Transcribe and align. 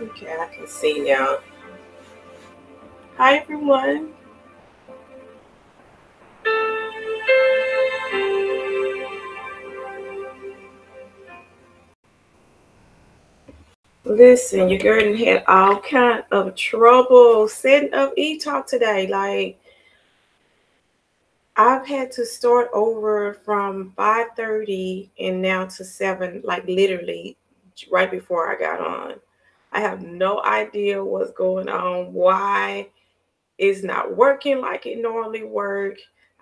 Okay, 0.00 0.32
I 0.38 0.46
can 0.54 0.68
see 0.68 1.00
now. 1.00 1.38
Hi, 3.16 3.38
everyone. 3.38 4.12
Listen, 14.04 14.68
your 14.68 14.78
girl 14.78 15.16
had 15.16 15.42
all 15.48 15.80
kind 15.80 16.22
of 16.30 16.54
trouble 16.54 17.48
setting 17.48 17.92
up 17.92 18.12
e-talk 18.16 18.68
today. 18.68 19.08
Like 19.08 19.58
I've 21.56 21.84
had 21.88 22.12
to 22.12 22.24
start 22.24 22.70
over 22.72 23.34
from 23.34 23.94
5:30 23.98 25.10
and 25.18 25.42
now 25.42 25.66
to 25.66 25.84
7, 25.84 26.42
like 26.44 26.64
literally 26.68 27.36
right 27.90 28.08
before 28.08 28.54
I 28.54 28.56
got 28.56 28.80
on. 28.80 29.14
I 29.72 29.80
have 29.80 30.02
no 30.02 30.42
idea 30.44 31.04
what's 31.04 31.32
going 31.32 31.68
on, 31.68 32.12
why 32.12 32.88
it's 33.58 33.82
not 33.82 34.16
working 34.16 34.60
like 34.60 34.86
it 34.86 34.98
normally 34.98 35.44
work. 35.44 35.96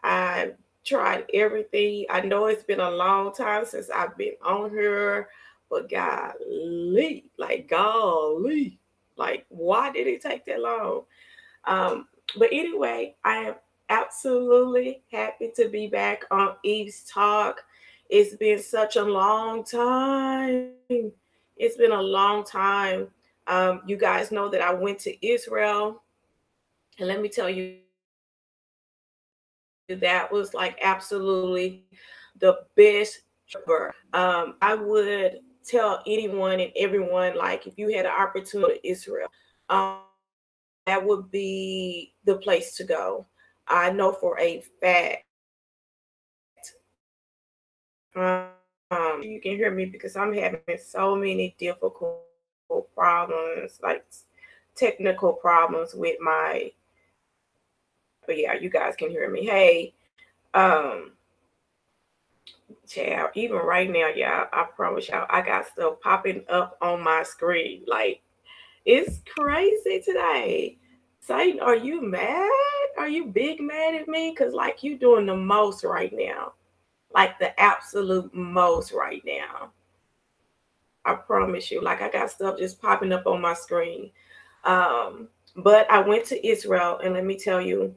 I 0.05 0.53
tried 0.85 1.25
everything. 1.35 2.07
I 2.11 2.21
know 2.21 2.47
it's 2.47 2.63
been 2.63 2.81
a 2.81 2.91
long 2.91 3.35
time 3.35 3.65
since 3.65 3.91
I've 3.91 4.17
been 4.17 4.35
on 4.45 4.71
here, 4.71 5.29
but 5.69 5.91
golly, 5.91 7.25
like 7.39 7.69
golly, 7.69 8.79
like 9.17 9.47
why 9.49 9.91
did 9.91 10.07
it 10.07 10.23
take 10.23 10.45
that 10.47 10.61
long? 10.61 11.03
Um, 11.65 12.07
but 12.39 12.51
anyway, 12.53 13.17
I 13.25 13.37
am 13.37 13.55
absolutely 13.89 15.03
happy 15.11 15.51
to 15.57 15.69
be 15.69 15.89
back 15.89 16.25
on 16.31 16.55
Eve's 16.63 17.05
Talk. 17.05 17.65
It's 18.09 18.37
been 18.37 18.63
such 18.63 18.97
a 18.97 19.03
long 19.03 19.65
time. 19.65 20.73
It's 21.57 21.77
been 21.77 21.93
a 21.93 22.03
long 22.03 22.45
time 22.45 23.09
um, 23.47 23.83
you 23.87 23.97
guys 23.97 24.31
know 24.31 24.49
that 24.49 24.61
I 24.61 24.73
went 24.73 24.99
to 25.01 25.27
Israel. 25.27 26.03
And 26.99 27.09
let 27.09 27.21
me 27.21 27.29
tell 27.29 27.51
you, 27.51 27.79
that 29.89 30.33
was 30.33 30.55
like 30.55 30.79
absolutely 30.83 31.85
the 32.39 32.59
best 32.77 33.21
trip. 33.49 33.93
Um, 34.13 34.57
I 34.61 34.75
would 34.75 35.41
tell 35.65 36.03
anyone 36.07 36.61
and 36.61 36.73
everyone, 36.77 37.37
like, 37.37 37.67
if 37.67 37.77
you 37.77 37.95
had 37.95 38.07
an 38.07 38.13
opportunity 38.13 38.81
to 38.81 38.89
Israel, 38.89 39.29
um, 39.69 39.99
that 40.87 41.05
would 41.05 41.31
be 41.31 42.15
the 42.25 42.37
place 42.37 42.77
to 42.77 42.85
go. 42.85 43.27
I 43.69 43.91
know 43.91 44.13
for 44.13 44.39
a 44.39 44.63
fact. 44.81 45.25
Um, 48.15 49.23
you 49.23 49.41
can 49.41 49.57
hear 49.57 49.71
me 49.71 49.87
because 49.87 50.17
I'm 50.17 50.33
having 50.33 50.61
so 50.83 51.17
many 51.17 51.55
difficult 51.59 52.23
problems, 52.95 53.79
like 53.83 54.05
technical 54.75 55.33
problems 55.33 55.95
with 55.95 56.17
my 56.21 56.71
but 58.27 58.39
yeah, 58.39 58.55
you 58.55 58.69
guys 58.69 58.97
can 58.97 59.09
hear 59.09 59.31
me. 59.31 59.45
Hey, 59.47 59.95
um 60.55 61.13
child, 62.89 63.31
even 63.35 63.59
right 63.59 63.91
now, 63.91 64.09
y'all, 64.09 64.49
I 64.53 64.67
promise 64.75 65.09
y'all, 65.09 65.27
I 65.31 65.43
got 65.43 65.67
stuff 65.67 66.01
popping 66.01 66.45
up 66.49 66.77
on 66.81 67.03
my 67.03 67.23
screen. 67.23 67.85
Like 67.87 68.21
it's 68.85 69.23
crazy 69.37 70.01
today. 70.05 70.79
Satan, 71.21 71.61
are 71.61 71.77
you 71.77 72.03
mad? 72.03 72.51
Are 72.99 73.09
you 73.09 73.27
big 73.27 73.61
mad 73.61 73.95
at 73.95 74.09
me? 74.09 74.31
Because 74.31 74.55
like 74.55 74.83
you 74.83 74.97
doing 74.97 75.27
the 75.27 75.37
most 75.37 75.85
right 75.85 76.13
now. 76.13 76.53
Like 77.15 77.39
the 77.39 77.59
absolute 77.61 78.33
most 78.35 78.93
right 78.93 79.23
now. 79.25 79.73
I 81.07 81.15
promise 81.15 81.71
you. 81.71 81.81
Like 81.81 82.03
I 82.03 82.11
got 82.11 82.31
stuff 82.31 82.59
just 82.59 82.83
popping 82.83 83.13
up 83.13 83.27
on 83.27 83.41
my 83.41 83.55
screen. 83.55 84.11
Um, 84.65 85.29
but 85.57 85.91
I 85.91 86.01
went 86.01 86.27
to 86.27 86.47
Israel, 86.47 86.99
and 87.03 87.15
let 87.15 87.25
me 87.25 87.39
tell 87.39 87.61
you, 87.61 87.95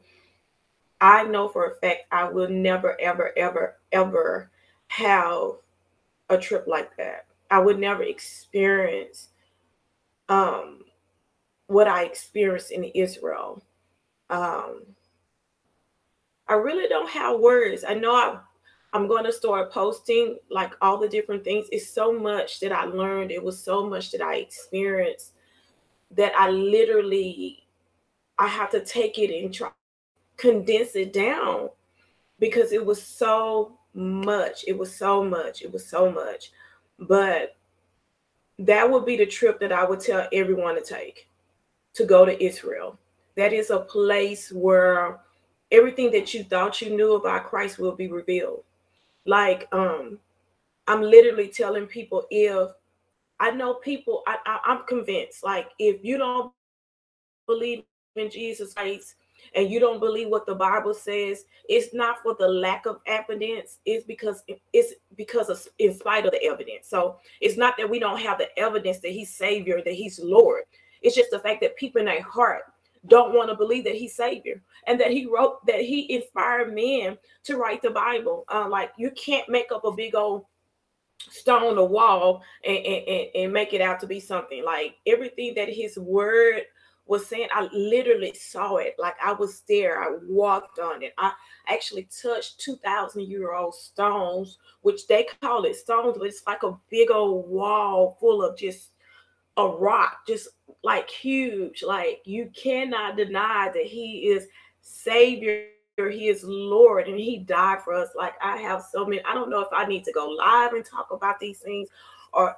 I 1.02 1.24
know 1.24 1.48
for 1.48 1.66
a 1.66 1.76
fact 1.76 2.04
I 2.12 2.30
will 2.30 2.50
never, 2.50 3.00
ever, 3.02 3.34
ever, 3.38 3.78
ever 3.92 4.52
have 4.88 5.52
a 6.30 6.38
trip 6.38 6.66
like 6.68 6.96
that. 6.98 7.26
I 7.52 7.60
would 7.60 7.80
never 7.80 8.04
experience 8.04 9.30
um, 10.30 10.82
what 11.68 11.88
I 11.88 12.04
experienced 12.04 12.72
in 12.72 12.84
Israel. 12.84 13.64
Um, 14.30 14.84
I 16.48 16.54
really 16.54 16.88
don't 16.88 17.10
have 17.10 17.40
words. 17.40 17.84
I 17.88 17.96
know 17.96 18.14
I've 18.14 18.40
I'm 18.92 19.08
going 19.08 19.24
to 19.26 19.34
start 19.34 19.72
posting 19.72 20.38
like 20.50 20.74
all 20.82 20.98
the 20.98 21.08
different 21.08 21.44
things. 21.44 21.68
It's 21.72 21.90
so 21.90 22.12
much 22.12 22.60
that 22.62 22.72
I 22.72 22.86
learned. 22.86 23.32
It 23.32 23.44
was 23.44 23.62
so 23.62 23.88
much 23.88 24.12
that 24.12 24.22
I 24.22 24.38
experienced 24.38 25.34
that 26.12 26.34
I 26.36 26.50
literally 26.50 27.64
I 28.40 28.48
have 28.48 28.72
to 28.72 28.84
take 28.84 29.20
it 29.20 29.32
and 29.44 29.54
try 29.54 29.70
condense 30.38 30.96
it 30.96 31.14
down 31.14 31.70
because 32.40 32.72
it 32.72 32.84
was 32.84 33.02
so 33.04 33.78
much. 33.94 34.64
It 34.68 34.78
was 34.78 34.96
so 34.96 35.24
much. 35.24 35.62
It 35.62 35.72
was 35.72 35.86
so 35.86 36.10
much. 36.12 36.52
But 36.98 37.58
that 38.58 38.90
would 38.90 39.06
be 39.06 39.18
the 39.18 39.26
trip 39.26 39.60
that 39.60 39.72
I 39.72 39.84
would 39.84 40.00
tell 40.00 40.28
everyone 40.34 40.76
to 40.76 40.82
take 40.82 41.28
to 41.94 42.06
go 42.06 42.26
to 42.26 42.44
Israel. 42.44 42.98
That 43.36 43.54
is 43.54 43.70
a 43.70 43.80
place 43.80 44.52
where 44.52 45.20
everything 45.72 46.12
that 46.12 46.34
you 46.34 46.44
thought 46.44 46.82
you 46.82 46.96
knew 46.96 47.14
about 47.16 47.46
Christ 47.46 47.78
will 47.78 47.92
be 47.92 48.08
revealed 48.08 48.64
like 49.30 49.68
um 49.72 50.18
i'm 50.88 51.02
literally 51.02 51.48
telling 51.48 51.86
people 51.86 52.26
if 52.32 52.70
i 53.40 53.52
know 53.52 53.76
people 53.76 54.24
I, 54.28 54.38
I 54.46 54.60
i'm 54.66 54.86
convinced 54.88 55.44
like 55.44 55.70
if 55.78 56.04
you 56.04 56.18
don't 56.18 56.52
believe 57.48 57.84
in 58.16 58.32
jesus 58.32 58.74
christ 58.74 59.16
and 59.56 59.70
you 59.70 59.80
don't 59.80 60.00
believe 60.00 60.30
what 60.30 60.46
the 60.46 60.56
bible 60.56 60.94
says 60.94 61.46
it's 61.70 61.94
not 61.94 62.18
for 62.24 62.36
the 62.40 62.48
lack 62.48 62.88
of 62.88 63.00
evidence 63.06 63.78
it's 63.86 64.06
because 64.06 64.44
it's 64.74 64.96
because 65.16 65.50
of 65.50 65.66
in 65.78 65.94
spite 65.94 66.26
of 66.26 66.32
the 66.32 66.44
evidence. 66.44 66.88
So 66.88 67.18
it's 67.42 67.58
not 67.58 67.76
that 67.78 67.90
we 67.90 68.00
don't 68.00 68.20
have 68.20 68.38
the 68.40 68.58
evidence 68.58 69.00
that 69.00 69.12
he's 69.12 69.34
savior 69.34 69.82
that 69.84 69.94
he's 69.94 70.20
lord. 70.20 70.64
It's 71.02 71.16
just 71.16 71.32
the 71.32 71.40
fact 71.40 71.62
that 71.62 71.78
people 71.78 72.00
in 72.00 72.06
their 72.06 72.22
heart 72.22 72.64
don't 73.08 73.34
want 73.34 73.50
to 73.50 73.56
believe 73.56 73.86
that 73.86 73.96
he's 73.96 74.16
savior 74.16 74.62
and 74.88 75.00
that 75.00 75.12
he 75.12 75.26
wrote 75.26 75.66
that 75.66 75.82
he 75.82 76.14
inspired 76.14 76.74
men 76.74 77.18
to 77.44 77.58
write 77.58 77.82
the 77.82 77.90
bible. 77.90 78.46
Uh, 78.54 78.68
like 78.68 78.92
you 78.98 79.12
can't 79.12 79.48
make 79.50 79.72
up 79.72 79.86
a 79.86 79.92
big 79.92 80.16
old 80.16 80.46
stone 81.30 81.78
a 81.78 81.84
wall 81.84 82.42
and, 82.66 82.78
and, 82.78 83.28
and 83.36 83.54
make 83.54 83.74
it 83.74 83.82
out 83.82 84.00
to 84.02 84.08
be 84.08 84.20
something. 84.20 84.64
Like 84.64 84.96
everything 85.08 85.54
that 85.56 85.70
his 85.70 85.98
word 85.98 86.64
was 87.06 87.26
saying 87.26 87.48
i 87.52 87.68
literally 87.74 88.34
saw 88.34 88.76
it. 88.78 88.96
Like 89.00 89.16
i 89.24 89.32
was 89.32 89.64
there. 89.68 90.04
I 90.04 90.18
walked 90.28 90.78
on 90.80 91.02
it. 91.02 91.14
I 91.18 91.32
actually 91.68 92.08
touched 92.22 92.60
2000 92.60 93.28
year 93.28 93.54
old 93.54 93.76
stones 93.76 94.58
which 94.82 95.08
they 95.08 95.26
call 95.42 95.64
it 95.66 95.76
stones 95.76 96.18
but 96.18 96.28
it's 96.28 96.44
like 96.46 96.64
a 96.64 96.78
big 96.90 97.12
old 97.12 97.50
wall 97.50 98.18
full 98.20 98.44
of 98.44 98.58
just 98.58 98.92
a 99.60 99.78
rock 99.78 100.26
just 100.28 100.50
like 100.84 101.10
huge. 101.10 101.84
Like 101.84 102.22
you 102.26 102.52
cannot 102.56 103.18
deny 103.18 103.70
that 103.74 103.86
he 103.86 104.30
is 104.30 104.48
Savior, 104.82 105.66
he 105.98 106.30
is 106.30 106.44
Lord, 106.44 107.08
and 107.08 107.20
he 107.20 107.40
died 107.40 107.82
for 107.84 107.94
us. 107.94 108.10
Like 108.16 108.34
I 108.42 108.58
have 108.58 108.84
so 108.90 109.06
many. 109.06 109.22
I 109.26 109.34
don't 109.34 109.50
know 109.50 109.62
if 109.62 109.68
I 109.74 109.86
need 109.86 110.06
to 110.06 110.14
go 110.14 110.30
live 110.30 110.74
and 110.74 110.86
talk 110.86 111.10
about 111.12 111.40
these 111.40 111.60
things. 111.60 111.90
Or 112.32 112.56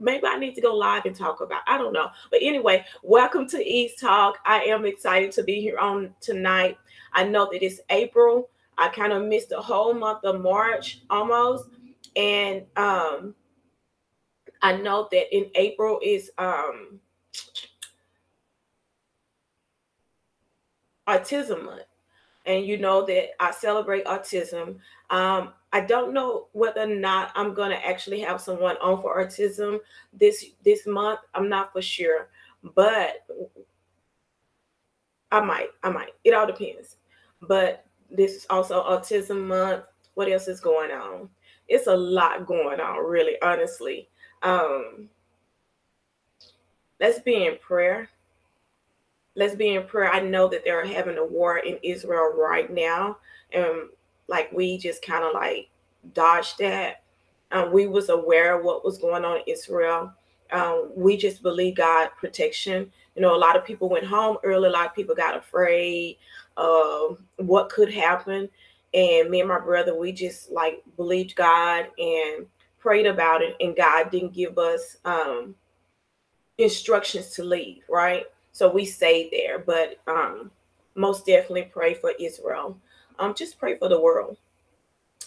maybe 0.00 0.26
I 0.26 0.36
need 0.36 0.56
to 0.56 0.60
go 0.60 0.74
live 0.74 1.06
and 1.06 1.14
talk 1.14 1.40
about. 1.40 1.62
I 1.68 1.78
don't 1.78 1.92
know. 1.92 2.08
But 2.30 2.40
anyway, 2.42 2.84
welcome 3.04 3.48
to 3.50 3.64
Eve's 3.64 3.94
Talk. 3.94 4.38
I 4.44 4.64
am 4.64 4.84
excited 4.84 5.30
to 5.32 5.44
be 5.44 5.60
here 5.60 5.78
on 5.78 6.12
tonight. 6.20 6.76
I 7.12 7.22
know 7.22 7.48
that 7.52 7.64
it's 7.64 7.80
April. 7.90 8.50
I 8.78 8.88
kind 8.88 9.12
of 9.12 9.22
missed 9.24 9.50
the 9.50 9.62
whole 9.62 9.94
month 9.94 10.24
of 10.24 10.40
March 10.40 11.02
almost. 11.08 11.66
And 12.16 12.64
um 12.76 13.36
I 14.62 14.76
know 14.76 15.08
that 15.10 15.36
in 15.36 15.50
April 15.54 15.98
is 16.02 16.30
um 16.38 17.00
autism 21.08 21.64
month. 21.64 21.82
And 22.44 22.66
you 22.66 22.76
know 22.76 23.04
that 23.06 23.30
i 23.40 23.50
celebrate 23.50 24.04
autism. 24.04 24.78
Um, 25.10 25.52
i 25.72 25.80
don't 25.80 26.12
know 26.12 26.48
whether 26.52 26.82
or 26.82 26.86
not 26.86 27.32
i'm 27.34 27.54
to 27.70 27.86
actually 27.86 28.20
have 28.20 28.40
someone 28.40 28.76
on 28.82 29.00
for 29.00 29.24
autism 29.24 29.78
this 30.12 30.46
this 30.64 30.86
month. 30.86 31.20
I'm 31.34 31.48
not 31.48 31.72
for 31.72 31.82
sure. 31.82 32.28
But 32.74 33.26
i 35.32 35.40
might 35.40 35.68
i 35.82 35.90
might. 35.90 36.12
It 36.24 36.34
all 36.34 36.46
depends. 36.46 36.96
But 37.42 37.84
this 38.10 38.32
is 38.32 38.46
also 38.50 38.82
autism 38.82 39.46
month. 39.46 39.84
What 40.14 40.30
else 40.30 40.46
is 40.46 40.60
going 40.60 40.90
on? 40.90 41.28
It's 41.68 41.86
a 41.86 41.96
lot 41.96 42.46
going 42.46 42.80
on 42.80 43.04
really 43.04 43.40
honestly 43.42 44.08
um 44.42 45.08
let's 47.00 47.20
be 47.20 47.46
in 47.46 47.58
prayer 47.58 48.08
let's 49.34 49.54
be 49.54 49.74
in 49.74 49.84
prayer. 49.84 50.12
I 50.12 50.20
know 50.20 50.48
that 50.48 50.64
they're 50.64 50.84
having 50.84 51.18
a 51.18 51.24
war 51.24 51.58
in 51.58 51.78
Israel 51.82 52.32
right 52.36 52.70
now, 52.72 53.18
and 53.52 53.88
like 54.28 54.52
we 54.52 54.78
just 54.78 55.04
kind 55.04 55.24
of 55.24 55.32
like 55.34 55.70
dodged 56.14 56.58
that. 56.58 57.02
Um, 57.50 57.72
we 57.72 57.86
was 57.86 58.08
aware 58.08 58.58
of 58.58 58.64
what 58.64 58.84
was 58.84 58.98
going 58.98 59.24
on 59.24 59.38
in 59.38 59.42
Israel. 59.46 60.12
um, 60.52 60.90
we 60.94 61.16
just 61.16 61.42
believe 61.42 61.76
God 61.76 62.10
protection. 62.18 62.90
You 63.16 63.22
know, 63.22 63.34
a 63.34 63.38
lot 63.38 63.56
of 63.56 63.64
people 63.64 63.88
went 63.88 64.04
home 64.06 64.38
early. 64.44 64.68
A 64.68 64.72
lot 64.72 64.86
of 64.86 64.94
people 64.94 65.14
got 65.14 65.36
afraid 65.36 66.16
of 66.56 67.20
what 67.36 67.70
could 67.70 67.92
happen. 67.92 68.48
And 68.94 69.30
me 69.30 69.40
and 69.40 69.48
my 69.48 69.58
brother, 69.58 69.94
we 69.98 70.12
just 70.12 70.50
like 70.50 70.82
believed 70.96 71.34
God 71.36 71.88
and 71.98 72.46
prayed 72.82 73.06
about 73.06 73.40
it. 73.40 73.56
And 73.60 73.76
God 73.76 74.10
didn't 74.10 74.34
give 74.34 74.58
us 74.58 74.96
um, 75.04 75.54
instructions 76.58 77.30
to 77.30 77.44
leave, 77.44 77.84
right? 77.88 78.26
So 78.50 78.70
we 78.70 78.84
stayed 78.84 79.30
there. 79.30 79.60
But 79.60 80.00
um, 80.06 80.50
most 80.94 81.24
definitely 81.24 81.70
pray 81.72 81.94
for 81.94 82.12
Israel. 82.18 82.76
Um, 83.18 83.34
just 83.34 83.58
pray 83.58 83.78
for 83.78 83.88
the 83.88 84.00
world. 84.00 84.36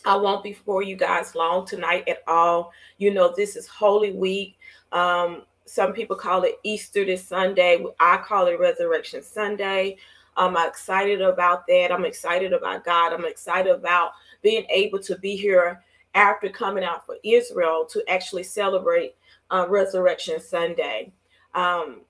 I 0.06 0.16
won't 0.16 0.44
be 0.44 0.54
for 0.54 0.84
you 0.84 0.96
guys 0.96 1.34
long 1.34 1.66
tonight 1.66 2.08
at 2.08 2.22
all. 2.28 2.72
You 2.98 3.12
know, 3.14 3.34
this 3.36 3.56
is 3.56 3.68
Holy 3.68 4.12
Week. 4.12 4.58
Um, 4.92 5.44
some 5.66 5.94
people 5.94 6.16
call 6.16 6.44
it 6.44 6.60
Easter 6.64 7.06
this 7.06 7.24
Sunday. 7.24 7.84
I 8.00 8.18
call 8.18 8.48
it 8.48 8.60
Resurrection 8.60 9.24
Sunday. 9.24 9.98
I'm 10.38 10.56
excited 10.58 11.22
about 11.22 11.66
that. 11.68 11.92
I'm 11.92 12.06
excited 12.06 12.54
about 12.54 12.86
God. 12.86 13.14
I'm 13.14 13.26
excited 13.26 13.72
about 13.72 14.12
being 14.44 14.66
able 14.70 15.00
to 15.00 15.18
be 15.18 15.36
here 15.36 15.82
after 16.16 16.50
coming 16.50 16.84
out 16.84 17.06
for 17.06 17.18
Israel 17.24 17.86
to 17.92 18.04
actually 18.10 18.44
celebrate 18.44 19.16
uh, 19.52 19.68
Resurrection 19.70 20.40
Sunday. 20.40 21.12
Um, 21.54 22.02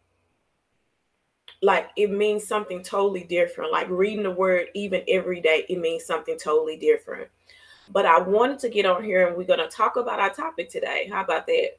like 1.61 1.89
it 1.97 2.11
means 2.11 2.47
something 2.47 2.83
totally 2.83 3.23
different. 3.23 3.71
Like 3.71 3.89
reading 3.89 4.23
the 4.23 4.31
word 4.31 4.67
even 4.75 5.03
every 5.07 5.41
day, 5.41 5.65
it 5.67 5.79
means 5.79 6.05
something 6.05 6.37
totally 6.37 6.77
different. 6.77 7.27
But 7.91 8.05
I 8.05 8.19
wanted 8.19 8.59
to 8.59 8.69
get 8.69 8.85
on 8.85 9.03
here 9.03 9.27
and 9.27 9.35
we're 9.35 9.43
going 9.43 9.59
to 9.59 9.67
talk 9.67 9.95
about 9.95 10.19
our 10.19 10.33
topic 10.33 10.69
today. 10.69 11.09
How 11.11 11.23
about 11.23 11.47
that? 11.47 11.77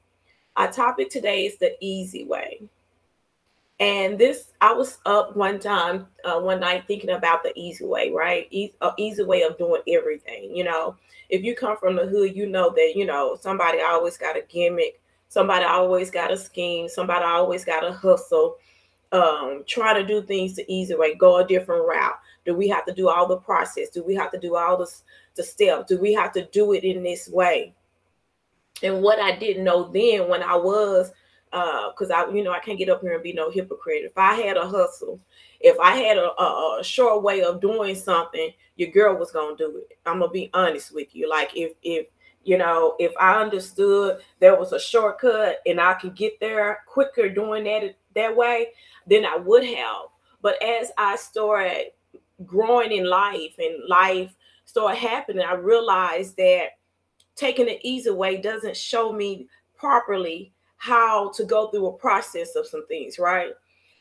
Our 0.56 0.70
topic 0.70 1.10
today 1.10 1.46
is 1.46 1.58
the 1.58 1.76
easy 1.80 2.24
way. 2.24 2.62
And 3.78 4.18
this, 4.18 4.52
I 4.60 4.72
was 4.72 4.98
up 5.04 5.36
one 5.36 5.60
time, 5.60 6.06
uh, 6.24 6.40
one 6.40 6.60
night 6.60 6.84
thinking 6.86 7.10
about 7.10 7.42
the 7.42 7.52
easy 7.56 7.84
way, 7.84 8.10
right? 8.10 8.48
E- 8.50 8.72
easy 8.96 9.22
way 9.22 9.42
of 9.42 9.58
doing 9.58 9.82
everything. 9.86 10.56
You 10.56 10.64
know, 10.64 10.96
if 11.28 11.42
you 11.42 11.54
come 11.54 11.76
from 11.76 11.96
the 11.96 12.06
hood, 12.06 12.36
you 12.36 12.46
know 12.46 12.70
that, 12.70 12.92
you 12.96 13.06
know, 13.06 13.36
somebody 13.40 13.80
always 13.80 14.16
got 14.16 14.36
a 14.36 14.42
gimmick, 14.42 15.00
somebody 15.28 15.64
always 15.64 16.10
got 16.10 16.32
a 16.32 16.36
scheme, 16.36 16.88
somebody 16.88 17.24
always 17.24 17.64
got 17.64 17.84
a 17.84 17.92
hustle 17.92 18.56
um, 19.12 19.64
try 19.66 19.94
to 19.94 20.04
do 20.04 20.22
things 20.22 20.54
the 20.54 20.64
easy 20.68 20.94
way, 20.94 21.14
go 21.14 21.38
a 21.38 21.46
different 21.46 21.86
route? 21.86 22.18
Do 22.44 22.54
we 22.54 22.68
have 22.68 22.84
to 22.86 22.92
do 22.92 23.08
all 23.08 23.26
the 23.26 23.36
process? 23.36 23.88
Do 23.88 24.04
we 24.04 24.14
have 24.14 24.30
to 24.32 24.38
do 24.38 24.56
all 24.56 24.76
the, 24.76 24.90
the 25.34 25.42
steps? 25.42 25.88
Do 25.88 25.98
we 25.98 26.12
have 26.14 26.32
to 26.32 26.46
do 26.46 26.72
it 26.72 26.84
in 26.84 27.02
this 27.02 27.28
way? 27.28 27.74
And 28.82 29.02
what 29.02 29.18
I 29.18 29.36
didn't 29.36 29.64
know 29.64 29.90
then 29.92 30.28
when 30.28 30.42
I 30.42 30.56
was, 30.56 31.12
because 31.90 32.10
uh, 32.10 32.14
I, 32.14 32.30
you 32.32 32.42
know, 32.42 32.52
I 32.52 32.58
can't 32.58 32.78
get 32.78 32.88
up 32.88 33.00
here 33.00 33.14
and 33.14 33.22
be 33.22 33.32
no 33.32 33.50
hypocrite. 33.50 34.04
If 34.04 34.16
I 34.16 34.34
had 34.34 34.56
a 34.56 34.66
hustle, 34.66 35.20
if 35.60 35.78
I 35.80 35.96
had 35.96 36.18
a, 36.18 36.30
a, 36.40 36.78
a 36.80 36.84
short 36.84 37.22
way 37.22 37.42
of 37.42 37.60
doing 37.60 37.94
something, 37.94 38.50
your 38.76 38.90
girl 38.90 39.16
was 39.16 39.30
gonna 39.30 39.56
do 39.56 39.78
it. 39.78 39.98
I'm 40.04 40.20
gonna 40.20 40.30
be 40.30 40.50
honest 40.52 40.94
with 40.94 41.14
you. 41.14 41.28
Like 41.30 41.56
if 41.56 41.72
if 41.82 42.06
you 42.44 42.58
know, 42.58 42.94
if 42.98 43.12
I 43.18 43.40
understood 43.40 44.18
there 44.38 44.56
was 44.56 44.72
a 44.72 44.78
shortcut 44.78 45.58
and 45.66 45.80
I 45.80 45.94
could 45.94 46.14
get 46.14 46.38
there 46.40 46.80
quicker 46.86 47.28
doing 47.28 47.64
that 47.64 47.96
that 48.14 48.36
way, 48.36 48.68
then 49.06 49.24
I 49.24 49.36
would 49.36 49.64
have. 49.64 50.06
But 50.42 50.62
as 50.62 50.92
I 50.98 51.16
started 51.16 51.92
growing 52.44 52.92
in 52.92 53.08
life 53.08 53.54
and 53.58 53.88
life 53.88 54.34
started 54.64 54.98
happening, 54.98 55.44
I 55.44 55.54
realized 55.54 56.36
that 56.36 56.78
taking 57.34 57.66
the 57.66 57.78
easy 57.82 58.10
way 58.10 58.36
doesn't 58.36 58.76
show 58.76 59.12
me 59.12 59.48
properly 59.76 60.52
how 60.76 61.30
to 61.32 61.44
go 61.44 61.68
through 61.68 61.86
a 61.86 61.92
process 61.92 62.54
of 62.56 62.66
some 62.66 62.86
things, 62.86 63.18
right? 63.18 63.52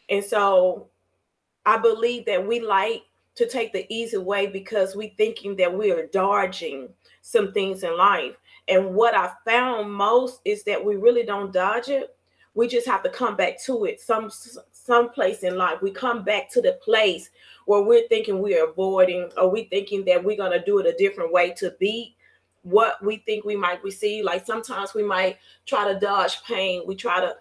And 0.10 0.24
so 0.24 0.88
I 1.66 1.78
believe 1.78 2.26
that 2.26 2.46
we 2.46 2.60
like 2.60 3.04
to 3.36 3.48
take 3.48 3.74
the 3.74 3.86
easy 3.94 4.18
way 4.18 4.48
because 4.48 4.96
we 4.96 5.10
thinking 5.18 5.56
that 5.58 5.76
we 5.76 5.92
are 5.92 6.08
dodging 6.08 6.90
some 7.22 7.52
things 7.52 7.84
in 7.84 7.98
life. 7.98 8.36
And 8.68 8.96
what 8.96 9.16
I 9.16 9.32
found 9.46 9.92
most 9.92 10.42
is 10.46 10.64
that 10.64 10.84
we 10.84 10.96
really 10.96 11.24
don't 11.24 11.54
dodge 11.54 11.90
it. 11.90 12.16
We 12.54 12.68
just 12.68 12.88
have 12.88 13.04
to 13.04 13.10
come 13.10 13.36
back 13.36 13.62
to 13.64 13.86
it 13.86 14.00
some 14.00 14.32
some 14.72 15.10
place 15.10 15.44
in 15.44 15.58
life. 15.58 15.82
We 15.82 15.92
come 15.92 16.24
back 16.24 16.50
to 16.52 16.62
the 16.62 16.80
place 16.84 17.30
where 17.66 17.82
we're 17.82 18.08
thinking 18.08 18.40
we're 18.40 18.70
avoiding 18.70 19.30
or 19.36 19.50
we 19.50 19.66
thinking 19.66 20.06
that 20.06 20.24
we're 20.24 20.38
gonna 20.38 20.64
do 20.64 20.80
it 20.80 20.86
a 20.86 20.98
different 20.98 21.34
way 21.34 21.52
to 21.56 21.76
beat 21.80 22.15
what 22.66 23.04
we 23.04 23.18
think 23.18 23.46
we 23.46 23.56
might 23.56 23.84
receive. 23.84 24.26
Like 24.26 24.46
sometimes 24.46 24.96
we 24.96 25.04
might 25.04 25.38
try 25.68 25.92
to 25.92 26.00
dodge 26.00 26.44
pain, 26.44 26.82
we 26.86 26.96
try 26.96 27.20
to 27.20 27.36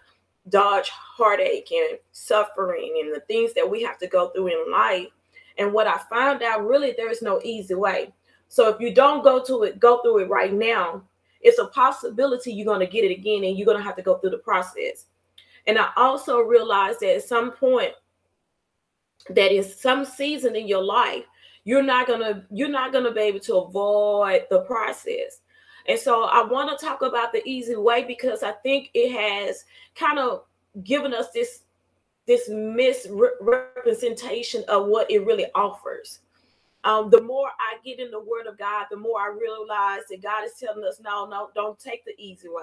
dodge 0.51 0.91
heartache 0.91 1.73
and 1.73 1.99
suffering 2.13 3.01
and 3.03 3.15
the 3.15 3.21
things 3.21 3.55
that 3.55 3.69
we 3.69 3.83
have 3.83 3.99
to 3.99 4.07
go 4.07 4.29
through 4.29 4.49
in 4.49 4.71
life. 4.71 5.09
And 5.57 5.73
what 5.73 5.87
I 5.87 5.99
found 6.11 6.43
out 6.43 6.67
really 6.67 6.93
there 6.97 7.11
is 7.11 7.23
no 7.23 7.41
easy 7.43 7.75
way. 7.75 8.13
So 8.49 8.69
if 8.69 8.79
you 8.81 8.95
don't 8.95 9.25
go 9.25 9.43
to 9.45 9.63
it, 9.63 9.81
go 9.81 10.03
through 10.03 10.19
it 10.19 10.29
right 10.29 10.53
now, 10.53 11.03
it's 11.41 11.59
a 11.59 11.67
possibility 11.69 12.53
you're 12.53 12.67
going 12.67 12.81
to 12.81 12.87
get 12.87 13.05
it 13.05 13.11
again 13.11 13.45
and 13.45 13.57
you're 13.57 13.67
going 13.67 13.79
to 13.79 13.85
have 13.85 13.97
to 13.97 14.03
go 14.03 14.19
through 14.19 14.31
the 14.31 14.39
process. 14.39 15.07
And 15.67 15.79
I 15.79 15.89
also 15.97 16.41
realized 16.41 17.01
that 17.01 17.17
at 17.17 17.25
some 17.25 17.53
point, 17.53 17.93
that 19.31 19.53
in 19.53 19.65
some 19.65 20.05
season 20.05 20.55
in 20.55 20.69
your 20.69 20.83
life, 20.83 21.25
you're 21.65 21.83
not 21.83 22.07
gonna 22.07 22.45
you're 22.51 22.69
not 22.69 22.93
gonna 22.93 23.13
be 23.13 23.21
able 23.21 23.41
to 23.41 23.57
avoid 23.57 24.47
the 24.51 24.61
process. 24.61 25.41
And 25.87 25.99
so 25.99 26.25
I 26.25 26.43
want 26.43 26.79
to 26.79 26.85
talk 26.85 27.01
about 27.03 27.33
the 27.33 27.43
easy 27.47 27.77
way 27.77 28.05
because 28.05 28.43
I 28.43 28.53
think 28.53 28.91
it 28.95 29.13
has 29.13 29.65
kind 29.95 30.19
of 30.19 30.45
given 30.83 31.13
us 31.13 31.31
this 31.33 31.65
this 32.27 32.49
misrepresentation 32.49 34.65
of 34.69 34.87
what 34.87 35.11
it 35.11 35.27
really 35.27 35.45
offers 35.55 36.21
um, 36.85 37.09
the 37.09 37.23
more 37.23 37.49
I 37.59 37.79
get 37.83 37.99
in 37.99 38.11
the 38.11 38.21
Word 38.21 38.47
of 38.47 38.59
God, 38.59 38.87
the 38.91 38.97
more 38.97 39.19
I 39.19 39.29
realize 39.29 40.03
that 40.11 40.23
God 40.23 40.45
is 40.45 40.53
telling 40.61 40.85
us, 40.85 41.01
no, 41.03 41.27
no, 41.27 41.49
don't 41.55 41.79
take 41.79 42.05
the 42.05 42.15
easy 42.19 42.49
way. 42.49 42.63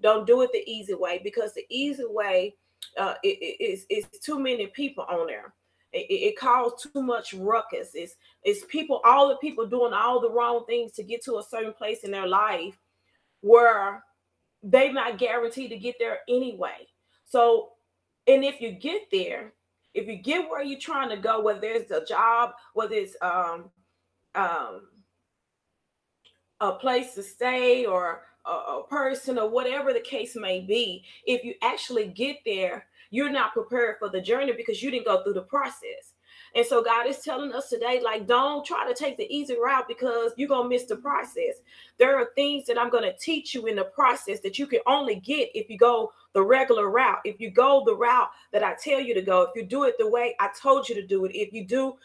Don't 0.00 0.26
do 0.26 0.42
it 0.42 0.50
the 0.52 0.62
easy 0.70 0.94
way 0.94 1.20
because 1.22 1.52
the 1.52 1.66
easy 1.68 2.04
way 2.06 2.54
uh, 2.96 3.14
is 3.24 3.86
is 3.90 4.06
too 4.22 4.38
many 4.38 4.68
people 4.68 5.04
on 5.08 5.26
there. 5.26 5.52
It, 5.92 6.06
it, 6.10 6.38
causes 6.38 6.82
too 6.92 7.02
much 7.02 7.32
ruckus. 7.32 7.90
It's 7.94 8.16
it's 8.42 8.64
people, 8.66 9.00
all 9.04 9.28
the 9.28 9.36
people 9.36 9.66
doing 9.66 9.92
all 9.92 10.20
the 10.20 10.30
wrong 10.30 10.64
things 10.66 10.92
to 10.92 11.02
get 11.02 11.24
to 11.24 11.38
a 11.38 11.42
certain 11.42 11.72
place 11.72 12.04
in 12.04 12.10
their 12.10 12.26
life 12.26 12.76
where 13.40 14.02
they're 14.62 14.92
not 14.92 15.18
guaranteed 15.18 15.70
to 15.70 15.78
get 15.78 15.94
there 15.98 16.18
anyway. 16.28 16.86
So, 17.24 17.70
and 18.26 18.44
if 18.44 18.60
you 18.60 18.72
get 18.72 19.02
there, 19.12 19.52
if 19.94 20.06
you 20.06 20.16
get 20.16 20.50
where 20.50 20.62
you're 20.62 20.78
trying 20.78 21.08
to 21.10 21.16
go, 21.16 21.40
whether 21.40 21.66
it's 21.68 21.90
a 21.90 22.04
job, 22.04 22.50
whether 22.74 22.94
it's 22.94 23.16
um, 23.22 23.70
um, 24.34 24.82
a 26.60 26.72
place 26.72 27.14
to 27.14 27.22
stay 27.22 27.86
or 27.86 28.22
a, 28.44 28.50
a 28.50 28.84
person 28.88 29.38
or 29.38 29.48
whatever 29.48 29.92
the 29.92 30.00
case 30.00 30.36
may 30.36 30.60
be, 30.60 31.04
if 31.26 31.44
you 31.44 31.54
actually 31.62 32.08
get 32.08 32.36
there, 32.44 32.86
you're 33.10 33.30
not 33.30 33.52
prepared 33.52 33.96
for 33.98 34.08
the 34.08 34.20
journey 34.20 34.52
because 34.52 34.82
you 34.82 34.90
didn't 34.90 35.06
go 35.06 35.22
through 35.22 35.34
the 35.34 35.42
process. 35.42 36.14
And 36.54 36.64
so 36.64 36.82
God 36.82 37.06
is 37.06 37.20
telling 37.20 37.52
us 37.52 37.68
today, 37.68 38.00
like, 38.02 38.26
don't 38.26 38.64
try 38.64 38.86
to 38.86 38.94
take 38.94 39.16
the 39.16 39.30
easy 39.34 39.56
route 39.58 39.88
because 39.88 40.32
you're 40.36 40.48
gonna 40.48 40.68
miss 40.68 40.84
the 40.84 40.96
process. 40.96 41.56
There 41.98 42.16
are 42.16 42.30
things 42.34 42.66
that 42.66 42.78
I'm 42.78 42.90
gonna 42.90 43.16
teach 43.16 43.54
you 43.54 43.66
in 43.66 43.76
the 43.76 43.84
process 43.84 44.40
that 44.40 44.58
you 44.58 44.66
can 44.66 44.80
only 44.86 45.16
get 45.16 45.50
if 45.54 45.68
you 45.68 45.76
go 45.76 46.12
the 46.32 46.42
regular 46.42 46.90
route. 46.90 47.20
If 47.24 47.40
you 47.40 47.50
go 47.50 47.82
the 47.84 47.94
route 47.94 48.30
that 48.52 48.62
I 48.62 48.74
tell 48.82 49.00
you 49.00 49.14
to 49.14 49.22
go, 49.22 49.42
if 49.42 49.50
you 49.54 49.64
do 49.64 49.84
it 49.84 49.96
the 49.98 50.08
way 50.08 50.34
I 50.40 50.48
told 50.60 50.88
you 50.88 50.94
to 50.94 51.06
do 51.06 51.24
it, 51.24 51.34
if 51.34 51.52
you 51.52 51.64
do 51.64 51.96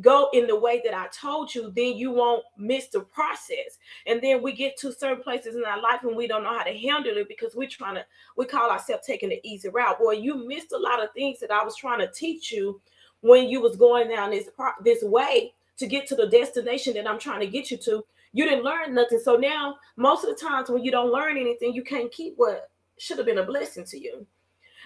go 0.00 0.28
in 0.32 0.46
the 0.46 0.58
way 0.58 0.80
that 0.84 0.94
I 0.94 1.08
told 1.08 1.54
you, 1.54 1.72
then 1.74 1.96
you 1.96 2.10
won't 2.10 2.44
miss 2.56 2.88
the 2.88 3.00
process. 3.00 3.78
And 4.06 4.20
then 4.22 4.42
we 4.42 4.52
get 4.52 4.76
to 4.78 4.92
certain 4.92 5.22
places 5.22 5.56
in 5.56 5.64
our 5.64 5.80
life 5.80 6.02
and 6.02 6.16
we 6.16 6.26
don't 6.26 6.44
know 6.44 6.56
how 6.56 6.64
to 6.64 6.76
handle 6.76 7.16
it 7.16 7.28
because 7.28 7.54
we're 7.54 7.68
trying 7.68 7.96
to, 7.96 8.04
we 8.36 8.46
call 8.46 8.70
ourselves 8.70 9.06
taking 9.06 9.30
the 9.30 9.40
easy 9.42 9.68
route. 9.68 9.98
Boy, 9.98 10.12
you 10.12 10.46
missed 10.46 10.72
a 10.72 10.78
lot 10.78 11.02
of 11.02 11.12
things 11.12 11.40
that 11.40 11.50
I 11.50 11.64
was 11.64 11.76
trying 11.76 12.00
to 12.00 12.10
teach 12.10 12.52
you 12.52 12.80
when 13.20 13.48
you 13.48 13.60
was 13.60 13.76
going 13.76 14.08
down 14.08 14.30
this 14.30 14.48
this 14.84 15.02
way 15.02 15.52
to 15.76 15.86
get 15.86 16.06
to 16.08 16.14
the 16.14 16.28
destination 16.28 16.94
that 16.94 17.08
I'm 17.08 17.18
trying 17.18 17.40
to 17.40 17.46
get 17.46 17.70
you 17.70 17.76
to. 17.78 18.04
You 18.32 18.44
didn't 18.44 18.64
learn 18.64 18.94
nothing. 18.94 19.20
So 19.20 19.36
now 19.36 19.76
most 19.96 20.24
of 20.24 20.30
the 20.30 20.40
times 20.40 20.68
when 20.68 20.84
you 20.84 20.90
don't 20.90 21.12
learn 21.12 21.36
anything, 21.36 21.72
you 21.72 21.82
can't 21.82 22.12
keep 22.12 22.34
what 22.36 22.70
should 22.98 23.16
have 23.18 23.26
been 23.26 23.38
a 23.38 23.44
blessing 23.44 23.84
to 23.86 23.98
you. 23.98 24.26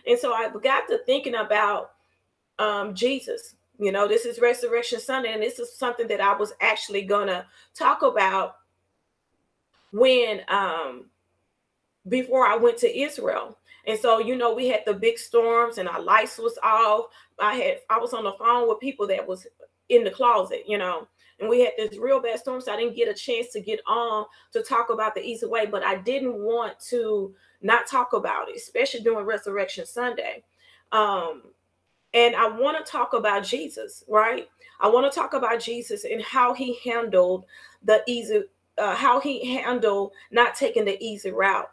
And 0.07 0.19
so 0.19 0.33
I 0.33 0.51
got 0.63 0.89
to 0.89 0.99
thinking 1.05 1.35
about 1.35 1.93
um, 2.59 2.95
Jesus. 2.95 3.55
You 3.79 3.91
know, 3.93 4.07
this 4.07 4.25
is 4.27 4.41
Resurrection 4.41 5.01
Sunday, 5.01 5.33
and 5.33 5.43
this 5.43 5.59
is 5.59 5.77
something 5.77 6.07
that 6.09 6.21
I 6.21 6.37
was 6.37 6.53
actually 6.61 7.03
gonna 7.03 7.47
talk 7.75 8.03
about 8.03 8.57
when 9.93 10.43
um 10.49 11.07
before 12.09 12.47
I 12.47 12.57
went 12.57 12.79
to 12.79 13.01
Israel. 13.01 13.59
And 13.87 13.99
so, 13.99 14.19
you 14.19 14.37
know, 14.37 14.55
we 14.55 14.69
had 14.69 14.83
the 14.87 14.95
big 14.95 15.19
storms 15.19 15.79
and 15.79 15.89
our 15.89 16.01
lights 16.01 16.39
was 16.39 16.59
off. 16.63 17.07
I 17.41 17.55
had 17.55 17.79
I 17.91 17.99
was 17.99 18.13
on 18.13 18.25
the 18.25 18.33
phone 18.33 18.69
with 18.69 18.81
people 18.81 19.07
that 19.09 19.27
was 19.27 19.47
in 19.89 20.05
the 20.05 20.11
closet, 20.11 20.65
you 20.67 20.79
know, 20.79 21.07
and 21.41 21.49
we 21.49 21.61
had 21.61 21.73
this 21.77 21.99
real 21.99 22.21
bad 22.21 22.39
storm, 22.39 22.61
so 22.61 22.73
I 22.73 22.77
didn't 22.77 22.97
get 22.97 23.09
a 23.09 23.15
chance 23.15 23.49
to 23.53 23.61
get 23.61 23.81
on 23.87 24.27
to 24.53 24.63
talk 24.63 24.91
about 24.91 25.15
the 25.15 25.23
easy 25.23 25.47
way. 25.47 25.67
But 25.67 25.83
I 25.83 25.97
didn't 25.97 26.35
want 26.35 26.79
to 26.91 27.35
not 27.61 27.87
talk 27.87 28.13
about 28.13 28.49
it, 28.49 28.57
especially 28.57 29.01
during 29.01 29.27
Resurrection 29.27 29.87
Sunday. 29.87 30.45
Um, 30.93 31.43
and 32.15 32.37
I 32.37 32.49
want 32.49 32.85
to 32.85 32.91
talk 32.91 33.15
about 33.15 33.45
Jesus, 33.45 34.05
right? 34.09 34.49
I 34.81 34.89
want 34.89 35.11
to 35.11 35.19
talk 35.19 35.33
about 35.33 35.61
Jesus 35.61 36.05
and 36.05 36.23
how 36.23 36.53
he 36.55 36.79
handled 36.85 37.47
the 37.83 38.03
easy, 38.07 38.43
uh, 38.79 38.95
how 38.95 39.21
he 39.21 39.57
handled 39.57 40.13
not 40.31 40.55
taking 40.55 40.85
the 40.85 41.03
easy 41.03 41.31
route. 41.31 41.71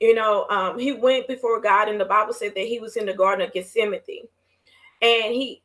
You 0.00 0.14
know, 0.14 0.46
um, 0.48 0.78
he 0.78 0.92
went 0.92 1.26
before 1.26 1.60
God, 1.60 1.88
and 1.88 2.00
the 2.00 2.04
Bible 2.04 2.32
said 2.32 2.54
that 2.54 2.66
he 2.66 2.78
was 2.78 2.96
in 2.96 3.06
the 3.06 3.14
Garden 3.14 3.46
of 3.46 3.52
Gethsemane, 3.52 4.28
and 5.02 5.34
he 5.34 5.62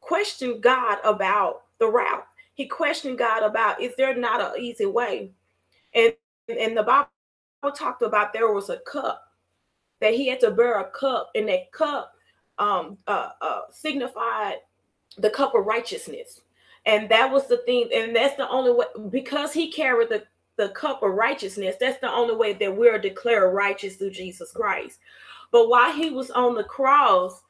questioned 0.00 0.62
God 0.62 0.98
about 1.04 1.62
the 1.78 1.86
route. 1.86 2.26
He 2.54 2.66
questioned 2.66 3.18
God 3.18 3.42
about 3.42 3.82
is 3.82 3.94
there 3.96 4.16
not 4.16 4.40
an 4.40 4.62
easy 4.62 4.86
way, 4.86 5.32
and 5.94 6.14
and 6.48 6.76
the 6.76 6.82
Bible 6.82 7.08
talked 7.74 8.02
about 8.02 8.32
there 8.32 8.52
was 8.52 8.70
a 8.70 8.78
cup 8.78 9.22
that 10.00 10.14
he 10.14 10.28
had 10.28 10.40
to 10.40 10.50
bear 10.50 10.80
a 10.80 10.90
cup, 10.90 11.30
and 11.34 11.48
that 11.48 11.72
cup 11.72 12.13
um, 12.58 12.98
uh, 13.06 13.30
uh, 13.40 13.60
signified 13.70 14.56
the 15.18 15.30
cup 15.30 15.54
of 15.54 15.66
righteousness. 15.66 16.40
And 16.86 17.08
that 17.08 17.30
was 17.30 17.46
the 17.46 17.58
thing. 17.58 17.88
And 17.94 18.14
that's 18.14 18.36
the 18.36 18.48
only 18.48 18.72
way, 18.72 18.86
because 19.10 19.52
he 19.52 19.70
carried 19.70 20.10
the, 20.10 20.24
the 20.56 20.68
cup 20.70 21.02
of 21.02 21.12
righteousness, 21.12 21.76
that's 21.80 22.00
the 22.00 22.10
only 22.10 22.36
way 22.36 22.52
that 22.54 22.76
we're 22.76 22.98
declared 22.98 23.54
righteous 23.54 23.96
through 23.96 24.10
Jesus 24.10 24.52
Christ. 24.52 24.98
But 25.50 25.68
while 25.68 25.92
he 25.92 26.10
was 26.10 26.30
on 26.30 26.54
the 26.54 26.64
cross, 26.64 27.42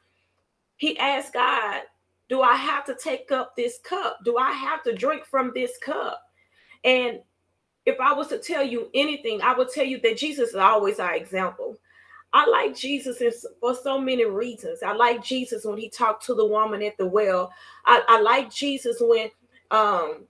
he 0.77 0.97
asked 0.97 1.33
God, 1.33 1.81
Do 2.29 2.41
I 2.41 2.55
have 2.55 2.85
to 2.85 2.95
take 2.95 3.31
up 3.31 3.55
this 3.55 3.79
cup? 3.83 4.19
Do 4.23 4.37
I 4.37 4.51
have 4.51 4.83
to 4.83 4.93
drink 4.93 5.25
from 5.25 5.51
this 5.53 5.77
cup? 5.77 6.21
And 6.83 7.19
if 7.85 7.99
I 7.99 8.13
was 8.13 8.27
to 8.27 8.39
tell 8.39 8.63
you 8.63 8.89
anything, 8.93 9.41
I 9.41 9.53
would 9.53 9.69
tell 9.69 9.85
you 9.85 9.99
that 10.01 10.17
Jesus 10.17 10.49
is 10.49 10.55
always 10.55 10.99
our 10.99 11.15
example. 11.15 11.77
I 12.35 12.45
like 12.47 12.75
Jesus 12.75 13.45
for 13.61 13.73
so 13.73 13.97
many 13.97 14.25
reasons. 14.25 14.83
I 14.83 14.91
like 14.91 15.23
Jesus 15.23 15.63
when 15.63 15.77
he 15.77 15.89
talked 15.89 16.25
to 16.25 16.35
the 16.35 16.45
woman 16.45 16.83
at 16.83 16.97
the 16.97 17.05
well. 17.05 17.49
I, 17.85 18.03
I 18.09 18.19
like 18.19 18.51
Jesus 18.51 18.97
when 18.99 19.29
um, 19.71 20.25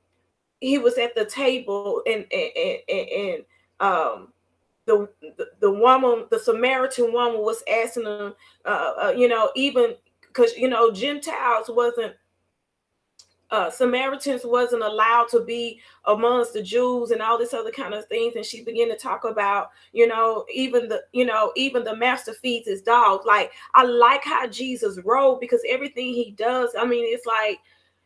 he 0.61 0.77
was 0.77 0.99
at 0.99 1.15
the 1.15 1.25
table 1.25 2.03
and 2.05 2.27
and, 2.31 2.79
and, 2.87 3.09
and 3.09 3.45
um, 3.79 4.33
the, 4.85 5.09
the, 5.19 5.47
the 5.59 5.71
woman, 5.71 6.27
the 6.29 6.37
Samaritan 6.37 7.11
woman, 7.11 7.41
was 7.41 7.63
asking 7.67 8.05
him, 8.05 8.35
uh, 8.65 8.93
uh, 9.01 9.13
you 9.17 9.27
know, 9.27 9.49
even 9.55 9.95
because 10.21 10.55
you 10.55 10.69
know 10.69 10.91
Gentiles 10.91 11.71
wasn't 11.71 12.13
uh, 13.51 13.69
Samaritans 13.69 14.41
wasn't 14.43 14.83
allowed 14.83 15.27
to 15.29 15.43
be 15.43 15.79
amongst 16.05 16.53
the 16.53 16.63
Jews 16.63 17.11
and 17.11 17.21
all 17.21 17.37
this 17.37 17.53
other 17.53 17.71
kind 17.71 17.93
of 17.93 18.05
things. 18.07 18.35
And 18.35 18.45
she 18.45 18.63
began 18.63 18.89
to 18.89 18.97
talk 18.97 19.23
about, 19.23 19.69
you 19.93 20.07
know, 20.07 20.45
even 20.53 20.87
the, 20.87 21.03
you 21.13 21.25
know, 21.25 21.51
even 21.55 21.83
the 21.83 21.95
master 21.95 22.33
feeds 22.33 22.67
his 22.67 22.81
dogs. 22.81 23.25
Like 23.25 23.51
I 23.75 23.83
like 23.83 24.23
how 24.23 24.47
Jesus 24.47 24.99
rode 25.05 25.39
because 25.39 25.61
everything 25.69 26.13
he 26.13 26.31
does, 26.31 26.71
I 26.77 26.85
mean, 26.85 27.05
it's 27.07 27.25
like, 27.25 27.59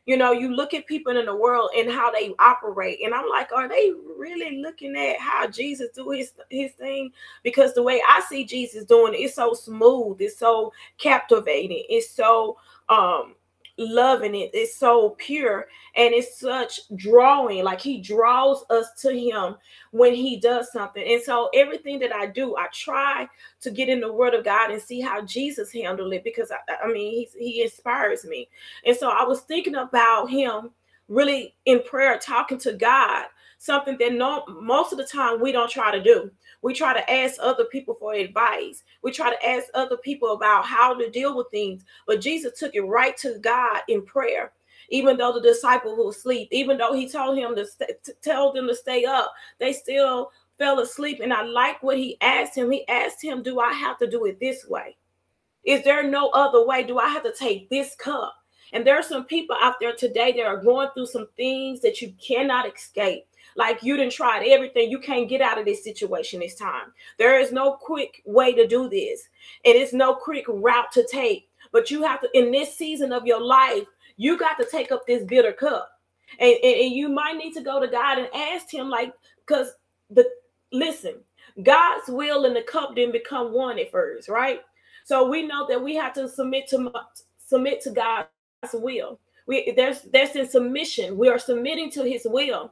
you 0.05 0.17
know, 0.17 0.31
you 0.31 0.55
look 0.55 0.73
at 0.73 0.87
people 0.87 1.15
in 1.17 1.25
the 1.25 1.35
world 1.35 1.69
and 1.77 1.89
how 1.91 2.09
they 2.11 2.33
operate, 2.39 2.99
and 3.03 3.13
I'm 3.13 3.29
like, 3.29 3.51
are 3.51 3.69
they 3.69 3.91
really 4.17 4.57
looking 4.57 4.95
at 4.95 5.19
how 5.19 5.47
Jesus 5.47 5.89
do 5.95 6.09
his 6.09 6.33
his 6.49 6.71
thing? 6.71 7.11
Because 7.43 7.75
the 7.75 7.83
way 7.83 8.01
I 8.09 8.21
see 8.27 8.43
Jesus 8.43 8.85
doing 8.85 9.13
it, 9.13 9.17
it's 9.17 9.35
so 9.35 9.53
smooth, 9.53 10.19
it's 10.19 10.39
so 10.39 10.73
captivating, 10.97 11.83
it's 11.89 12.09
so 12.09 12.57
um 12.89 13.35
loving 13.79 14.35
it. 14.35 14.51
It's 14.53 14.75
so 14.75 15.11
pure 15.17 15.67
and 15.95 16.13
it's 16.13 16.39
such 16.39 16.81
drawing. 16.95 17.63
Like 17.63 17.81
he 17.81 17.99
draws 17.99 18.63
us 18.69 18.91
to 19.01 19.17
him 19.17 19.55
when 19.91 20.13
he 20.13 20.37
does 20.37 20.71
something. 20.71 21.03
And 21.03 21.21
so 21.21 21.49
everything 21.53 21.97
that 21.99 22.13
I 22.13 22.27
do, 22.27 22.55
I 22.57 22.67
try 22.73 23.27
to 23.61 23.71
get 23.71 23.89
in 23.89 24.01
the 24.01 24.11
word 24.11 24.33
of 24.33 24.43
God 24.43 24.69
and 24.69 24.81
see 24.81 24.99
how 24.99 25.21
Jesus 25.21 25.71
handled 25.71 26.13
it 26.13 26.23
because 26.23 26.51
I, 26.51 26.57
I 26.83 26.87
mean 26.91 27.13
he's, 27.13 27.33
he 27.33 27.63
inspires 27.63 28.25
me. 28.25 28.49
And 28.85 28.95
so 28.95 29.09
I 29.09 29.23
was 29.23 29.41
thinking 29.41 29.75
about 29.75 30.29
him 30.29 30.71
really 31.07 31.55
in 31.65 31.81
prayer, 31.83 32.19
talking 32.19 32.59
to 32.59 32.73
God, 32.73 33.25
something 33.59 33.97
that 33.99 34.13
no 34.13 34.43
most 34.47 34.91
of 34.91 34.97
the 34.97 35.03
time 35.03 35.39
we 35.39 35.51
don't 35.51 35.69
try 35.69 35.91
to 35.91 36.01
do. 36.01 36.31
We 36.61 36.73
try 36.73 36.93
to 36.93 37.11
ask 37.11 37.35
other 37.39 37.65
people 37.65 37.95
for 37.99 38.13
advice. 38.13 38.83
We 39.03 39.11
try 39.11 39.29
to 39.29 39.47
ask 39.47 39.67
other 39.73 39.97
people 39.97 40.33
about 40.33 40.65
how 40.65 40.95
to 40.95 41.09
deal 41.11 41.37
with 41.37 41.51
things. 41.51 41.83
But 42.07 42.21
Jesus 42.21 42.57
took 42.57 42.73
it 42.73 42.81
right 42.81 43.15
to 43.17 43.37
God 43.39 43.81
in 43.87 44.03
prayer. 44.03 44.53
Even 44.89 45.17
though 45.17 45.33
the 45.33 45.41
disciple 45.41 45.95
were 45.95 46.09
asleep, 46.09 46.47
even 46.51 46.77
though 46.77 46.93
he 46.93 47.07
told 47.07 47.37
him 47.37 47.55
to, 47.55 47.67
st- 47.67 48.03
to 48.03 48.13
tell 48.23 48.51
them 48.51 48.67
to 48.67 48.73
stay 48.73 49.05
up, 49.05 49.31
they 49.59 49.71
still 49.71 50.31
fell 50.57 50.79
asleep. 50.79 51.19
And 51.21 51.31
I 51.31 51.43
like 51.43 51.83
what 51.83 51.97
he 51.97 52.17
asked 52.21 52.57
him. 52.57 52.71
He 52.71 52.87
asked 52.87 53.23
him, 53.23 53.43
Do 53.43 53.59
I 53.59 53.71
have 53.73 53.99
to 53.99 54.09
do 54.09 54.25
it 54.25 54.39
this 54.39 54.65
way? 54.67 54.97
Is 55.63 55.83
there 55.83 56.09
no 56.09 56.29
other 56.29 56.65
way? 56.65 56.83
Do 56.83 56.97
I 56.97 57.09
have 57.09 57.23
to 57.23 57.33
take 57.37 57.69
this 57.69 57.93
cup? 57.95 58.33
And 58.71 58.85
there 58.85 58.97
are 58.97 59.03
some 59.03 59.25
people 59.25 59.55
out 59.61 59.75
there 59.79 59.93
today 59.93 60.31
that 60.31 60.45
are 60.45 60.63
going 60.63 60.89
through 60.93 61.07
some 61.07 61.27
things 61.35 61.81
that 61.81 62.01
you 62.01 62.13
cannot 62.25 62.73
escape 62.73 63.28
like 63.55 63.83
you 63.83 63.97
didn't 63.97 64.13
try 64.13 64.45
everything. 64.47 64.89
You 64.89 64.99
can't 64.99 65.29
get 65.29 65.41
out 65.41 65.57
of 65.57 65.65
this 65.65 65.83
situation 65.83 66.39
this 66.39 66.55
time. 66.55 66.93
There 67.17 67.39
is 67.39 67.51
no 67.51 67.73
quick 67.73 68.21
way 68.25 68.53
to 68.53 68.67
do 68.67 68.89
this. 68.89 69.29
And 69.65 69.75
It 69.75 69.81
is 69.81 69.93
no 69.93 70.15
quick 70.15 70.45
route 70.47 70.91
to 70.93 71.05
take. 71.07 71.49
But 71.71 71.91
you 71.91 72.03
have 72.03 72.21
to, 72.21 72.29
in 72.33 72.51
this 72.51 72.75
season 72.75 73.11
of 73.11 73.25
your 73.25 73.41
life, 73.41 73.83
you 74.17 74.37
got 74.37 74.57
to 74.57 74.65
take 74.69 74.91
up 74.91 75.05
this 75.05 75.23
bitter 75.23 75.53
cup. 75.53 75.89
And, 76.39 76.55
and, 76.63 76.75
and 76.81 76.93
you 76.93 77.09
might 77.09 77.37
need 77.37 77.53
to 77.53 77.61
go 77.61 77.79
to 77.79 77.87
God 77.87 78.19
and 78.19 78.29
ask 78.33 78.71
him, 78.73 78.89
like, 78.89 79.13
because 79.45 79.73
the 80.09 80.25
listen, 80.71 81.15
God's 81.63 82.07
will 82.09 82.45
and 82.45 82.55
the 82.55 82.61
cup 82.61 82.95
didn't 82.95 83.13
become 83.13 83.53
one 83.53 83.79
at 83.79 83.91
first, 83.91 84.29
right? 84.29 84.61
So 85.05 85.27
we 85.27 85.45
know 85.45 85.65
that 85.67 85.81
we 85.81 85.95
have 85.95 86.13
to 86.13 86.27
submit 86.27 86.67
to 86.69 86.91
submit 87.37 87.81
to 87.81 87.91
God's 87.91 88.27
will. 88.73 89.19
We 89.47 89.73
there's 89.75 90.03
there's 90.03 90.35
in 90.35 90.47
submission. 90.47 91.17
We 91.17 91.29
are 91.29 91.39
submitting 91.39 91.89
to 91.91 92.03
his 92.03 92.27
will 92.29 92.71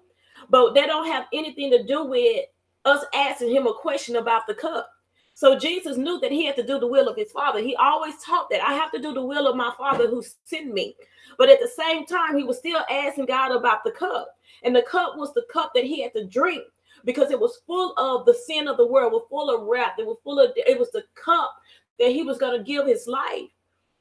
but 0.50 0.74
that 0.74 0.88
don't 0.88 1.08
have 1.08 1.26
anything 1.34 1.72
to 1.72 1.84
do 1.84 2.06
with 2.06 2.46
us 2.86 3.04
asking 3.14 3.52
him 3.52 3.68
a 3.68 3.74
question 3.74 4.16
about 4.16 4.48
the 4.48 4.54
cup. 4.54 4.90
So 5.34 5.58
Jesus 5.58 5.98
knew 5.98 6.20
that 6.22 6.32
he 6.32 6.46
had 6.46 6.56
to 6.56 6.66
do 6.66 6.80
the 6.80 6.88
will 6.88 7.08
of 7.08 7.16
his 7.16 7.32
father. 7.32 7.60
He 7.60 7.76
always 7.76 8.16
taught 8.24 8.50
that 8.50 8.64
I 8.64 8.74
have 8.74 8.92
to 8.94 9.00
do 9.00 9.14
the 9.14 9.22
will 9.22 9.48
of 9.48 9.56
my 9.56 9.72
father 9.78 10.08
who 10.08 10.24
sent 10.46 10.74
me. 10.74 10.96
But 11.38 11.50
at 11.50 11.60
the 11.60 11.68
same 11.68 12.08
time, 12.08 12.36
he 12.36 12.44
was 12.44 12.58
still 12.58 12.82
asking 12.90 13.28
God 13.28 13.52
about 13.52 13.84
the 13.84 13.92
cup. 13.92 14.36
And 14.64 14.76
the 14.76 14.82
cup 14.82 15.16
was 15.16 15.34
the 15.34 15.46
cup 15.54 15.74
that 15.76 15.84
he 15.84 16.02
had 16.02 16.14
to 16.14 16.26
drink 16.26 16.64
because 17.06 17.30
it 17.30 17.40
was 17.40 17.62
full 17.68 17.94
of 17.98 18.26
the 18.26 18.34
sin 18.34 18.68
of 18.68 18.78
the 18.78 18.88
world, 18.88 19.14
was 19.14 19.28
full 19.30 19.54
of 19.54 19.68
wrath, 19.68 19.94
it 20.00 20.08
was 20.08 20.18
full 20.24 20.40
of 20.40 20.52
it 20.56 20.80
was 20.80 20.90
the 20.92 21.04
cup 21.14 21.56
that 22.00 22.10
he 22.10 22.24
was 22.24 22.40
going 22.40 22.58
to 22.58 22.64
give 22.64 22.88
his 22.88 23.08
life 23.08 23.50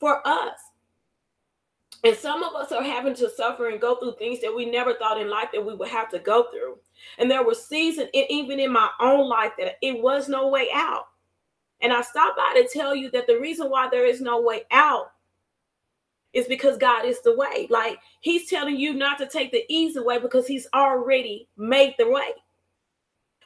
for 0.00 0.26
us. 0.26 0.59
And 2.05 2.17
some 2.17 2.43
of 2.43 2.55
us 2.55 2.73
are 2.73 2.83
having 2.83 3.15
to 3.17 3.31
suffer 3.31 3.69
and 3.69 3.81
go 3.81 3.97
through 3.97 4.17
things 4.17 4.41
that 4.41 4.55
we 4.55 4.65
never 4.67 4.95
thought 4.95 5.21
in 5.21 5.31
life 5.31 5.49
that 5.53 5.65
we 5.65 5.75
would 5.75 5.88
have 5.88 6.11
to 6.11 6.19
go 6.19 6.47
through. 6.50 6.79
And 7.19 7.31
there 7.31 7.45
were 7.45 7.55
seasons, 7.55 8.11
even 8.12 8.61
in 8.61 8.73
my 8.73 8.91
own 9.00 9.29
life, 9.29 9.53
that 9.59 9.76
it 9.83 10.00
was 10.00 10.29
no 10.29 10.49
way 10.49 10.69
out. 10.73 11.09
And 11.81 11.93
I 11.93 12.03
stopped 12.03 12.37
by 12.37 12.61
to 12.61 12.69
tell 12.69 12.95
you 12.95 13.11
that 13.11 13.26
the 13.26 13.38
reason 13.38 13.71
why 13.71 13.88
there 13.91 14.07
is 14.07 14.21
no 14.21 14.41
way 14.41 14.62
out 14.71 15.12
is 16.33 16.47
because 16.47 16.76
God 16.76 17.05
is 17.05 17.21
the 17.23 17.35
way. 17.35 17.67
Like 17.71 17.99
He's 18.21 18.49
telling 18.49 18.76
you 18.76 18.95
not 18.95 19.19
to 19.19 19.26
take 19.26 19.53
the 19.53 19.65
easy 19.69 20.00
way 20.00 20.19
because 20.19 20.47
He's 20.47 20.69
already 20.75 21.49
made 21.57 21.95
the 21.99 22.09
way. 22.09 22.33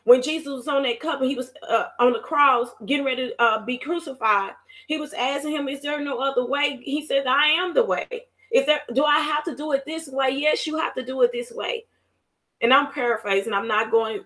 When 0.05 0.23
Jesus 0.23 0.49
was 0.49 0.69
on 0.69 0.83
that 0.85 0.99
cup 0.99 1.21
and 1.21 1.31
he 1.31 1.37
was 1.37 1.53
uh, 1.69 1.89
on 1.99 2.13
the 2.13 2.21
cross 2.21 2.71
getting 2.87 3.05
ready 3.05 3.29
to 3.29 3.43
uh, 3.43 3.65
be 3.65 3.77
crucified, 3.77 4.53
he 4.87 4.99
was 4.99 5.13
asking 5.13 5.53
him, 5.53 5.69
Is 5.69 5.83
there 5.83 6.01
no 6.01 6.19
other 6.19 6.45
way? 6.47 6.81
He 6.83 7.07
said, 7.07 7.27
I 7.27 7.49
am 7.49 7.75
the 7.75 7.85
way. 7.85 8.27
Is 8.51 8.67
there 8.67 8.81
do 8.93 9.05
I 9.05 9.21
have 9.21 9.45
to 9.45 9.55
do 9.55 9.73
it 9.73 9.85
this 9.87 10.09
way? 10.09 10.31
Yes, 10.31 10.67
you 10.67 10.79
have 10.79 10.95
to 10.95 11.05
do 11.05 11.23
it 11.23 11.33
this 11.33 11.53
way. 11.53 11.85
And 12.61 12.75
I'm 12.75 12.93
paraphrasing. 12.93 13.53
I'm 13.53 13.69
not 13.69 13.91
going 13.91 14.25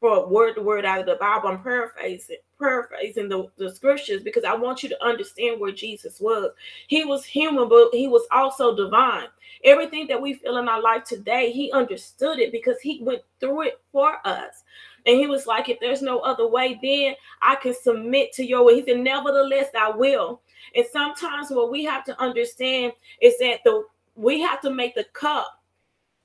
for 0.00 0.28
word 0.28 0.54
to 0.54 0.62
word 0.62 0.84
out 0.84 1.00
of 1.00 1.06
the 1.06 1.16
Bible. 1.16 1.48
I'm 1.48 1.62
paraphrasing, 1.62 2.36
paraphrasing 2.58 3.28
the, 3.28 3.48
the 3.56 3.74
scriptures 3.74 4.22
because 4.22 4.44
I 4.44 4.54
want 4.54 4.82
you 4.82 4.88
to 4.90 5.04
understand 5.04 5.60
where 5.60 5.72
Jesus 5.72 6.20
was. 6.20 6.50
He 6.86 7.04
was 7.04 7.24
human, 7.24 7.68
but 7.68 7.90
he 7.92 8.06
was 8.06 8.26
also 8.30 8.76
divine. 8.76 9.26
Everything 9.64 10.06
that 10.06 10.22
we 10.22 10.34
feel 10.34 10.58
in 10.58 10.68
our 10.68 10.80
life 10.80 11.04
today, 11.04 11.50
he 11.50 11.72
understood 11.72 12.38
it 12.38 12.52
because 12.52 12.80
he 12.80 13.00
went 13.02 13.22
through 13.40 13.62
it 13.62 13.80
for 13.90 14.16
us. 14.24 14.62
And 15.06 15.16
he 15.16 15.26
was 15.26 15.46
like, 15.46 15.68
if 15.68 15.80
there's 15.80 16.02
no 16.02 16.20
other 16.20 16.46
way, 16.46 16.78
then 16.82 17.14
I 17.42 17.56
can 17.56 17.74
submit 17.74 18.32
to 18.34 18.46
your 18.46 18.64
way. 18.64 18.76
He 18.76 18.84
said, 18.84 19.00
nevertheless, 19.00 19.68
I 19.76 19.90
will. 19.90 20.42
And 20.74 20.84
sometimes 20.92 21.50
what 21.50 21.70
we 21.70 21.84
have 21.84 22.04
to 22.04 22.20
understand 22.20 22.92
is 23.20 23.38
that 23.38 23.60
the 23.64 23.84
we 24.14 24.40
have 24.40 24.60
to 24.62 24.70
make 24.70 24.94
the 24.94 25.06
cup 25.12 25.58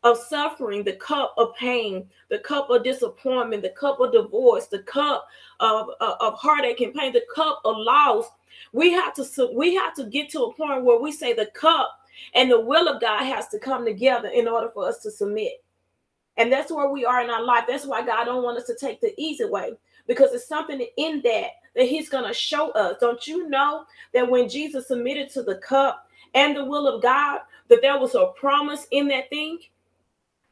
of 0.04 0.18
suffering, 0.18 0.84
the 0.84 0.94
cup 0.94 1.34
of 1.38 1.56
pain, 1.56 2.10
the 2.30 2.40
cup 2.40 2.70
of 2.70 2.84
disappointment, 2.84 3.62
the 3.62 3.70
cup 3.70 4.00
of 4.00 4.12
divorce, 4.12 4.68
the 4.68 4.80
cup 4.80 5.28
of, 5.60 5.90
of, 6.02 6.16
of 6.20 6.34
heartache 6.34 6.82
and 6.82 6.94
pain, 6.94 7.13
the 7.13 7.24
cup 7.34 7.62
of 7.63 7.78
loss. 7.78 8.25
We 8.74 8.92
have 8.92 9.13
to 9.16 9.52
we 9.54 9.75
have 9.75 9.94
to 9.96 10.06
get 10.06 10.30
to 10.32 10.44
a 10.44 10.54
point 10.54 10.84
where 10.84 11.00
we 11.00 11.12
say 11.12 11.34
the 11.34 11.48
cup 11.48 12.00
and 12.34 12.50
the 12.52 12.60
will 12.60 12.88
of 12.88 13.02
God 13.02 13.24
has 13.24 13.48
to 13.50 13.60
come 13.60 13.86
together 13.86 14.30
in 14.30 14.48
order 14.48 14.70
for 14.74 14.88
us 14.88 15.00
to 15.00 15.12
submit. 15.12 15.63
And 16.38 16.52
that's 16.52 16.72
where 16.72 16.90
we 16.90 17.06
are 17.06 17.22
in 17.22 17.30
our 17.30 17.44
life. 17.44 17.66
That's 17.68 17.86
why 17.86 18.04
God 18.06 18.25
don't 18.25 18.44
want 18.44 18.58
us 18.58 18.66
to 18.66 18.75
take 18.75 19.02
the 19.02 19.13
easy 19.18 19.46
way 19.46 19.74
because 20.07 20.33
it's 20.33 20.48
something 20.48 20.86
in 20.98 21.22
that 21.24 21.51
that 21.75 21.88
he's 21.88 22.10
going 22.10 22.27
to 22.27 22.33
show 22.33 22.72
us. 22.72 22.98
Don't 23.00 23.25
you 23.25 23.50
know 23.50 23.86
that 24.13 24.29
when 24.29 24.48
Jesus 24.48 24.88
submitted 24.88 25.29
to 25.31 25.43
the 25.43 25.55
cup 25.55 26.07
and 26.36 26.55
the 26.55 26.65
will 26.65 26.88
of 26.88 27.01
God, 27.01 27.39
that 27.69 27.81
there 27.81 28.00
was 28.00 28.15
a 28.15 28.27
promise 28.36 28.88
in 28.91 29.07
that 29.07 29.29
thing? 29.29 29.60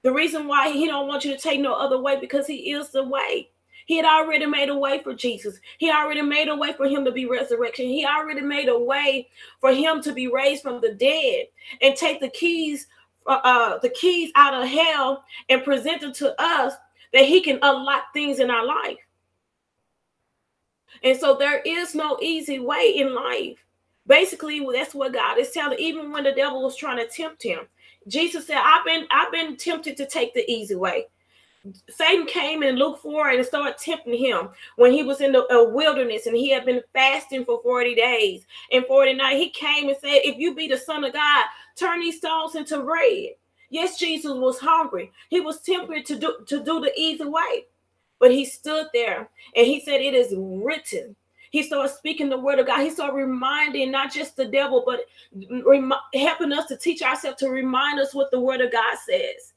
The 0.03 0.12
reason 0.12 0.48
why 0.48 0.72
he 0.72 0.88
don't 0.88 1.08
want 1.08 1.24
you 1.24 1.31
to 1.31 1.41
take 1.41 1.60
no 1.60 1.74
other 1.74 2.01
way 2.01 2.20
because 2.20 2.48
he 2.48 2.72
is 2.72 2.89
the 2.89 3.03
way. 3.03 3.50
He 3.86 3.98
had 3.98 4.05
already 4.05 4.46
made 4.46 4.70
a 4.70 4.77
way 4.77 5.01
for 5.03 5.13
Jesus. 5.13 5.60
He 5.77 5.91
already 5.91 6.22
made 6.22 6.48
a 6.48 6.55
way 6.55 6.74
for 6.74 6.88
him 6.88 7.03
to 7.05 7.12
be 7.12 7.25
resurrection. 7.25 7.86
He 7.86 8.05
already 8.05 8.41
made 8.41 8.70
a 8.70 8.79
way 8.79 9.27
for 9.60 9.74
him 9.74 10.01
to 10.03 10.13
be 10.13 10.27
raised 10.27 10.63
from 10.63 10.81
the 10.81 10.93
dead 10.93 11.48
and 11.81 11.96
take 11.96 12.20
the 12.20 12.29
keys, 12.29 12.88
uh, 13.27 13.41
uh, 13.43 13.77
the 13.79 13.89
keys 13.89 14.31
out 14.36 14.53
of 14.53 14.67
hell 14.67 15.24
and 15.50 15.63
present 15.63 16.01
them 16.01 16.13
to 16.13 16.41
us 16.41 16.74
that 17.13 17.25
he 17.25 17.41
can 17.41 17.60
unlock 17.62 18.13
things 18.13 18.39
in 18.39 18.50
our 18.50 18.65
life. 18.65 18.98
And 21.03 21.17
so 21.20 21.36
there 21.36 21.62
is 21.62 21.96
no 21.96 22.17
easy 22.22 22.60
way 22.60 22.93
in 22.98 23.15
life. 23.15 23.58
Basically, 24.08 24.65
that's 24.74 24.96
what 24.96 25.13
God 25.13 25.38
is 25.38 25.51
telling. 25.51 25.79
Even 25.79 26.12
when 26.12 26.24
the 26.24 26.31
devil 26.31 26.63
was 26.63 26.75
trying 26.75 26.98
to 26.98 27.08
tempt 27.08 27.43
him, 27.43 27.62
Jesus 28.08 28.48
said, 28.48 28.58
"I've 28.63 28.86
been 28.86 29.08
I've 29.12 29.31
been 29.31 29.58
tempted 29.58 29.98
to 29.98 30.05
take 30.05 30.34
the 30.34 30.50
easy 30.50 30.75
way." 30.75 31.08
Satan 31.89 32.25
came 32.25 32.63
in 32.63 32.75
Luke 32.75 33.00
4 33.01 33.29
and 33.29 33.46
started 33.46 33.77
tempting 33.77 34.17
him 34.17 34.50
when 34.77 34.91
he 34.91 35.03
was 35.03 35.22
in 35.22 35.31
the 35.31 35.46
uh, 35.53 35.70
wilderness 35.70 36.25
and 36.25 36.36
he 36.36 36.50
had 36.50 36.65
been 36.65 36.81
fasting 36.91 37.46
for 37.46 37.62
40 37.62 37.93
days 37.93 38.46
and 38.72 38.86
40 38.86 39.13
nights. 39.13 39.38
He 39.38 39.50
came 39.51 39.88
and 39.88 39.98
said, 40.01 40.22
If 40.24 40.38
you 40.38 40.55
be 40.55 40.67
the 40.67 40.77
Son 40.77 41.03
of 41.03 41.13
God, 41.13 41.46
turn 41.75 42.00
these 42.00 42.17
stones 42.17 42.55
into 42.55 42.81
bread. 42.81 43.29
Yes, 43.70 44.00
Jesus 44.00 44.34
was 44.34 44.60
hungry. 44.60 45.12
He 45.29 45.39
was 45.39 45.62
tempted 45.62 46.05
to 46.08 46.17
do, 46.17 46.38
to 46.48 46.63
do 46.63 46.81
the 46.81 46.91
easy 47.00 47.25
way. 47.25 47.65
But 48.22 48.32
he 48.32 48.46
stood 48.46 48.86
there 48.94 49.28
and 49.56 49.66
he 49.66 49.82
said, 49.82 50.00
It 50.00 50.13
is 50.13 50.34
written. 50.38 51.16
He 51.50 51.63
started 51.63 51.94
speaking 51.94 52.30
the 52.30 52.38
word 52.38 52.60
of 52.60 52.68
God. 52.68 52.82
He 52.82 52.92
started 52.92 53.16
reminding 53.16 53.92
not 53.92 54.13
just 54.13 54.38
the 54.38 54.46
devil, 54.46 54.84
but 54.86 55.01
rem- 55.66 55.92
helping 56.13 56.54
us 56.54 56.68
to 56.68 56.78
teach 56.78 57.01
ourselves 57.01 57.40
to 57.40 57.50
remind 57.50 58.00
us 58.00 58.13
what 58.13 58.32
the 58.32 58.40
word 58.40 58.62
of 58.62 58.72
God 58.72 58.96
says. 59.06 59.54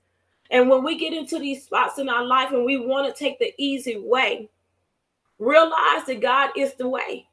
And 0.50 0.68
when 0.68 0.82
we 0.82 0.98
get 0.98 1.12
into 1.12 1.38
these 1.38 1.64
spots 1.64 1.98
in 1.98 2.08
our 2.08 2.24
life 2.24 2.50
and 2.50 2.64
we 2.64 2.78
want 2.78 3.06
to 3.06 3.16
take 3.16 3.38
the 3.38 3.54
easy 3.58 3.98
way, 3.98 4.48
realize 5.38 6.06
that 6.06 6.20
God 6.20 6.50
is 6.56 6.74
the 6.74 6.88
way. 6.88 7.28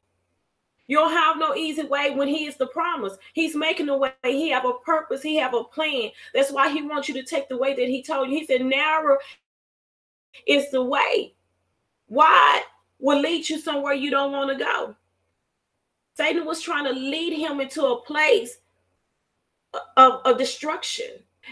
You 0.86 0.98
don't 0.98 1.12
have 1.12 1.38
no 1.38 1.54
easy 1.54 1.84
way 1.84 2.14
when 2.14 2.28
he 2.28 2.44
is 2.44 2.56
the 2.56 2.66
promise. 2.66 3.16
He's 3.32 3.56
making 3.56 3.88
a 3.88 3.96
way. 3.96 4.12
He 4.22 4.50
have 4.50 4.66
a 4.66 4.74
purpose. 4.84 5.22
He 5.22 5.36
have 5.36 5.54
a 5.54 5.64
plan. 5.64 6.10
That's 6.34 6.52
why 6.52 6.70
he 6.70 6.82
wants 6.82 7.08
you 7.08 7.14
to 7.14 7.22
take 7.22 7.48
the 7.48 7.56
way 7.56 7.74
that 7.74 7.88
he 7.88 8.02
told 8.02 8.28
you. 8.28 8.38
He 8.38 8.46
said, 8.46 8.62
narrow 8.62 9.16
is 10.46 10.70
the 10.70 10.82
way. 10.82 11.34
Wide 12.08 12.62
will 12.98 13.20
lead 13.20 13.48
you 13.48 13.58
somewhere 13.58 13.94
you 13.94 14.10
don't 14.10 14.32
want 14.32 14.50
to 14.56 14.64
go. 14.64 14.94
Satan 16.14 16.44
was 16.44 16.60
trying 16.60 16.84
to 16.84 16.92
lead 16.92 17.36
him 17.36 17.60
into 17.60 17.84
a 17.84 18.02
place 18.02 18.58
of, 19.96 20.20
of 20.24 20.38
destruction. 20.38 21.06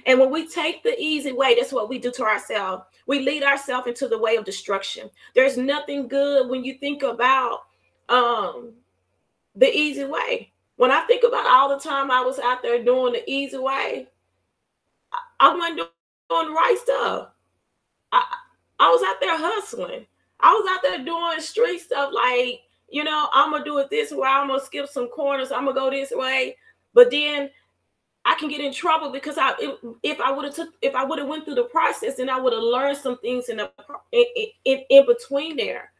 And 0.07 0.21
when 0.21 0.31
we 0.31 0.47
take 0.47 0.83
the 0.83 0.95
easy 0.99 1.33
way, 1.33 1.55
that's 1.55 1.73
what 1.73 1.89
we 1.89 1.99
do 1.99 2.13
to 2.13 2.25
ourselves. 2.25 2.85
We 3.07 3.21
lead 3.21 3.43
ourselves 3.43 3.89
into 3.89 4.07
the 4.07 4.19
way 4.19 4.37
of 4.37 4.45
destruction. 4.45 5.11
There's 5.35 5.57
nothing 5.57 6.07
good 6.07 6.49
when 6.49 6.63
you 6.63 6.75
think 6.75 7.03
about 7.03 7.61
um, 8.09 8.75
the 9.57 9.75
easy 9.75 10.05
way. 10.05 10.53
When 10.77 10.91
I 10.91 11.01
think 11.03 11.25
about 11.25 11.47
all 11.47 11.69
the 11.69 11.79
time 11.79 12.11
I 12.11 12.21
was 12.21 12.39
out 12.39 12.63
there 12.63 12.83
doing 12.83 13.15
the 13.15 13.29
easy 13.29 13.59
way, 13.59 14.09
I, 15.13 15.19
I 15.41 15.55
wasn't 15.55 15.77
doing 15.77 16.47
the 16.47 16.53
right 16.53 16.79
stuff. 16.81 17.29
I, 18.13 18.25
I 18.81 18.89
was 18.91 19.03
out 19.07 19.21
there 19.21 19.39
hustling. 19.39 20.07
I 20.41 20.53
was 20.53 20.69
out 20.73 20.83
there 20.83 21.05
doing 21.05 21.41
street 21.41 21.81
stuff 21.81 22.13
like, 22.15 22.63
you 22.89 23.05
know, 23.05 23.29
I'm 23.35 23.53
gonna 23.53 23.65
do 23.65 23.79
it 23.79 23.91
this 23.91 24.11
way. 24.11 24.27
I'm 24.27 24.49
gonna 24.49 24.65
skip 24.65 24.89
some 24.89 25.09
corners. 25.09 25.53
I'm 25.53 25.67
gonna 25.67 25.79
go 25.79 25.91
this 25.91 26.11
way. 26.11 26.57
But 26.95 27.11
then 27.11 27.51
I 28.25 28.35
can 28.35 28.49
get 28.49 28.61
in 28.61 28.73
trouble 28.73 29.13
because 29.13 29.37
I 29.39 29.53
if, 30.03 30.21
I 30.21 30.33
would 30.33 30.47
have 30.47 30.55
took 30.55 30.71
if 30.83 30.95
I 30.95 31.05
would 31.05 31.19
have 31.19 31.29
went 31.29 31.45
through 31.45 31.57
the 31.57 31.65
process 31.65 32.19
and 32.19 32.31
I 32.31 32.41
would 32.41 32.55
have 32.55 32.63
learned 32.63 32.97
some 32.97 33.19
things 33.19 33.51
in 33.51 33.59
the 33.59 33.71
in, 34.13 34.25
in, 34.65 34.81
in 34.89 35.07
between 35.07 35.57
there. 35.57 35.93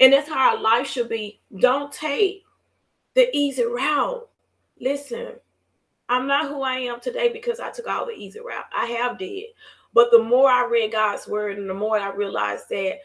And 0.00 0.12
that's 0.12 0.28
how 0.28 0.56
our 0.56 0.60
life 0.60 0.86
should 0.86 1.10
be. 1.10 1.40
Don't 1.58 1.92
take 1.92 2.44
the 3.14 3.28
easy 3.36 3.64
route. 3.64 4.28
Listen, 4.80 5.32
I'm 6.08 6.26
not 6.26 6.48
who 6.48 6.62
I 6.62 6.76
am 6.76 7.00
today 7.00 7.30
because 7.32 7.60
I 7.60 7.70
took 7.70 7.86
all 7.86 8.06
the 8.06 8.12
easy 8.12 8.40
route. 8.40 8.64
I 8.74 8.86
have 8.86 9.18
did. 9.18 9.46
But 9.94 10.10
the 10.10 10.22
more 10.22 10.50
I 10.50 10.66
read 10.66 10.92
God's 10.92 11.26
word 11.26 11.58
and 11.58 11.68
the 11.68 11.74
more 11.74 11.98
I 11.98 12.10
realized 12.10 12.68
that 12.70 12.98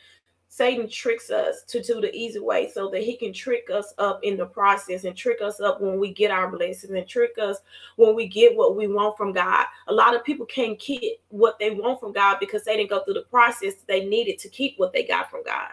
Satan 0.53 0.87
tricks 0.87 1.31
us 1.31 1.63
to 1.63 1.81
do 1.81 1.99
the 1.99 2.13
easy 2.15 2.37
way 2.37 2.69
so 2.69 2.87
that 2.91 3.01
he 3.01 3.17
can 3.17 3.33
trick 3.33 3.71
us 3.73 3.91
up 3.97 4.19
in 4.21 4.37
the 4.37 4.45
process 4.45 5.03
and 5.03 5.17
trick 5.17 5.41
us 5.41 5.59
up 5.59 5.81
when 5.81 5.97
we 5.97 6.13
get 6.13 6.29
our 6.29 6.47
blessings 6.47 6.93
and 6.93 7.07
trick 7.07 7.31
us 7.41 7.57
when 7.95 8.13
we 8.13 8.27
get 8.27 8.55
what 8.55 8.75
we 8.75 8.85
want 8.85 9.17
from 9.17 9.31
God. 9.31 9.65
A 9.87 9.93
lot 9.93 10.15
of 10.15 10.23
people 10.23 10.45
can't 10.45 10.79
get 10.79 11.19
what 11.29 11.57
they 11.57 11.71
want 11.71 11.99
from 11.99 12.13
God 12.13 12.37
because 12.39 12.63
they 12.63 12.77
didn't 12.77 12.91
go 12.91 13.03
through 13.03 13.15
the 13.15 13.21
process 13.31 13.73
they 13.87 14.05
needed 14.05 14.37
to 14.37 14.47
keep 14.49 14.77
what 14.77 14.93
they 14.93 15.03
got 15.03 15.31
from 15.31 15.43
God. 15.43 15.69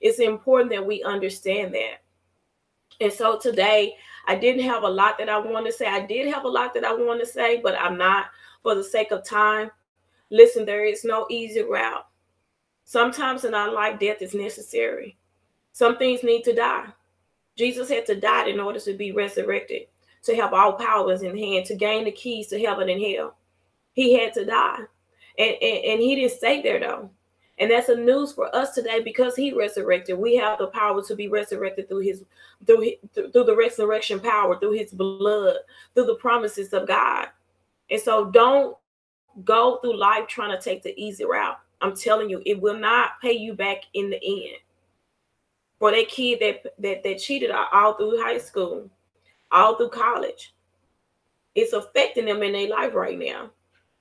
It's 0.00 0.18
important 0.18 0.70
that 0.72 0.84
we 0.84 1.04
understand 1.04 1.72
that. 1.74 2.02
And 3.00 3.12
so 3.12 3.38
today, 3.38 3.94
I 4.26 4.34
didn't 4.34 4.64
have 4.64 4.82
a 4.82 4.88
lot 4.88 5.16
that 5.18 5.28
I 5.28 5.38
wanted 5.38 5.70
to 5.70 5.76
say. 5.76 5.86
I 5.86 6.06
did 6.06 6.32
have 6.34 6.44
a 6.44 6.48
lot 6.48 6.74
that 6.74 6.84
I 6.84 6.92
wanted 6.92 7.20
to 7.20 7.26
say, 7.30 7.60
but 7.60 7.80
I'm 7.80 7.96
not 7.96 8.26
for 8.64 8.74
the 8.74 8.82
sake 8.82 9.12
of 9.12 9.24
time. 9.24 9.70
Listen, 10.30 10.64
there 10.64 10.84
is 10.84 11.04
no 11.04 11.26
easy 11.30 11.62
route. 11.62 12.06
Sometimes 12.84 13.44
in 13.44 13.54
our 13.54 13.72
life, 13.72 13.98
death 13.98 14.20
is 14.20 14.34
necessary. 14.34 15.16
Some 15.72 15.96
things 15.96 16.22
need 16.22 16.44
to 16.44 16.54
die. 16.54 16.86
Jesus 17.56 17.88
had 17.88 18.06
to 18.06 18.20
die 18.20 18.48
in 18.48 18.60
order 18.60 18.80
to 18.80 18.94
be 18.94 19.12
resurrected, 19.12 19.82
to 20.24 20.34
have 20.36 20.52
all 20.52 20.72
powers 20.74 21.22
in 21.22 21.36
hand, 21.36 21.66
to 21.66 21.74
gain 21.74 22.04
the 22.04 22.12
keys 22.12 22.48
to 22.48 22.60
heaven 22.60 22.88
and 22.88 23.00
hell. 23.00 23.36
He 23.92 24.18
had 24.18 24.34
to 24.34 24.44
die. 24.44 24.80
And, 25.38 25.56
and, 25.60 25.84
and 25.84 26.00
he 26.00 26.16
didn't 26.16 26.36
stay 26.36 26.62
there 26.62 26.80
though. 26.80 27.10
And 27.58 27.70
that's 27.70 27.88
a 27.88 27.94
news 27.94 28.32
for 28.32 28.54
us 28.54 28.74
today 28.74 29.00
because 29.00 29.36
he 29.36 29.52
resurrected. 29.52 30.18
We 30.18 30.36
have 30.36 30.58
the 30.58 30.66
power 30.68 31.02
to 31.04 31.14
be 31.14 31.28
resurrected 31.28 31.88
through 31.88 32.00
his 32.00 32.24
through 32.66 32.80
his, 32.80 32.94
through 33.14 33.44
the 33.44 33.56
resurrection 33.56 34.18
power, 34.18 34.58
through 34.58 34.72
his 34.72 34.90
blood, 34.90 35.56
through 35.94 36.06
the 36.06 36.16
promises 36.16 36.72
of 36.72 36.88
God. 36.88 37.28
And 37.90 38.00
so 38.00 38.26
don't 38.26 38.76
go 39.42 39.78
through 39.78 39.96
life 39.96 40.26
trying 40.28 40.56
to 40.56 40.62
take 40.62 40.82
the 40.82 40.94
easy 41.00 41.24
route. 41.24 41.58
I'm 41.80 41.96
telling 41.96 42.30
you, 42.30 42.42
it 42.46 42.60
will 42.60 42.78
not 42.78 43.20
pay 43.20 43.32
you 43.32 43.54
back 43.54 43.82
in 43.94 44.10
the 44.10 44.22
end. 44.22 44.56
For 45.78 45.90
that 45.90 46.08
kid 46.08 46.40
that 46.40 46.72
that, 46.78 47.02
that 47.02 47.18
cheated 47.18 47.50
all 47.50 47.94
through 47.94 48.22
high 48.22 48.38
school, 48.38 48.88
all 49.50 49.76
through 49.76 49.90
college, 49.90 50.54
it's 51.54 51.72
affecting 51.72 52.26
them 52.26 52.42
in 52.42 52.52
their 52.52 52.68
life 52.68 52.94
right 52.94 53.18
now. 53.18 53.50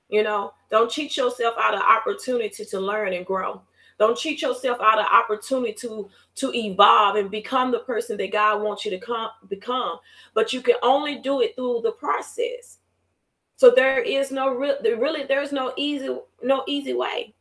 You 0.10 0.24
know, 0.24 0.54
don't 0.70 0.92
cheat 0.92 1.18
yourself 1.18 1.56
out 1.60 1.74
of 1.74 1.82
opportunity 1.82 2.64
to 2.66 2.80
learn 2.80 3.14
and 3.14 3.26
grow. 3.26 3.62
Don't 4.00 4.18
cheat 4.18 4.42
yourself 4.42 4.80
out 4.82 5.00
of 5.00 5.06
opportunity 5.06 5.74
to 5.74 6.10
to 6.36 6.54
evolve 6.54 7.16
and 7.16 7.30
become 7.30 7.72
the 7.72 7.80
person 7.80 8.18
that 8.18 8.32
God 8.32 8.62
wants 8.62 8.86
you 8.86 8.92
to 8.92 9.00
come 9.00 9.30
become. 9.48 9.98
But 10.34 10.54
you 10.54 10.62
can 10.62 10.76
only 10.82 11.20
do 11.20 11.42
it 11.42 11.56
through 11.56 11.82
the 11.84 11.92
process. 11.92 12.80
So 13.56 13.72
there 13.72 14.02
is 14.02 14.32
no 14.32 14.54
real 14.54 14.78
really 14.84 15.24
there's 15.24 15.52
no 15.52 15.74
easy 15.78 16.16
no 16.42 16.64
easy 16.68 16.94
way. 16.94 17.34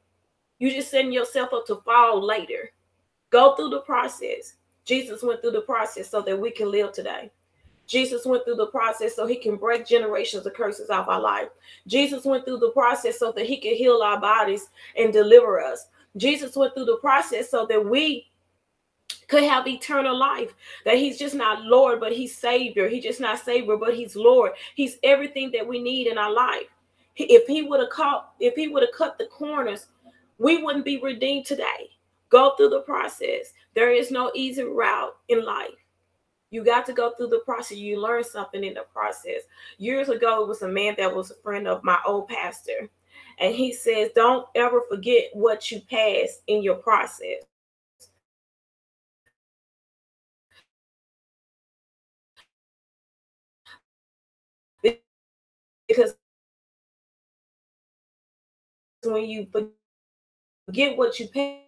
You 0.59 0.70
just 0.70 0.90
setting 0.90 1.12
yourself 1.12 1.53
up 1.53 1.66
to 1.66 1.77
fall 1.77 2.25
later. 2.25 2.70
Go 3.31 3.57
through 3.57 3.70
the 3.70 3.81
process. 3.81 4.55
Jesus 4.85 5.22
went 5.22 5.40
through 5.40 5.53
the 5.53 5.62
process 5.62 6.11
so 6.11 6.20
that 6.22 6.38
we 6.38 6.51
can 6.51 6.70
live 6.70 6.92
today. 6.92 7.31
Jesus 7.87 8.25
went 8.25 8.44
through 8.44 8.57
the 8.57 8.66
process 8.66 9.14
so 9.14 9.27
he 9.27 9.37
can 9.37 9.57
break 9.57 9.87
generations 9.87 10.46
of 10.46 10.55
curses 10.55 10.90
off 10.90 11.09
our 11.09 11.20
life. 11.20 11.48
Jesus 11.87 12.25
went 12.25 12.44
through 12.44 12.59
the 12.59 12.70
process 12.70 13.18
so 13.18 13.33
that 13.33 13.46
he 13.46 13.59
can 13.59 13.75
heal 13.75 14.03
our 14.03 14.20
bodies 14.20 14.68
and 14.96 15.12
deliver 15.12 15.61
us. 15.61 15.88
Jesus 16.16 16.57
went 16.57 16.75
through 16.75 16.85
the 16.85 16.98
process 16.98 17.51
so 17.51 17.66
that 17.66 17.85
we 17.85 18.31
could 19.28 19.44
have 19.44 19.66
eternal 19.66 20.18
life. 20.18 20.54
That 20.85 20.96
he's 20.98 21.18
just 21.18 21.35
not 21.35 21.64
Lord, 21.64 22.00
but 22.00 22.12
he's 22.12 22.37
Savior. 22.37 22.88
He's 22.88 23.04
just 23.04 23.20
not 23.20 23.40
Savior, 23.40 23.76
but 23.76 23.94
he's 23.94 24.16
Lord. 24.16 24.52
He's 24.74 24.98
everything 25.02 25.50
that 25.52 25.66
we 25.66 25.82
need 25.82 26.06
in 26.08 26.18
our 26.18 26.32
life. 26.32 26.66
If 27.16 27.46
he 27.46 27.62
would 27.62 27.80
have 27.80 27.90
caught, 27.90 28.35
if 28.40 28.54
he 28.54 28.68
would 28.68 28.82
have 28.82 28.94
cut 28.96 29.18
the 29.18 29.26
corners 29.26 29.87
we 30.38 30.62
wouldn't 30.62 30.85
be 30.85 30.98
redeemed 31.00 31.46
today. 31.46 31.90
Go 32.30 32.54
through 32.56 32.70
the 32.70 32.80
process. 32.80 33.52
There 33.74 33.92
is 33.92 34.11
no 34.11 34.32
easy 34.35 34.64
route 34.64 35.16
in 35.28 35.44
life. 35.44 35.70
You 36.50 36.64
got 36.64 36.87
to 36.87 36.92
go 36.92 37.12
through 37.12 37.28
the 37.28 37.40
process. 37.40 37.78
You 37.78 38.00
learn 38.00 38.24
something 38.24 38.64
in 38.64 38.74
the 38.74 38.85
process. 38.92 39.42
Years 39.78 40.08
ago, 40.08 40.42
it 40.42 40.48
was 40.48 40.62
a 40.62 40.68
man 40.68 40.94
that 40.98 41.14
was 41.14 41.30
a 41.30 41.37
friend 41.42 41.68
of 41.68 41.85
my 41.85 41.98
old 42.06 42.28
pastor. 42.28 42.88
And 43.38 43.54
he 43.54 43.72
says, 43.72 44.11
Don't 44.14 44.46
ever 44.54 44.82
forget 44.90 45.26
what 45.32 45.70
you 45.70 45.80
passed 45.80 46.42
in 46.48 46.62
your 46.62 46.76
process. 46.76 47.42
Because 55.92 56.14
when 59.05 59.26
you 59.26 59.46
get 60.72 60.96
what 60.96 61.18
you 61.20 61.28
pass 61.28 61.62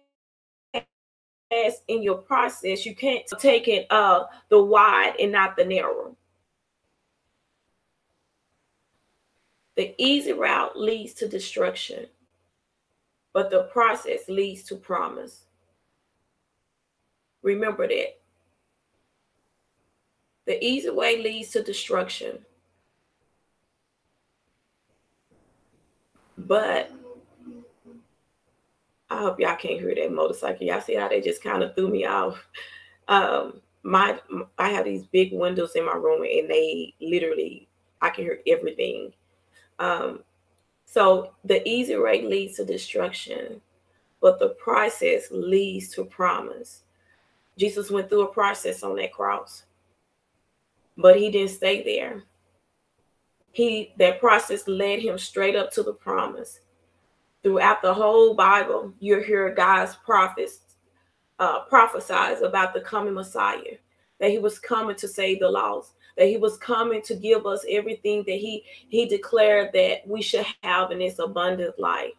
in 1.87 2.03
your 2.03 2.17
process. 2.17 2.85
You 2.85 2.95
can't 2.95 3.23
take 3.39 3.67
it 3.67 3.87
uh 3.91 4.25
the 4.49 4.61
wide 4.63 5.15
and 5.19 5.31
not 5.31 5.55
the 5.55 5.65
narrow. 5.65 6.15
The 9.75 9.93
easy 9.97 10.33
route 10.33 10.79
leads 10.79 11.13
to 11.15 11.27
destruction, 11.27 12.07
but 13.33 13.51
the 13.51 13.63
process 13.73 14.21
leads 14.29 14.63
to 14.63 14.75
promise. 14.75 15.45
Remember 17.43 17.87
that. 17.87 18.19
The 20.47 20.63
easy 20.63 20.89
way 20.89 21.21
leads 21.21 21.49
to 21.51 21.63
destruction. 21.63 22.39
But 26.47 26.91
I 29.09 29.19
hope 29.19 29.39
y'all 29.39 29.55
can't 29.55 29.79
hear 29.79 29.95
that 29.95 30.11
motorcycle. 30.11 30.65
Y'all 30.65 30.81
see 30.81 30.95
how 30.95 31.07
they 31.07 31.21
just 31.21 31.43
kind 31.43 31.63
of 31.63 31.75
threw 31.75 31.89
me 31.89 32.05
off. 32.05 32.45
Um, 33.07 33.61
my 33.83 34.19
I 34.57 34.69
have 34.69 34.85
these 34.85 35.05
big 35.05 35.31
windows 35.31 35.75
in 35.75 35.85
my 35.85 35.93
room, 35.93 36.23
and 36.23 36.49
they 36.49 36.93
literally 36.99 37.67
I 38.01 38.09
can 38.09 38.23
hear 38.23 38.39
everything. 38.47 39.13
Um, 39.79 40.23
so 40.85 41.31
the 41.43 41.67
easy 41.67 41.95
way 41.97 42.23
leads 42.23 42.57
to 42.57 42.65
destruction, 42.65 43.61
but 44.21 44.39
the 44.39 44.49
process 44.49 45.27
leads 45.31 45.89
to 45.89 46.05
promise. 46.05 46.83
Jesus 47.57 47.91
went 47.91 48.09
through 48.09 48.23
a 48.23 48.33
process 48.33 48.83
on 48.83 48.95
that 48.97 49.13
cross, 49.13 49.65
but 50.97 51.17
he 51.17 51.29
didn't 51.29 51.51
stay 51.51 51.83
there. 51.83 52.23
He 53.55 53.93
that 53.97 54.19
process 54.19 54.67
led 54.67 54.99
him 54.99 55.17
straight 55.17 55.55
up 55.55 55.71
to 55.71 55.83
the 55.83 55.93
promise. 55.93 56.59
Throughout 57.41 57.81
the 57.81 57.93
whole 57.93 58.33
Bible, 58.33 58.93
you 58.99 59.21
hear 59.21 59.53
God's 59.53 59.95
prophets 59.95 60.59
uh, 61.39 61.63
prophesize 61.71 62.41
about 62.41 62.73
the 62.73 62.81
coming 62.81 63.13
Messiah, 63.13 63.77
that 64.19 64.29
he 64.29 64.39
was 64.39 64.59
coming 64.59 64.97
to 64.97 65.07
save 65.07 65.39
the 65.39 65.49
lost, 65.49 65.93
that 66.17 66.27
he 66.27 66.35
was 66.35 66.57
coming 66.57 67.01
to 67.03 67.15
give 67.15 67.45
us 67.45 67.65
everything 67.69 68.23
that 68.27 68.35
he 68.35 68.65
he 68.89 69.05
declared 69.05 69.71
that 69.71 70.05
we 70.05 70.21
should 70.21 70.45
have 70.61 70.91
in 70.91 70.99
this 70.99 71.19
abundant 71.19 71.79
life 71.79 72.11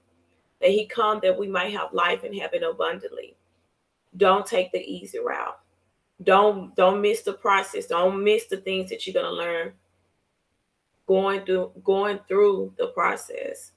that 0.62 0.70
he 0.70 0.86
come 0.86 1.20
that 1.22 1.38
we 1.38 1.48
might 1.48 1.72
have 1.74 1.92
life 1.92 2.24
and 2.24 2.34
have 2.34 2.54
it 2.54 2.62
abundantly. 2.62 3.36
Don't 4.16 4.46
take 4.46 4.72
the 4.72 4.80
easy 4.80 5.18
route. 5.18 5.58
Don't 6.22 6.74
don't 6.76 7.02
miss 7.02 7.20
the 7.20 7.34
process. 7.34 7.88
Don't 7.88 8.24
miss 8.24 8.46
the 8.46 8.56
things 8.56 8.88
that 8.88 9.06
you're 9.06 9.22
going 9.22 9.26
to 9.26 9.32
learn 9.32 9.74
going 11.06 11.44
through 11.44 11.70
going 11.84 12.18
through 12.28 12.72
the 12.78 12.88
process 12.88 13.72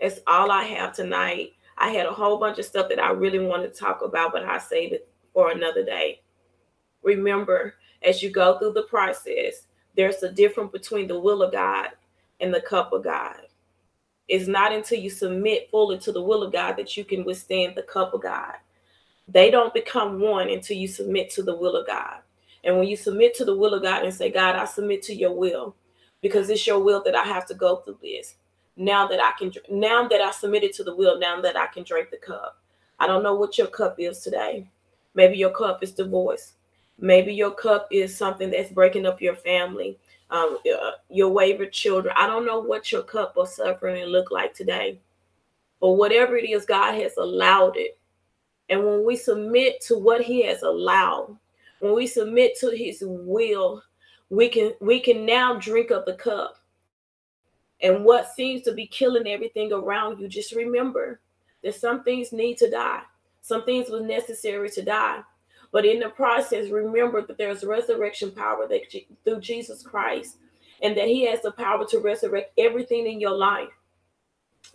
that's 0.00 0.20
all 0.26 0.50
i 0.50 0.64
have 0.64 0.92
tonight 0.92 1.52
i 1.78 1.90
had 1.90 2.06
a 2.06 2.12
whole 2.12 2.38
bunch 2.38 2.58
of 2.58 2.64
stuff 2.64 2.88
that 2.88 3.02
i 3.02 3.10
really 3.10 3.38
wanted 3.38 3.72
to 3.72 3.80
talk 3.80 4.02
about 4.02 4.32
but 4.32 4.44
i 4.44 4.58
saved 4.58 4.92
it 4.92 5.08
for 5.32 5.50
another 5.50 5.84
day 5.84 6.20
remember 7.02 7.74
as 8.04 8.22
you 8.22 8.30
go 8.30 8.58
through 8.58 8.72
the 8.72 8.82
process, 8.82 9.66
there's 9.96 10.22
a 10.22 10.30
difference 10.30 10.72
between 10.72 11.06
the 11.08 11.18
will 11.18 11.42
of 11.42 11.52
God 11.52 11.88
and 12.40 12.52
the 12.52 12.60
cup 12.60 12.92
of 12.92 13.02
God. 13.02 13.36
It's 14.28 14.48
not 14.48 14.72
until 14.72 14.98
you 14.98 15.10
submit 15.10 15.70
fully 15.70 15.98
to 15.98 16.12
the 16.12 16.22
will 16.22 16.42
of 16.42 16.52
God 16.52 16.76
that 16.76 16.96
you 16.96 17.04
can 17.04 17.24
withstand 17.24 17.74
the 17.74 17.82
cup 17.82 18.14
of 18.14 18.22
God. 18.22 18.54
They 19.28 19.50
don't 19.50 19.74
become 19.74 20.20
one 20.20 20.50
until 20.50 20.76
you 20.76 20.88
submit 20.88 21.30
to 21.30 21.42
the 21.42 21.56
will 21.56 21.76
of 21.76 21.86
God. 21.86 22.18
And 22.62 22.78
when 22.78 22.88
you 22.88 22.96
submit 22.96 23.34
to 23.36 23.44
the 23.44 23.56
will 23.56 23.74
of 23.74 23.82
God 23.82 24.04
and 24.04 24.12
say, 24.12 24.30
God, 24.30 24.56
I 24.56 24.64
submit 24.64 25.02
to 25.04 25.14
your 25.14 25.32
will, 25.32 25.76
because 26.24 26.48
it's 26.48 26.66
your 26.66 26.78
will 26.78 27.02
that 27.02 27.14
I 27.14 27.22
have 27.24 27.44
to 27.48 27.54
go 27.54 27.76
through 27.76 27.98
this. 28.00 28.36
Now 28.78 29.06
that 29.08 29.20
I 29.20 29.32
can, 29.38 29.52
now 29.70 30.08
that 30.08 30.22
I 30.22 30.30
submitted 30.30 30.72
to 30.72 30.82
the 30.82 30.96
will, 30.96 31.18
now 31.18 31.38
that 31.42 31.54
I 31.54 31.66
can 31.66 31.84
drink 31.84 32.10
the 32.10 32.16
cup. 32.16 32.56
I 32.98 33.06
don't 33.06 33.22
know 33.22 33.34
what 33.34 33.58
your 33.58 33.66
cup 33.66 33.96
is 33.98 34.20
today. 34.20 34.66
Maybe 35.14 35.36
your 35.36 35.50
cup 35.50 35.82
is 35.82 35.92
divorce. 35.92 36.54
Maybe 36.98 37.34
your 37.34 37.50
cup 37.50 37.88
is 37.92 38.16
something 38.16 38.50
that's 38.50 38.72
breaking 38.72 39.04
up 39.04 39.20
your 39.20 39.36
family, 39.36 39.98
um, 40.30 40.56
uh, 40.66 40.92
your 41.10 41.28
wayward 41.28 41.74
children. 41.74 42.14
I 42.16 42.26
don't 42.26 42.46
know 42.46 42.58
what 42.58 42.90
your 42.90 43.02
cup 43.02 43.36
of 43.36 43.50
suffering 43.50 44.06
look 44.06 44.30
like 44.30 44.54
today, 44.54 44.98
but 45.78 45.90
whatever 45.90 46.38
it 46.38 46.48
is, 46.48 46.64
God 46.64 46.94
has 46.94 47.18
allowed 47.18 47.76
it. 47.76 47.98
And 48.70 48.82
when 48.82 49.04
we 49.04 49.16
submit 49.16 49.82
to 49.82 49.98
what 49.98 50.22
He 50.22 50.46
has 50.46 50.62
allowed, 50.62 51.36
when 51.80 51.94
we 51.94 52.06
submit 52.06 52.58
to 52.60 52.70
His 52.70 53.02
will, 53.06 53.82
we 54.30 54.48
can 54.48 54.72
we 54.80 55.00
can 55.00 55.26
now 55.26 55.58
drink 55.58 55.90
of 55.90 56.04
the 56.04 56.14
cup. 56.14 56.58
And 57.80 58.04
what 58.04 58.32
seems 58.34 58.62
to 58.62 58.72
be 58.72 58.86
killing 58.86 59.26
everything 59.26 59.72
around 59.72 60.20
you, 60.20 60.28
just 60.28 60.54
remember 60.54 61.20
that 61.62 61.74
some 61.74 62.02
things 62.02 62.32
need 62.32 62.56
to 62.58 62.70
die. 62.70 63.02
Some 63.40 63.64
things 63.64 63.90
was 63.90 64.02
necessary 64.02 64.70
to 64.70 64.82
die 64.82 65.22
but 65.74 65.84
in 65.84 65.98
the 65.98 66.08
process, 66.10 66.70
remember 66.70 67.20
that 67.26 67.36
there's 67.36 67.64
resurrection 67.64 68.30
power 68.30 68.68
that 68.68 68.82
through 69.24 69.40
Jesus 69.40 69.82
Christ, 69.82 70.36
and 70.80 70.96
that 70.96 71.08
He 71.08 71.26
has 71.26 71.42
the 71.42 71.50
power 71.50 71.84
to 71.86 71.98
resurrect 71.98 72.52
everything 72.56 73.08
in 73.08 73.18
your 73.18 73.36
life. 73.36 73.70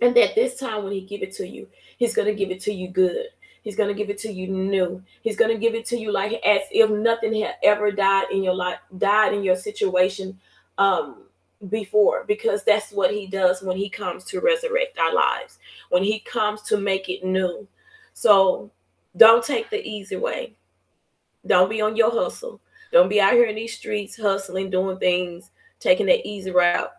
And 0.01 0.13
that 0.17 0.35
this 0.35 0.59
time 0.59 0.83
when 0.83 0.91
He 0.91 0.99
give 0.99 1.21
it 1.21 1.31
to 1.35 1.47
you, 1.47 1.69
He's 1.97 2.13
going 2.13 2.27
to 2.27 2.35
give 2.35 2.51
it 2.51 2.59
to 2.63 2.73
you 2.73 2.89
good. 2.89 3.27
He's 3.63 3.75
going 3.75 3.89
to 3.89 3.95
give 3.95 4.09
it 4.09 4.17
to 4.19 4.31
you 4.31 4.47
new. 4.47 5.03
He's 5.21 5.35
going 5.35 5.51
to 5.51 5.57
give 5.57 5.75
it 5.75 5.85
to 5.87 5.97
you 5.97 6.11
like 6.11 6.33
as 6.45 6.61
if 6.71 6.89
nothing 6.89 7.41
had 7.41 7.55
ever 7.63 7.91
died 7.91 8.27
in 8.31 8.43
your 8.43 8.55
life, 8.55 8.79
died 8.97 9.33
in 9.33 9.43
your 9.43 9.55
situation 9.55 10.39
um, 10.77 11.23
before, 11.69 12.23
because 12.27 12.63
that's 12.63 12.91
what 12.91 13.11
he 13.11 13.27
does 13.27 13.61
when 13.61 13.77
he 13.77 13.89
comes 13.89 14.23
to 14.25 14.39
resurrect 14.39 14.97
our 14.97 15.13
lives, 15.13 15.59
when 15.89 16.03
he 16.03 16.19
comes 16.19 16.61
to 16.63 16.77
make 16.77 17.09
it 17.09 17.23
new. 17.23 17.67
So 18.13 18.71
don't 19.17 19.43
take 19.43 19.69
the 19.69 19.85
easy 19.85 20.15
way. 20.15 20.53
Don't 21.45 21.69
be 21.69 21.81
on 21.81 21.95
your 21.95 22.11
hustle. 22.11 22.61
Don't 22.91 23.09
be 23.09 23.21
out 23.21 23.33
here 23.33 23.45
in 23.45 23.55
these 23.55 23.75
streets 23.75 24.17
hustling, 24.17 24.69
doing 24.69 24.97
things, 24.97 25.51
taking 25.79 26.07
that 26.07 26.27
easy 26.27 26.51
route. 26.51 26.91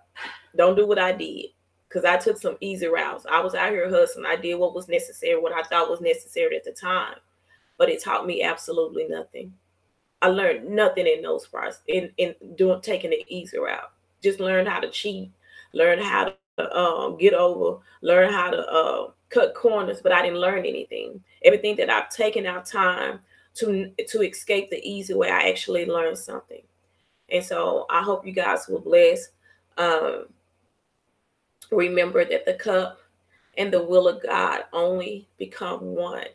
Don't 0.57 0.77
do 0.77 0.87
what 0.87 0.99
I 0.99 1.13
did 1.13 1.47
because 1.91 2.05
I 2.05 2.17
took 2.17 2.39
some 2.39 2.57
easy 2.61 2.87
routes. 2.87 3.27
I 3.29 3.41
was 3.41 3.55
out 3.55 3.73
here 3.73 3.91
hustling. 3.91 4.25
I 4.25 4.37
did 4.37 4.55
what 4.55 4.75
was 4.75 4.89
necessary, 4.89 5.39
what 5.39 5.53
I 5.53 5.63
thought 5.65 5.91
was 5.91 6.01
necessary 6.01 6.57
at 6.57 6.65
the 6.65 6.71
time, 6.71 7.17
but 7.77 7.91
it 7.91 8.03
taught 8.03 8.27
me 8.27 8.43
absolutely 8.43 9.09
nothing. 9.09 9.53
I 10.23 10.29
learned 10.29 10.69
nothing 10.69 11.07
in 11.07 11.23
those 11.23 11.47
parts 11.47 11.81
in 11.89 12.11
in 12.17 12.35
doing 12.57 12.81
taking 12.81 13.11
the 13.11 13.25
easy 13.29 13.59
route. 13.59 13.91
Just 14.23 14.41
learned 14.41 14.69
how 14.69 14.81
to 14.81 14.91
cheat, 14.91 15.31
learn 15.73 15.99
how 15.99 16.33
to 16.59 16.79
um, 16.79 17.19
get 17.19 17.35
over, 17.35 17.79
learn 18.03 18.33
how 18.33 18.51
to 18.51 18.67
uh, 18.67 19.11
cut 19.29 19.55
corners, 19.55 20.01
but 20.03 20.13
I 20.13 20.23
didn't 20.23 20.41
learn 20.41 20.67
anything. 20.67 21.23
Everything 21.43 21.75
that 21.77 21.91
I've 21.91 22.11
taken 22.11 22.47
out 22.47 22.67
time 22.67 23.21
to 23.55 23.91
to 24.09 24.23
escape 24.23 24.71
the 24.71 24.81
easy 24.89 25.15
way 25.15 25.31
i 25.31 25.49
actually 25.49 25.87
learned 25.87 26.19
something 26.19 26.63
and 27.31 27.45
so 27.45 27.87
i 27.91 28.03
hope 28.03 28.27
you 28.27 28.33
guys 28.33 28.67
will 28.69 28.81
bless 28.81 29.31
um, 29.79 30.27
remember 31.71 32.25
that 32.25 32.45
the 32.47 32.55
cup 32.55 32.99
and 33.57 33.73
the 33.73 33.83
will 33.83 34.09
of 34.09 34.23
god 34.23 34.65
only 34.73 35.29
become 35.39 35.81
one 35.81 36.27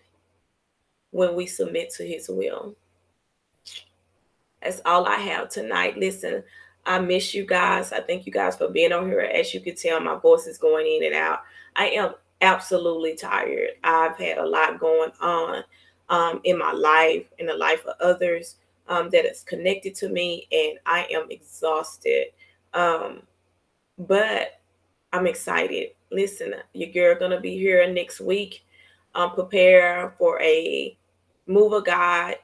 when 1.12 1.36
we 1.36 1.46
submit 1.46 1.90
to 1.92 2.06
his 2.06 2.28
will. 2.30 2.76
That's 4.62 4.82
all 4.86 5.06
i 5.06 5.16
have 5.16 5.50
tonight. 5.50 5.98
Listen 5.98 6.44
i 6.86 7.00
miss 7.00 7.34
you 7.34 7.46
guys. 7.46 7.92
I 7.92 8.02
thank 8.02 8.26
you 8.26 8.32
guys 8.32 8.56
for 8.56 8.70
being 8.70 8.94
on 8.94 9.08
here. 9.08 9.22
As 9.22 9.54
you 9.54 9.60
can 9.60 9.76
tell 9.76 10.00
my 10.00 10.16
voice 10.16 10.46
is 10.46 10.58
going 10.58 10.86
in 10.86 11.06
and 11.06 11.16
out. 11.16 11.40
I 11.76 11.88
am 11.88 12.14
absolutely 12.42 13.16
tired. 13.16 13.72
I've 13.84 14.18
had 14.18 14.38
a 14.38 14.46
lot 14.46 14.80
going 14.80 15.12
on 15.20 15.64
um, 16.10 16.42
in 16.44 16.58
my 16.58 16.72
life, 16.72 17.26
in 17.40 17.48
the 17.48 17.56
life 17.56 17.84
of 17.86 17.96
others 18.00 18.58
um, 18.88 19.10
that 19.10 19.26
is 19.26 19.42
connected 19.42 19.96
to 19.96 20.10
me, 20.10 20.48
and 20.52 20.78
I 20.86 21.08
am 21.12 21.28
exhausted. 21.30 22.28
Um, 22.74 23.24
but 23.98 24.62
I'm 25.16 25.28
excited. 25.28 25.92
Listen, 26.12 26.56
your 26.74 26.90
girl 26.90 27.16
gonna 27.18 27.40
be 27.40 27.58
here 27.58 27.90
next 27.90 28.20
week. 28.20 28.66
Um, 29.14 29.32
prepare 29.32 30.14
for 30.18 30.42
a 30.42 30.98
move 31.48 31.72
of 31.72 31.86
God. 31.86 32.36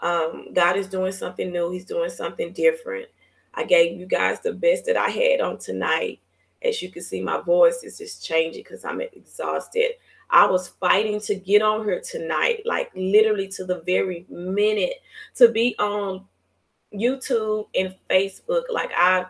Um, 0.00 0.52
God 0.52 0.76
is 0.76 0.88
doing 0.88 1.12
something 1.12 1.52
new. 1.52 1.70
He's 1.70 1.84
doing 1.84 2.10
something 2.10 2.52
different. 2.52 3.06
I 3.54 3.62
gave 3.62 3.96
you 3.96 4.06
guys 4.06 4.40
the 4.40 4.52
best 4.52 4.86
that 4.86 4.96
I 4.96 5.08
had 5.08 5.40
on 5.40 5.58
tonight. 5.58 6.18
As 6.62 6.82
you 6.82 6.90
can 6.90 7.02
see, 7.02 7.20
my 7.22 7.40
voice 7.40 7.84
is 7.84 7.96
just 7.96 8.24
changing 8.26 8.64
because 8.64 8.84
I'm 8.84 9.00
exhausted. 9.00 9.92
I 10.28 10.46
was 10.46 10.66
fighting 10.66 11.20
to 11.20 11.36
get 11.36 11.62
on 11.62 11.84
her 11.84 12.00
tonight, 12.00 12.62
like 12.64 12.90
literally 12.96 13.46
to 13.50 13.64
the 13.64 13.82
very 13.82 14.26
minute 14.28 14.94
to 15.36 15.48
be 15.48 15.76
on 15.78 16.24
YouTube 16.92 17.68
and 17.76 17.94
Facebook. 18.10 18.62
Like 18.68 18.90
I 18.96 19.26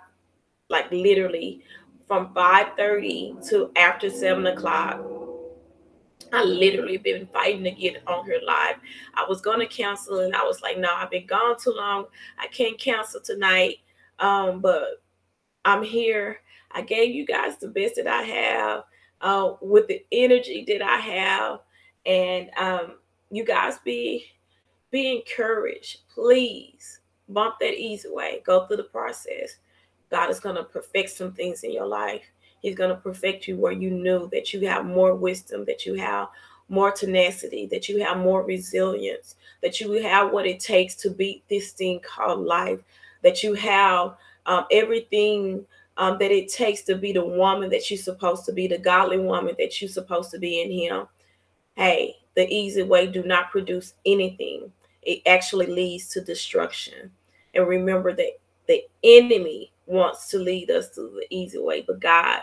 like 0.71 0.91
literally 0.91 1.63
from 2.07 2.33
5:30 2.35 3.49
to 3.49 3.71
after 3.77 4.11
seven 4.11 4.47
o'clock. 4.47 5.01
I 6.33 6.43
literally 6.45 6.97
been 6.97 7.27
fighting 7.29 7.65
to 7.65 7.71
get 7.71 8.03
on 8.07 8.27
her 8.27 8.39
live. 8.45 8.77
I 9.15 9.25
was 9.29 9.41
gonna 9.41 9.67
cancel 9.67 10.21
and 10.21 10.35
I 10.35 10.43
was 10.43 10.61
like, 10.61 10.79
no, 10.79 10.93
I've 10.93 11.11
been 11.11 11.27
gone 11.27 11.57
too 11.59 11.73
long. 11.73 12.07
I 12.39 12.49
can't 12.49 12.79
cancel 12.79 13.21
tonight. 13.21 13.77
Um, 14.19 14.61
but 14.61 15.03
I'm 15.65 15.83
here. 15.83 16.39
I 16.73 16.83
gave 16.83 17.15
you 17.15 17.25
guys 17.25 17.57
the 17.59 17.69
best 17.69 17.97
that 17.97 18.07
I 18.07 18.23
have 18.23 18.85
uh, 19.21 19.55
with 19.61 19.87
the 19.89 20.05
energy 20.13 20.65
that 20.69 20.83
I 20.83 20.97
have 20.97 21.61
And 22.05 22.51
um, 22.57 22.97
you 23.31 23.45
guys 23.45 23.79
be 23.85 24.27
be 24.91 25.17
encouraged. 25.17 26.09
Please 26.13 27.01
bump 27.29 27.57
that 27.61 27.75
easy 27.75 28.09
way. 28.09 28.43
Go 28.45 28.67
through 28.67 28.79
the 28.79 28.85
process. 28.85 29.57
God 30.17 30.31
is 30.31 30.41
going 30.41 30.57
to 30.57 30.65
perfect 30.65 31.11
some 31.11 31.33
things 31.33 31.63
in 31.63 31.73
your 31.73 31.87
life. 31.87 32.23
He's 32.63 32.75
going 32.75 32.89
to 32.89 32.97
perfect 32.97 33.47
you 33.47 33.59
where 33.59 33.73
you 33.73 33.91
knew 33.91 34.31
that 34.33 34.55
you 34.55 34.67
have 34.67 34.87
more 34.87 35.15
wisdom, 35.15 35.67
that 35.67 35.85
you 35.85 35.93
have 35.97 36.29
more 36.71 36.91
tenacity, 36.91 37.67
that 37.67 37.87
you 37.87 38.03
have 38.03 38.17
more 38.17 38.43
resilience, 38.43 39.37
that 39.63 39.79
you 39.79 39.93
have 40.03 40.33
what 40.33 40.47
it 40.47 40.59
takes 40.59 40.95
to 40.95 41.11
beat 41.11 41.45
this 41.51 41.73
thing 41.73 42.01
called 42.01 42.41
life, 42.41 42.81
that 43.23 43.43
you 43.43 43.53
have 43.53 44.17
um, 44.47 44.65
everything 44.71 45.67
um, 45.99 46.17
that 46.19 46.31
it 46.31 46.49
takes 46.49 46.81
to 46.85 46.97
be 46.97 47.13
the 47.13 47.23
woman 47.25 47.69
that 47.69 47.91
you're 47.91 47.99
supposed 47.99 48.47
to 48.47 48.55
be, 48.55 48.67
the 48.67 48.79
godly 48.79 49.19
woman 49.19 49.55
that 49.59 49.83
you're 49.83 49.91
supposed 49.91 50.31
to 50.31 50.39
be 50.39 50.63
in 50.63 50.71
Him. 50.71 51.09
Hey, 51.75 52.17
the 52.37 52.49
easy 52.49 52.83
way 52.83 53.07
do 53.07 53.23
not 53.23 53.51
produce 53.51 53.93
anything. 54.07 54.73
It 55.03 55.21
actually 55.27 55.67
leads 55.67 56.09
to 56.09 56.25
destruction. 56.25 57.11
And 57.53 57.69
remember 57.69 58.17
that 58.17 58.39
the 58.67 58.83
enemy 59.05 59.73
wants 59.87 60.29
to 60.29 60.39
lead 60.39 60.71
us 60.71 60.91
through 60.91 61.19
the 61.21 61.27
easy 61.35 61.59
way, 61.59 61.83
but 61.87 62.01
God 62.01 62.41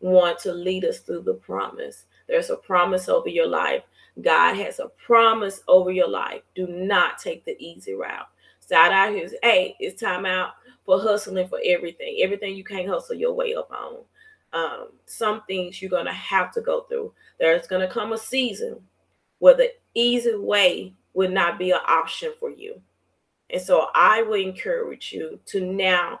wants 0.00 0.42
to 0.44 0.52
lead 0.52 0.84
us 0.84 1.00
through 1.00 1.22
the 1.22 1.34
promise. 1.34 2.04
There's 2.26 2.50
a 2.50 2.56
promise 2.56 3.08
over 3.08 3.28
your 3.28 3.46
life. 3.46 3.82
God 4.22 4.56
has 4.56 4.78
a 4.78 4.88
promise 5.04 5.62
over 5.68 5.90
your 5.90 6.08
life. 6.08 6.42
Do 6.54 6.66
not 6.66 7.18
take 7.18 7.44
the 7.44 7.56
easy 7.58 7.94
route. 7.94 8.28
Side 8.60 8.92
out 8.92 9.14
here 9.14 9.24
is, 9.24 9.34
hey, 9.42 9.76
it's 9.78 10.00
time 10.00 10.26
out 10.26 10.52
for 10.84 11.00
hustling 11.00 11.48
for 11.48 11.60
everything. 11.64 12.18
Everything 12.20 12.56
you 12.56 12.64
can't 12.64 12.88
hustle 12.88 13.16
your 13.16 13.32
way 13.32 13.54
up 13.54 13.70
on. 13.70 13.98
Um, 14.52 14.88
some 15.04 15.42
things 15.46 15.80
you're 15.80 15.90
gonna 15.90 16.12
have 16.12 16.52
to 16.52 16.60
go 16.60 16.82
through. 16.82 17.12
There's 17.38 17.66
gonna 17.66 17.88
come 17.88 18.12
a 18.12 18.18
season 18.18 18.80
where 19.38 19.54
the 19.54 19.72
easy 19.94 20.34
way 20.34 20.94
would 21.14 21.30
not 21.30 21.58
be 21.58 21.70
an 21.72 21.80
option 21.86 22.32
for 22.40 22.50
you. 22.50 22.80
And 23.50 23.60
so 23.60 23.88
I 23.94 24.22
would 24.22 24.40
encourage 24.40 25.12
you 25.12 25.38
to 25.46 25.60
now 25.60 26.20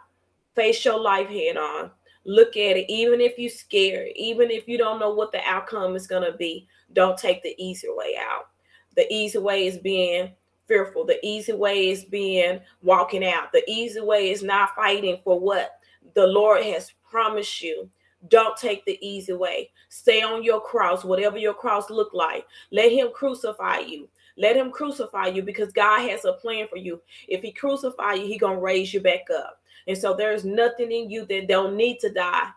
face 0.56 0.84
your 0.84 0.98
life 0.98 1.28
head 1.28 1.56
on. 1.56 1.90
Look 2.24 2.56
at 2.56 2.76
it, 2.76 2.90
even 2.90 3.20
if 3.20 3.38
you're 3.38 3.50
scared, 3.50 4.08
even 4.16 4.50
if 4.50 4.66
you 4.66 4.76
don't 4.78 4.98
know 4.98 5.14
what 5.14 5.30
the 5.30 5.40
outcome 5.44 5.94
is 5.94 6.08
going 6.08 6.28
to 6.28 6.36
be, 6.36 6.66
don't 6.92 7.16
take 7.16 7.42
the 7.44 7.54
easy 7.56 7.86
way 7.88 8.16
out. 8.18 8.48
The 8.96 9.06
easy 9.12 9.38
way 9.38 9.66
is 9.66 9.78
being 9.78 10.32
fearful. 10.66 11.04
The 11.04 11.24
easy 11.24 11.52
way 11.52 11.90
is 11.90 12.04
being 12.04 12.60
walking 12.82 13.24
out. 13.24 13.52
The 13.52 13.62
easy 13.68 14.00
way 14.00 14.30
is 14.30 14.42
not 14.42 14.74
fighting 14.74 15.20
for 15.22 15.38
what 15.38 15.78
the 16.14 16.26
Lord 16.26 16.64
has 16.64 16.92
promised 17.08 17.62
you. 17.62 17.88
Don't 18.28 18.56
take 18.56 18.84
the 18.84 18.98
easy 19.06 19.34
way. 19.34 19.70
Stay 19.88 20.22
on 20.22 20.42
your 20.42 20.60
cross, 20.60 21.04
whatever 21.04 21.38
your 21.38 21.54
cross 21.54 21.90
look 21.90 22.12
like. 22.12 22.44
Let 22.72 22.90
him 22.90 23.08
crucify 23.14 23.80
you. 23.80 24.08
Let 24.36 24.56
him 24.56 24.70
crucify 24.70 25.28
you 25.28 25.42
because 25.42 25.72
God 25.72 26.08
has 26.08 26.24
a 26.24 26.32
plan 26.32 26.66
for 26.68 26.76
you. 26.76 27.00
If 27.28 27.42
he 27.42 27.52
crucify 27.52 28.14
you, 28.14 28.26
he 28.26 28.36
going 28.36 28.56
to 28.56 28.62
raise 28.62 28.92
you 28.92 29.00
back 29.00 29.26
up. 29.34 29.60
And 29.86 29.96
so 29.96 30.14
there's 30.14 30.44
nothing 30.44 30.90
in 30.90 31.10
you 31.10 31.26
that 31.26 31.48
don't 31.48 31.76
need 31.76 32.00
to 32.00 32.12
die. 32.12 32.48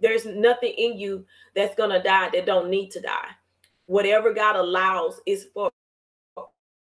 There's 0.00 0.26
nothing 0.26 0.72
in 0.76 0.98
you 0.98 1.24
that's 1.54 1.74
going 1.76 1.90
to 1.90 2.02
die 2.02 2.30
that 2.30 2.46
don't 2.46 2.68
need 2.68 2.90
to 2.92 3.00
die. 3.00 3.28
Whatever 3.86 4.32
God 4.32 4.56
allows 4.56 5.20
is 5.24 5.46
for 5.54 5.70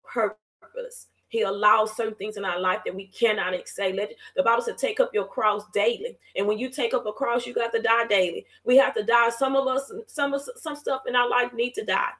purpose. 0.04 1.08
He 1.28 1.42
allows 1.42 1.96
certain 1.96 2.16
things 2.16 2.38
in 2.38 2.46
our 2.46 2.60
life 2.60 2.80
that 2.86 2.96
we 2.96 3.08
cannot 3.08 3.54
say. 3.68 3.92
Let 3.92 4.12
the 4.36 4.44
Bible 4.44 4.64
said, 4.64 4.78
take 4.78 5.00
up 5.00 5.14
your 5.14 5.26
cross 5.26 5.64
daily. 5.74 6.18
And 6.36 6.48
when 6.48 6.58
you 6.58 6.70
take 6.70 6.94
up 6.94 7.06
a 7.06 7.12
cross, 7.12 7.46
you 7.46 7.54
got 7.54 7.74
to 7.74 7.82
die 7.82 8.08
daily. 8.08 8.46
We 8.64 8.78
have 8.78 8.94
to 8.96 9.04
die. 9.04 9.30
Some 9.30 9.56
of 9.56 9.68
us, 9.68 9.92
some 10.08 10.34
of 10.34 10.42
some 10.56 10.76
stuff 10.76 11.02
in 11.08 11.16
our 11.16 11.30
life 11.30 11.54
need 11.54 11.74
to 11.74 11.84
die. 11.84 12.12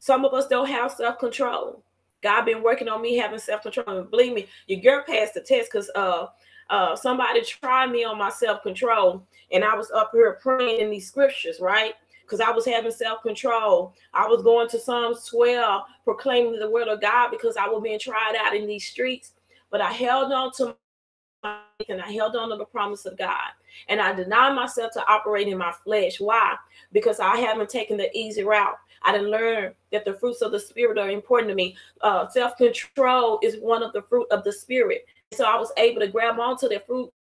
Some 0.00 0.24
of 0.24 0.34
us 0.34 0.48
don't 0.48 0.68
have 0.68 0.92
self-control. 0.92 1.82
God 2.22 2.44
been 2.44 2.62
working 2.62 2.88
on 2.88 3.02
me 3.02 3.16
having 3.16 3.38
self-control. 3.38 3.98
And 3.98 4.10
believe 4.10 4.34
me, 4.34 4.46
your 4.66 4.80
girl 4.80 5.04
passed 5.06 5.34
the 5.34 5.40
test 5.40 5.70
because 5.70 5.90
uh 5.94 6.26
uh 6.70 6.96
somebody 6.96 7.42
tried 7.42 7.90
me 7.90 8.04
on 8.04 8.18
my 8.18 8.30
self-control 8.30 9.26
and 9.52 9.64
I 9.64 9.74
was 9.74 9.90
up 9.90 10.10
here 10.12 10.38
praying 10.42 10.80
in 10.80 10.90
these 10.90 11.08
scriptures, 11.08 11.58
right? 11.60 11.94
Because 12.22 12.40
I 12.40 12.50
was 12.50 12.66
having 12.66 12.90
self-control. 12.92 13.94
I 14.12 14.26
was 14.26 14.42
going 14.42 14.68
to 14.70 14.78
Psalms 14.78 15.24
12, 15.26 15.82
proclaiming 16.04 16.58
the 16.58 16.70
word 16.70 16.88
of 16.88 17.00
God 17.00 17.30
because 17.30 17.56
I 17.56 17.66
was 17.66 17.82
being 17.82 17.98
tried 17.98 18.36
out 18.38 18.54
in 18.54 18.66
these 18.66 18.86
streets. 18.86 19.32
But 19.70 19.80
I 19.80 19.92
held 19.92 20.32
on 20.32 20.52
to 20.58 20.76
my 21.42 21.58
and 21.88 22.00
I 22.02 22.10
held 22.12 22.36
on 22.36 22.50
to 22.50 22.56
the 22.56 22.64
promise 22.64 23.06
of 23.06 23.16
God. 23.16 23.52
And 23.88 24.00
I 24.00 24.12
denied 24.12 24.54
myself 24.54 24.92
to 24.92 25.06
operate 25.06 25.48
in 25.48 25.58
my 25.58 25.72
flesh. 25.84 26.20
Why? 26.20 26.56
Because 26.92 27.20
I 27.20 27.36
haven't 27.36 27.70
taken 27.70 27.96
the 27.96 28.16
easy 28.16 28.44
route. 28.44 28.76
I 29.02 29.12
didn't 29.12 29.30
learn 29.30 29.74
that 29.92 30.04
the 30.04 30.14
fruits 30.14 30.42
of 30.42 30.52
the 30.52 30.60
spirit 30.60 30.98
are 30.98 31.10
important 31.10 31.50
to 31.50 31.54
me. 31.54 31.76
Uh, 32.00 32.28
Self 32.28 32.56
control 32.56 33.38
is 33.42 33.56
one 33.60 33.82
of 33.82 33.92
the 33.92 34.02
fruit 34.02 34.26
of 34.30 34.44
the 34.44 34.52
spirit. 34.52 35.06
So 35.32 35.44
I 35.44 35.56
was 35.56 35.72
able 35.76 36.00
to 36.00 36.08
grab 36.08 36.38
onto 36.38 36.68
the 36.68 36.82
fruit 36.86 37.12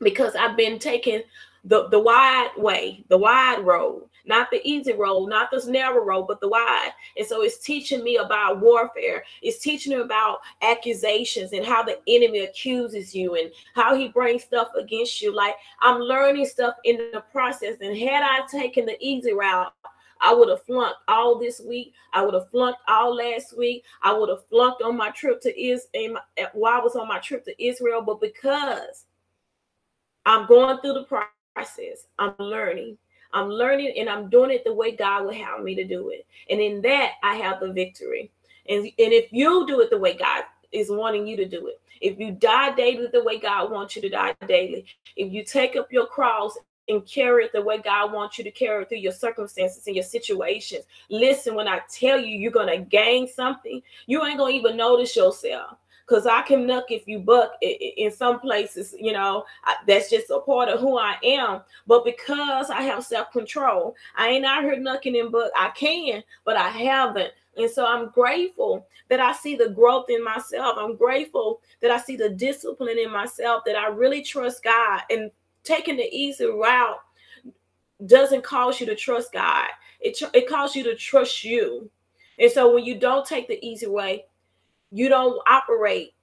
because 0.00 0.34
I've 0.34 0.56
been 0.56 0.78
taking 0.78 1.22
the, 1.64 1.88
the 1.88 1.98
wide 1.98 2.50
way, 2.56 3.04
the 3.08 3.18
wide 3.18 3.60
road, 3.64 4.08
not 4.24 4.50
the 4.50 4.60
easy 4.64 4.92
road, 4.92 5.26
not 5.26 5.50
this 5.50 5.66
narrow 5.66 6.04
road, 6.04 6.26
but 6.26 6.40
the 6.40 6.48
wide. 6.48 6.90
And 7.16 7.26
so 7.26 7.42
it's 7.42 7.58
teaching 7.58 8.04
me 8.04 8.16
about 8.16 8.60
warfare. 8.60 9.24
It's 9.42 9.58
teaching 9.58 9.96
me 9.96 10.02
about 10.02 10.38
accusations 10.62 11.52
and 11.52 11.64
how 11.64 11.82
the 11.82 11.98
enemy 12.06 12.40
accuses 12.40 13.14
you 13.14 13.34
and 13.34 13.50
how 13.74 13.94
he 13.94 14.08
brings 14.08 14.44
stuff 14.44 14.68
against 14.78 15.20
you. 15.20 15.34
Like 15.34 15.54
I'm 15.80 16.00
learning 16.00 16.46
stuff 16.46 16.74
in 16.84 16.96
the 17.12 17.24
process. 17.32 17.76
And 17.80 17.96
had 17.96 18.22
I 18.22 18.46
taken 18.46 18.86
the 18.86 18.96
easy 19.00 19.32
route, 19.32 19.72
I 20.22 20.32
would 20.32 20.48
have 20.48 20.62
flunked 20.62 21.00
all 21.08 21.38
this 21.38 21.60
week. 21.60 21.92
I 22.12 22.22
would 22.24 22.34
have 22.34 22.48
flunked 22.50 22.80
all 22.86 23.16
last 23.16 23.56
week. 23.58 23.84
I 24.02 24.12
would 24.12 24.28
have 24.28 24.46
flunked 24.48 24.80
on 24.82 24.96
my 24.96 25.10
trip 25.10 25.40
to 25.42 25.60
Israel 25.60 26.18
eh, 26.36 26.46
while 26.52 26.80
I 26.80 26.84
was 26.84 26.94
on 26.94 27.08
my 27.08 27.18
trip 27.18 27.44
to 27.46 27.64
Israel. 27.64 28.02
But 28.02 28.20
because 28.20 29.06
I'm 30.24 30.46
going 30.46 30.78
through 30.78 30.94
the 30.94 31.24
process, 31.56 32.06
I'm 32.18 32.34
learning. 32.38 32.98
I'm 33.32 33.48
learning 33.48 33.94
and 33.98 34.08
I'm 34.08 34.28
doing 34.28 34.50
it 34.50 34.64
the 34.64 34.74
way 34.74 34.94
God 34.94 35.26
would 35.26 35.34
have 35.36 35.62
me 35.62 35.74
to 35.74 35.84
do 35.84 36.10
it. 36.10 36.26
And 36.50 36.60
in 36.60 36.82
that, 36.82 37.12
I 37.22 37.36
have 37.36 37.60
the 37.60 37.72
victory. 37.72 38.30
And, 38.68 38.84
and 38.84 38.92
if 38.96 39.32
you 39.32 39.66
do 39.66 39.80
it 39.80 39.90
the 39.90 39.98
way 39.98 40.14
God 40.14 40.44
is 40.70 40.90
wanting 40.90 41.26
you 41.26 41.36
to 41.36 41.48
do 41.48 41.66
it, 41.68 41.80
if 42.00 42.18
you 42.18 42.32
die 42.32 42.74
daily 42.74 43.06
the 43.12 43.22
way 43.22 43.38
God 43.38 43.70
wants 43.70 43.96
you 43.96 44.02
to 44.02 44.08
die 44.08 44.34
daily, 44.46 44.86
if 45.16 45.32
you 45.32 45.44
take 45.44 45.76
up 45.76 45.92
your 45.92 46.06
cross 46.06 46.56
and 46.88 47.06
carry 47.06 47.44
it 47.44 47.52
the 47.52 47.62
way 47.62 47.78
God 47.78 48.12
wants 48.12 48.38
you 48.38 48.44
to 48.44 48.50
carry 48.50 48.82
it 48.82 48.88
through 48.88 48.98
your 48.98 49.12
circumstances 49.12 49.86
and 49.86 49.96
your 49.96 50.04
situations. 50.04 50.84
Listen, 51.10 51.54
when 51.54 51.68
I 51.68 51.80
tell 51.90 52.18
you 52.18 52.36
you're 52.36 52.50
going 52.50 52.68
to 52.68 52.84
gain 52.84 53.28
something, 53.28 53.80
you 54.06 54.24
ain't 54.24 54.38
going 54.38 54.52
to 54.52 54.58
even 54.58 54.76
notice 54.76 55.14
yourself. 55.14 55.76
Because 56.06 56.26
I 56.26 56.42
can 56.42 56.66
nuck 56.66 56.84
if 56.90 57.06
you 57.06 57.20
buck 57.20 57.52
in 57.62 58.10
some 58.10 58.40
places, 58.40 58.94
you 58.98 59.12
know, 59.12 59.44
that's 59.86 60.10
just 60.10 60.30
a 60.30 60.40
part 60.40 60.68
of 60.68 60.80
who 60.80 60.98
I 60.98 61.16
am. 61.22 61.60
But 61.86 62.04
because 62.04 62.70
I 62.70 62.82
have 62.82 63.04
self 63.04 63.30
control, 63.32 63.94
I 64.16 64.28
ain't 64.28 64.44
out 64.44 64.64
here 64.64 64.76
knucking 64.76 65.18
and 65.18 65.30
buck. 65.32 65.50
I 65.56 65.70
can, 65.70 66.22
but 66.44 66.56
I 66.56 66.68
haven't. 66.68 67.32
And 67.56 67.70
so 67.70 67.86
I'm 67.86 68.10
grateful 68.10 68.86
that 69.08 69.20
I 69.20 69.32
see 69.32 69.56
the 69.56 69.68
growth 69.68 70.06
in 70.08 70.24
myself. 70.24 70.76
I'm 70.78 70.96
grateful 70.96 71.60
that 71.80 71.90
I 71.90 71.98
see 71.98 72.16
the 72.16 72.30
discipline 72.30 72.98
in 72.98 73.10
myself, 73.10 73.62
that 73.66 73.76
I 73.76 73.88
really 73.88 74.22
trust 74.22 74.64
God. 74.64 75.02
And 75.10 75.30
taking 75.64 75.96
the 75.96 76.08
easy 76.10 76.46
route 76.46 76.98
doesn't 78.06 78.42
cause 78.42 78.80
you 78.80 78.86
to 78.86 78.96
trust 78.96 79.32
God. 79.32 79.68
It, 80.00 80.20
it 80.34 80.48
causes 80.48 80.76
you 80.76 80.84
to 80.84 80.96
trust 80.96 81.44
you. 81.44 81.90
And 82.38 82.50
so 82.50 82.74
when 82.74 82.84
you 82.84 82.98
don't 82.98 83.26
take 83.26 83.48
the 83.48 83.64
easy 83.64 83.86
way, 83.86 84.24
you 84.92 85.08
don't 85.08 85.40
operate. 85.48 86.14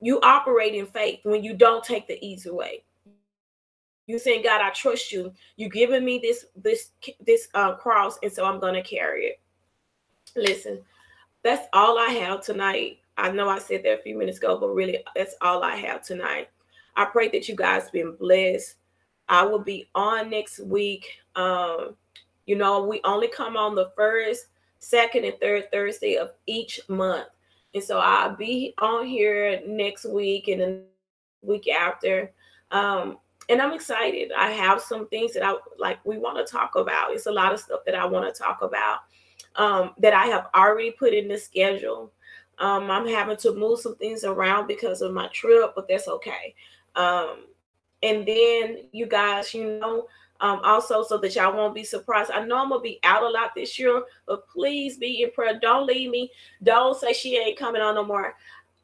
You 0.00 0.20
operate 0.20 0.74
in 0.74 0.86
faith 0.86 1.20
when 1.24 1.42
you 1.42 1.54
don't 1.54 1.84
take 1.84 2.06
the 2.06 2.24
easy 2.24 2.50
way. 2.50 2.84
You 4.06 4.18
saying, 4.18 4.42
God, 4.42 4.60
I 4.62 4.70
trust 4.70 5.12
you. 5.12 5.32
You 5.56 5.68
giving 5.68 6.04
me 6.04 6.18
this 6.18 6.46
this 6.56 6.90
this 7.20 7.48
uh, 7.54 7.74
cross, 7.74 8.18
and 8.22 8.32
so 8.32 8.44
I'm 8.44 8.60
gonna 8.60 8.82
carry 8.82 9.24
it. 9.26 9.40
Listen, 10.36 10.80
that's 11.42 11.66
all 11.72 11.98
I 11.98 12.08
have 12.08 12.42
tonight. 12.42 12.98
I 13.16 13.30
know 13.30 13.48
I 13.48 13.58
said 13.58 13.82
that 13.84 13.98
a 14.00 14.02
few 14.02 14.16
minutes 14.16 14.38
ago, 14.38 14.58
but 14.58 14.68
really, 14.74 15.04
that's 15.16 15.34
all 15.40 15.62
I 15.62 15.76
have 15.76 16.02
tonight. 16.02 16.48
I 16.96 17.06
pray 17.06 17.28
that 17.30 17.48
you 17.48 17.56
guys 17.56 17.90
been 17.90 18.16
blessed. 18.16 18.76
I 19.28 19.44
will 19.44 19.58
be 19.60 19.88
on 19.94 20.30
next 20.30 20.60
week. 20.60 21.06
Um, 21.36 21.96
you 22.46 22.56
know, 22.56 22.84
we 22.84 23.00
only 23.04 23.28
come 23.28 23.56
on 23.56 23.74
the 23.74 23.92
first, 23.96 24.46
second, 24.78 25.24
and 25.24 25.38
third 25.40 25.70
Thursday 25.72 26.16
of 26.16 26.30
each 26.46 26.80
month. 26.88 27.28
And 27.74 27.82
so 27.82 27.98
I'll 27.98 28.34
be 28.34 28.74
on 28.78 29.06
here 29.06 29.60
next 29.66 30.04
week 30.06 30.48
and 30.48 30.60
the 30.60 30.82
week 31.42 31.68
after. 31.68 32.32
Um, 32.70 33.18
and 33.48 33.62
I'm 33.62 33.72
excited. 33.72 34.30
I 34.36 34.50
have 34.50 34.80
some 34.80 35.08
things 35.08 35.32
that 35.34 35.42
I 35.42 35.54
like 35.78 36.04
we 36.04 36.18
want 36.18 36.44
to 36.44 36.50
talk 36.50 36.76
about. 36.76 37.12
It's 37.12 37.26
a 37.26 37.32
lot 37.32 37.52
of 37.52 37.60
stuff 37.60 37.80
that 37.86 37.94
I 37.94 38.04
want 38.04 38.32
to 38.32 38.38
talk 38.42 38.62
about 38.62 39.00
um, 39.56 39.92
that 39.98 40.14
I 40.14 40.26
have 40.26 40.48
already 40.54 40.90
put 40.90 41.14
in 41.14 41.28
the 41.28 41.38
schedule. 41.38 42.12
Um, 42.58 42.90
I'm 42.90 43.06
having 43.06 43.36
to 43.38 43.54
move 43.54 43.80
some 43.80 43.96
things 43.96 44.24
around 44.24 44.66
because 44.66 45.00
of 45.00 45.12
my 45.12 45.28
trip, 45.28 45.72
but 45.74 45.88
that's 45.88 46.08
okay. 46.08 46.54
Um, 46.96 47.46
and 48.02 48.26
then 48.26 48.84
you 48.92 49.06
guys, 49.06 49.54
you 49.54 49.78
know, 49.78 50.06
Um, 50.40 50.60
also, 50.62 51.02
so 51.02 51.18
that 51.18 51.34
y'all 51.34 51.56
won't 51.56 51.74
be 51.74 51.82
surprised. 51.82 52.30
I 52.30 52.44
know 52.44 52.58
I'm 52.58 52.68
gonna 52.68 52.80
be 52.80 53.00
out 53.02 53.24
a 53.24 53.28
lot 53.28 53.54
this 53.56 53.78
year, 53.78 54.02
but 54.26 54.48
please 54.48 54.96
be 54.96 55.22
in 55.22 55.32
prayer. 55.32 55.58
Don't 55.60 55.86
leave 55.86 56.10
me. 56.10 56.30
Don't 56.62 56.98
say 56.98 57.12
she 57.12 57.36
ain't 57.36 57.58
coming 57.58 57.82
on 57.82 57.96
no 57.96 58.04
more. 58.04 58.34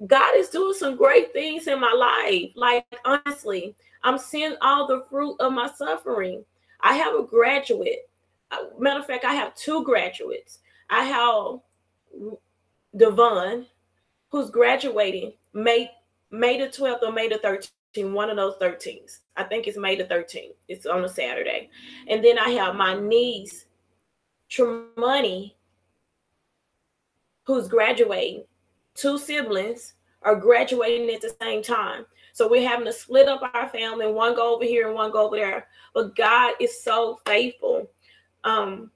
God 0.07 0.37
is 0.37 0.49
doing 0.49 0.75
some 0.75 0.97
great 0.97 1.33
things 1.33 1.69
in 1.69 1.81
my 1.81 1.93
life. 1.93 2.51
Like 2.57 2.85
honestly, 3.05 3.77
I'm 4.03 4.19
seeing 4.19 4.57
all 4.61 4.87
the 4.87 5.05
fruit 5.09 5.37
of 5.41 5.53
my 5.53 5.71
suffering. 5.71 6.45
I 6.81 6.95
have 6.95 7.15
a 7.15 7.23
graduate. 7.23 8.09
Uh, 8.51 8.67
matter 8.79 9.01
of 9.01 9.07
fact, 9.07 9.25
I 9.25 9.35
have 9.35 9.55
two 9.55 9.85
graduates. 9.85 10.59
I 10.91 11.05
have 11.05 11.61
Devon, 12.97 13.67
who's 14.31 14.51
graduating 14.51 15.33
May 15.53 15.91
May 16.31 16.59
the 16.59 16.67
12th 16.67 17.03
or 17.03 17.13
May 17.13 17.29
the 17.29 17.37
13th, 17.37 18.13
one 18.13 18.29
of 18.29 18.37
those 18.37 18.57
13s. 18.61 19.21
I 19.37 19.45
think 19.45 19.67
it's 19.67 19.79
May 19.79 19.97
the 19.97 20.05
13th. 20.05 20.55
It's 20.69 20.87
on 20.87 21.05
a 21.05 21.09
Saturday. 21.09 21.71
And 22.09 22.25
then 22.25 22.39
I 22.39 22.51
have 22.51 22.77
my 22.77 22.95
niece, 22.95 23.67
Tremoney, 24.51 25.55
who's 27.45 27.69
graduating. 27.69 28.45
Two 28.95 29.19
siblings 29.19 29.95
are 30.23 30.37
graduating 30.37 31.13
at 31.15 31.21
the 31.21 31.35
same 31.41 31.63
time. 31.63 32.07
So 32.33 32.49
we're 32.49 32.69
having 32.69 32.87
to 32.87 32.93
split 32.93 33.29
up 33.29 33.43
our 33.55 33.69
family, 33.69 34.11
one 34.11 34.35
go 34.35 34.55
over 34.55 34.65
here 34.65 34.87
and 34.87 34.95
one 34.95 35.13
go 35.13 35.27
over 35.27 35.37
there. 35.37 35.67
But 35.95 36.17
God 36.17 36.55
is 36.61 36.83
so 36.83 37.21
faithful. 37.25 37.89
Um, 38.43 38.91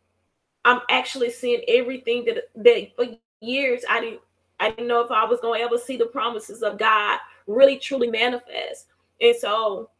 I'm 0.64 0.80
actually 0.90 1.30
seeing 1.30 1.62
everything 1.68 2.24
that 2.26 2.50
that 2.56 2.96
for 2.96 3.06
years 3.40 3.84
I 3.88 4.00
didn't 4.00 4.20
I 4.60 4.70
didn't 4.70 4.88
know 4.88 5.00
if 5.00 5.10
I 5.10 5.24
was 5.24 5.40
to 5.40 5.52
ever 5.52 5.78
see 5.78 5.96
the 5.96 6.06
promises 6.06 6.62
of 6.62 6.78
God 6.78 7.20
really 7.46 7.78
truly 7.78 8.08
manifest. 8.08 8.86
And 9.20 9.36
so 9.36 9.90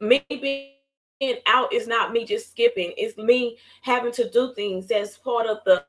me 0.00 0.24
being 0.28 1.36
out 1.46 1.72
is 1.72 1.86
not 1.86 2.12
me 2.12 2.24
just 2.24 2.50
skipping, 2.50 2.92
it's 2.96 3.16
me 3.16 3.58
having 3.82 4.12
to 4.12 4.30
do 4.30 4.54
things 4.54 4.86
that's 4.86 5.18
part 5.18 5.46
of 5.46 5.58
the 5.64 5.84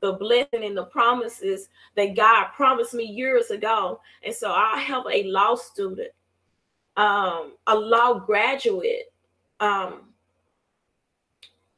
the 0.00 0.12
blessing 0.12 0.64
and 0.64 0.76
the 0.76 0.84
promises 0.84 1.70
that 1.96 2.14
God 2.14 2.48
promised 2.54 2.92
me 2.92 3.04
years 3.04 3.50
ago. 3.50 4.00
And 4.22 4.34
so 4.34 4.52
I 4.52 4.78
have 4.78 5.04
a 5.10 5.24
law 5.24 5.54
student, 5.54 6.10
um, 6.98 7.52
a 7.66 7.74
law 7.74 8.18
graduate, 8.18 9.12
um, 9.60 10.10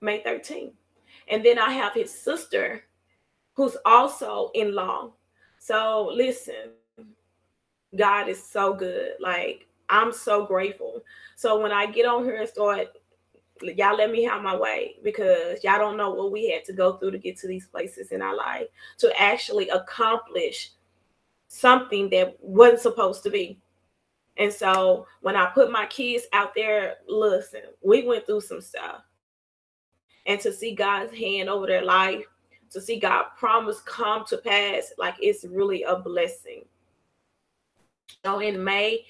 May 0.01 0.23
13th. 0.25 0.73
And 1.29 1.45
then 1.45 1.57
I 1.57 1.71
have 1.71 1.95
his 1.95 2.13
sister 2.13 2.83
who's 3.55 3.77
also 3.85 4.51
in 4.55 4.75
law. 4.75 5.13
So 5.59 6.11
listen, 6.13 6.71
God 7.97 8.29
is 8.29 8.43
so 8.43 8.75
good. 8.75 9.13
Like 9.21 9.67
I'm 9.89 10.13
so 10.13 10.47
grateful. 10.47 11.03
So 11.37 11.61
when 11.61 11.71
I 11.71 11.87
get 11.87 12.07
on 12.07 12.25
here 12.25 12.37
and 12.37 12.49
start, 12.49 12.89
y'all 13.63 13.97
let 13.97 14.11
me 14.11 14.25
have 14.25 14.43
my 14.43 14.57
way 14.57 14.97
because 15.05 15.63
y'all 15.63 15.79
don't 15.79 15.97
know 15.97 16.11
what 16.11 16.33
we 16.33 16.51
had 16.51 16.65
to 16.65 16.73
go 16.73 16.97
through 16.97 17.13
to 17.13 17.19
get 17.19 17.39
to 17.39 17.47
these 17.47 17.67
places 17.67 18.11
in 18.11 18.21
our 18.21 18.37
life 18.37 18.67
to 18.99 19.13
actually 19.21 19.69
accomplish 19.69 20.73
something 21.49 22.11
that 22.11 22.37
wasn't 22.41 22.81
supposed 22.81 23.23
to 23.23 23.31
be. 23.31 23.61
And 24.39 24.53
so 24.53 25.07
when 25.21 25.37
I 25.37 25.47
put 25.47 25.71
my 25.71 25.87
kids 25.87 26.25
out 26.33 26.55
there, 26.55 26.97
listen, 27.09 27.61
we 27.83 28.07
went 28.07 28.27
through 28.27 28.41
some 28.41 28.61
stuff. 28.61 29.03
And 30.27 30.41
to 30.41 30.53
see 30.53 30.75
God's 30.75 31.15
hand 31.17 31.49
over 31.49 31.67
their 31.67 31.85
life 31.85 32.25
to 32.71 32.81
see 32.81 32.99
God 32.99 33.27
promise 33.39 33.81
come 33.81 34.25
to 34.27 34.39
pass, 34.39 34.93
like 34.99 35.15
it's 35.21 35.45
really 35.45 35.83
a 35.85 35.97
blessing. 35.97 36.65
So 38.25 38.41
in 38.41 38.63
May, 38.63 39.05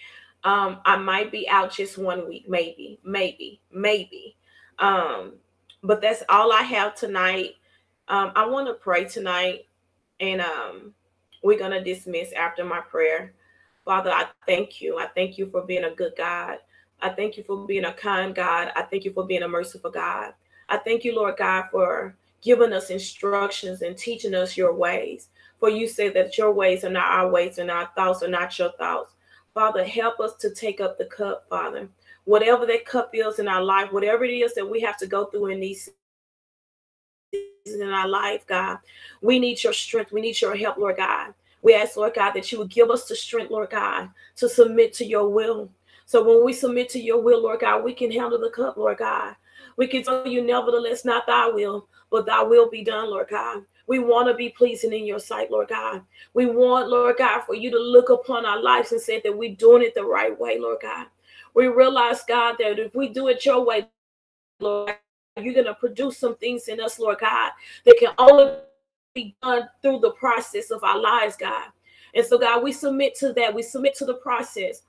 um, 0.47 0.79
I 0.85 0.97
might 0.97 1.33
be 1.33 1.49
out 1.49 1.73
just 1.73 1.99
one 1.99 2.29
week, 2.29 2.49
maybe, 2.49 3.01
maybe, 3.05 3.61
maybe. 3.73 4.37
Um, 4.79 5.35
but 5.83 6.01
that's 6.01 6.23
all 6.29 6.53
I 6.53 6.63
have 6.63 6.95
tonight. 6.95 7.55
Um, 8.07 8.31
I 8.37 8.47
want 8.47 8.69
to 8.69 8.75
pray 8.75 9.07
tonight, 9.07 9.67
and 10.21 10.41
um, 10.41 10.95
we're 11.43 11.59
gonna 11.59 11.83
dismiss 11.83 12.31
after 12.33 12.65
my 12.65 12.79
prayer. 12.79 13.35
Father, 13.85 14.13
I 14.13 14.27
thank 14.47 14.81
you. 14.81 14.99
I 14.99 15.07
thank 15.09 15.37
you 15.37 15.51
for 15.51 15.63
being 15.63 15.83
a 15.83 15.91
good 15.91 16.13
God. 16.17 16.59
I 17.03 17.09
thank 17.09 17.37
you 17.37 17.43
for 17.43 17.67
being 17.67 17.85
a 17.85 17.93
kind 17.93 18.33
God. 18.33 18.71
I 18.77 18.83
thank 18.83 19.05
you 19.05 19.13
for 19.13 19.27
being 19.27 19.43
a 19.43 19.49
merciful 19.49 19.91
God. 19.91 20.33
I 20.69 20.77
thank 20.77 21.03
you, 21.03 21.17
Lord 21.17 21.39
God, 21.39 21.65
for 21.73 22.15
giving 22.41 22.73
us 22.73 22.91
instructions 22.91 23.83
and 23.83 23.99
teaching 23.99 24.35
us 24.35 24.57
your 24.57 24.73
ways. 24.73 25.29
For 25.59 25.71
you 25.71 25.89
say 25.89 26.09
that 26.11 26.39
your 26.39 26.53
ways 26.53 26.85
are 26.85 26.91
not 26.91 27.11
our 27.11 27.29
ways 27.29 27.59
and 27.59 27.69
our 27.69 27.91
thoughts 27.97 28.23
are 28.23 28.29
not 28.29 28.57
your 28.61 28.71
thoughts. 28.79 29.16
Father, 29.57 29.85
help 29.85 30.21
us 30.21 30.35
to 30.35 30.51
take 30.51 30.83
up 30.83 30.99
the 30.99 31.07
cup, 31.07 31.47
Father. 31.49 31.89
Whatever 32.25 32.67
that 32.67 32.85
cup 32.85 33.13
is 33.15 33.39
in 33.39 33.49
our 33.49 33.63
life, 33.63 33.91
whatever 33.91 34.23
it 34.23 34.31
is 34.31 34.53
that 34.53 34.69
we 34.69 34.83
have 34.83 34.99
to 34.99 35.07
go 35.07 35.25
through 35.25 35.47
in 35.47 35.61
these 35.61 35.89
seasons 37.33 37.81
in 37.81 37.89
our 37.89 38.07
life, 38.07 38.47
God, 38.47 38.81
we 39.23 39.39
need 39.39 39.65
your 39.65 39.73
strength. 39.73 40.13
We 40.13 40.21
need 40.21 40.39
your 40.43 40.55
help, 40.55 40.77
Lord 40.77 40.99
God. 40.99 41.33
We 41.63 41.75
ask, 41.75 41.97
Lord 41.97 42.13
God, 42.15 42.33
that 42.33 42.53
you 42.53 42.59
would 42.59 42.69
give 42.69 42.91
us 42.91 43.09
the 43.09 43.17
strength, 43.17 43.51
Lord 43.51 43.71
God, 43.71 44.11
to 44.37 44.47
submit 44.47 44.93
to 44.93 45.07
your 45.07 45.31
will. 45.31 45.71
So 46.05 46.23
when 46.23 46.45
we 46.45 46.53
submit 46.53 46.91
to 46.91 47.01
your 47.01 47.23
will, 47.23 47.43
Lord 47.43 47.61
God, 47.61 47.83
we 47.83 47.95
can 47.95 48.11
handle 48.11 48.39
the 48.39 48.51
cup, 48.51 48.77
Lord 48.77 48.99
God. 48.99 49.37
We 49.79 49.87
can 49.87 50.03
tell 50.03 50.27
you, 50.27 50.43
nevertheless, 50.43 51.07
not 51.07 51.27
thy 51.27 51.49
will, 51.49 51.89
but 52.11 52.27
thy 52.27 52.43
will 52.43 52.69
be 52.69 52.85
done, 52.85 53.09
Lord 53.09 53.29
God. 53.31 53.65
We 53.87 53.99
want 54.01 54.29
to 54.29 54.35
be 54.35 54.49
pleasing 54.49 54.93
in 54.93 55.07
your 55.07 55.19
sight, 55.19 55.51
Lord 55.51 55.69
God. 55.69 56.03
We 56.35 56.47
want, 56.47 56.89
Lord 56.89 57.17
God, 57.19 57.43
for 57.43 57.55
you 57.55 57.71
to 57.71 57.79
look 57.79 58.11
upon 58.11 58.45
our 58.45 58.61
lives 58.61 58.93
and 58.93 59.01
say 59.01 59.21
that 59.21 59.37
we're 59.37 59.55
doing 59.55 59.83
it 59.83 59.95
the 59.95 60.05
right 60.05 60.39
way, 60.39 60.59
Lord 60.59 60.79
God. 60.83 61.07
We 61.55 61.69
realize, 61.69 62.23
God, 62.27 62.57
that 62.59 62.79
if 62.79 62.95
we 62.95 63.09
do 63.09 63.29
it 63.29 63.45
your 63.45 63.65
way, 63.65 63.89
Lord, 64.61 64.97
you're 65.41 65.55
going 65.55 65.67
to 65.67 65.75
produce 65.75 66.19
some 66.19 66.37
things 66.37 66.69
in 66.69 66.81
us, 66.81 66.99
Lord 66.99 67.19
God, 67.21 67.53
that 67.85 67.97
can 67.99 68.13
only 68.19 68.59
be 69.15 69.37
done 69.43 69.69
through 69.83 70.01
the 70.01 70.13
process 70.13 70.71
of 70.71 70.83
our 70.83 70.99
lives, 70.99 71.37
God. 71.37 71.69
And 72.15 72.25
so, 72.25 72.39
God, 72.39 72.63
we 72.63 72.73
submit 72.73 73.15
to 73.17 73.33
that. 73.35 73.55
We 73.55 73.63
submit 73.63 73.95
to 73.97 74.05
the 74.05 74.15
process. 74.15 74.83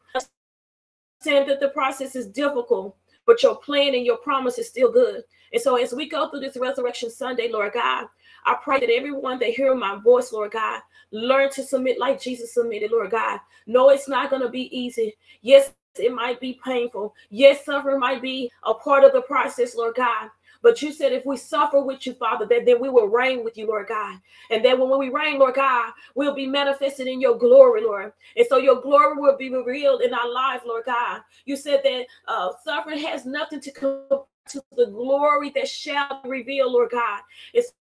Saying 1.21 1.47
that 1.47 1.59
the 1.59 1.69
process 1.69 2.15
is 2.15 2.27
difficult, 2.27 2.95
but 3.27 3.43
your 3.43 3.57
plan 3.57 3.93
and 3.93 4.05
your 4.05 4.17
promise 4.17 4.57
is 4.57 4.67
still 4.67 4.91
good. 4.91 5.23
And 5.53 5.61
so 5.61 5.75
as 5.75 5.93
we 5.93 6.09
go 6.09 6.29
through 6.29 6.39
this 6.39 6.57
resurrection 6.57 7.11
Sunday, 7.11 7.49
Lord 7.51 7.73
God, 7.73 8.07
I 8.45 8.55
pray 8.63 8.79
that 8.79 8.89
everyone 8.89 9.37
that 9.39 9.49
hear 9.49 9.75
my 9.75 9.97
voice, 9.97 10.31
Lord 10.31 10.51
God, 10.51 10.81
learn 11.11 11.51
to 11.51 11.63
submit 11.63 11.99
like 11.99 12.21
Jesus 12.21 12.53
submitted, 12.53 12.91
Lord 12.91 13.11
God. 13.11 13.39
No, 13.67 13.89
it's 13.89 14.09
not 14.09 14.29
going 14.29 14.41
to 14.41 14.49
be 14.49 14.75
easy. 14.77 15.15
Yes, 15.41 15.73
it 15.99 16.13
might 16.13 16.39
be 16.39 16.59
painful. 16.63 17.13
Yes, 17.29 17.65
suffering 17.65 17.99
might 17.99 18.21
be 18.21 18.51
a 18.63 18.73
part 18.73 19.03
of 19.03 19.11
the 19.13 19.21
process, 19.21 19.75
Lord 19.75 19.95
God. 19.95 20.29
But 20.61 20.81
you 20.81 20.91
said 20.91 21.11
if 21.11 21.25
we 21.25 21.37
suffer 21.37 21.81
with 21.81 22.05
you, 22.05 22.13
Father, 22.13 22.45
that 22.47 22.65
then 22.65 22.81
we 22.81 22.89
will 22.89 23.07
reign 23.07 23.43
with 23.43 23.57
you, 23.57 23.67
Lord 23.67 23.87
God. 23.87 24.19
And 24.49 24.63
then 24.63 24.79
when 24.79 24.99
we 24.99 25.09
reign, 25.09 25.39
Lord 25.39 25.55
God, 25.55 25.93
we'll 26.15 26.35
be 26.35 26.47
manifested 26.47 27.07
in 27.07 27.21
your 27.21 27.37
glory, 27.37 27.81
Lord. 27.81 28.13
And 28.35 28.47
so 28.47 28.57
your 28.57 28.81
glory 28.81 29.15
will 29.15 29.37
be 29.37 29.49
revealed 29.49 30.01
in 30.01 30.13
our 30.13 30.31
lives, 30.31 30.63
Lord 30.65 30.85
God. 30.85 31.21
You 31.45 31.55
said 31.55 31.81
that 31.83 32.05
uh, 32.27 32.51
suffering 32.63 32.99
has 32.99 33.25
nothing 33.25 33.61
to 33.61 33.71
come 33.71 34.23
to 34.49 34.63
the 34.75 34.87
glory 34.87 35.51
that 35.55 35.67
shall 35.67 36.21
reveal, 36.23 36.71
Lord 36.71 36.91
God. 36.91 37.21
It's 37.53 37.73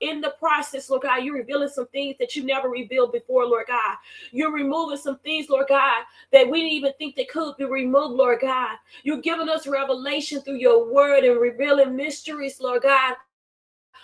in 0.00 0.20
the 0.20 0.34
process, 0.38 0.88
Lord 0.88 1.02
God, 1.02 1.24
you're 1.24 1.34
revealing 1.34 1.68
some 1.68 1.86
things 1.88 2.16
that 2.20 2.36
you 2.36 2.44
never 2.44 2.68
revealed 2.68 3.12
before, 3.12 3.46
Lord 3.46 3.66
God. 3.66 3.96
You're 4.30 4.52
removing 4.52 4.98
some 4.98 5.18
things, 5.18 5.48
Lord 5.48 5.66
God, 5.68 6.04
that 6.32 6.48
we 6.48 6.60
didn't 6.60 6.72
even 6.72 6.92
think 6.98 7.16
they 7.16 7.24
could 7.24 7.56
be 7.56 7.64
removed, 7.64 8.14
Lord 8.14 8.40
God. 8.40 8.76
You're 9.02 9.20
giving 9.20 9.48
us 9.48 9.66
revelation 9.66 10.40
through 10.40 10.58
your 10.58 10.92
word 10.92 11.24
and 11.24 11.40
revealing 11.40 11.96
mysteries, 11.96 12.60
Lord 12.60 12.82
God, 12.82 13.16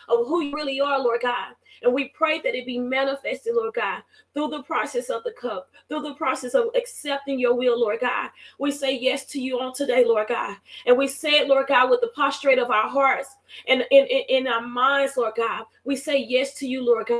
of 0.08 0.26
who 0.26 0.42
you 0.42 0.54
really 0.54 0.80
are, 0.80 0.98
Lord 0.98 1.22
God. 1.22 1.54
And 1.82 1.94
we 1.94 2.08
pray 2.08 2.40
that 2.40 2.54
it 2.54 2.66
be 2.66 2.78
manifested, 2.78 3.54
Lord 3.54 3.74
God, 3.74 4.02
through 4.34 4.48
the 4.48 4.62
process 4.62 5.08
of 5.08 5.24
the 5.24 5.32
cup, 5.32 5.70
through 5.88 6.02
the 6.02 6.14
process 6.14 6.54
of 6.54 6.68
accepting 6.74 7.38
your 7.38 7.54
will, 7.54 7.80
Lord 7.80 8.00
God. 8.00 8.30
We 8.58 8.70
say 8.70 8.98
yes 8.98 9.24
to 9.26 9.40
you 9.40 9.60
on 9.60 9.72
today, 9.72 10.04
Lord 10.04 10.28
God. 10.28 10.56
And 10.86 10.96
we 10.96 11.08
say 11.08 11.38
it, 11.38 11.48
Lord 11.48 11.68
God, 11.68 11.90
with 11.90 12.00
the 12.00 12.08
prostrate 12.08 12.58
of 12.58 12.70
our 12.70 12.88
hearts 12.88 13.36
and 13.68 13.84
in, 13.90 14.06
in, 14.06 14.22
in 14.28 14.46
our 14.48 14.60
minds, 14.60 15.16
Lord 15.16 15.34
God. 15.36 15.64
We 15.84 15.96
say 15.96 16.18
yes 16.18 16.54
to 16.54 16.66
you, 16.66 16.84
Lord 16.84 17.10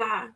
God. 0.00 0.30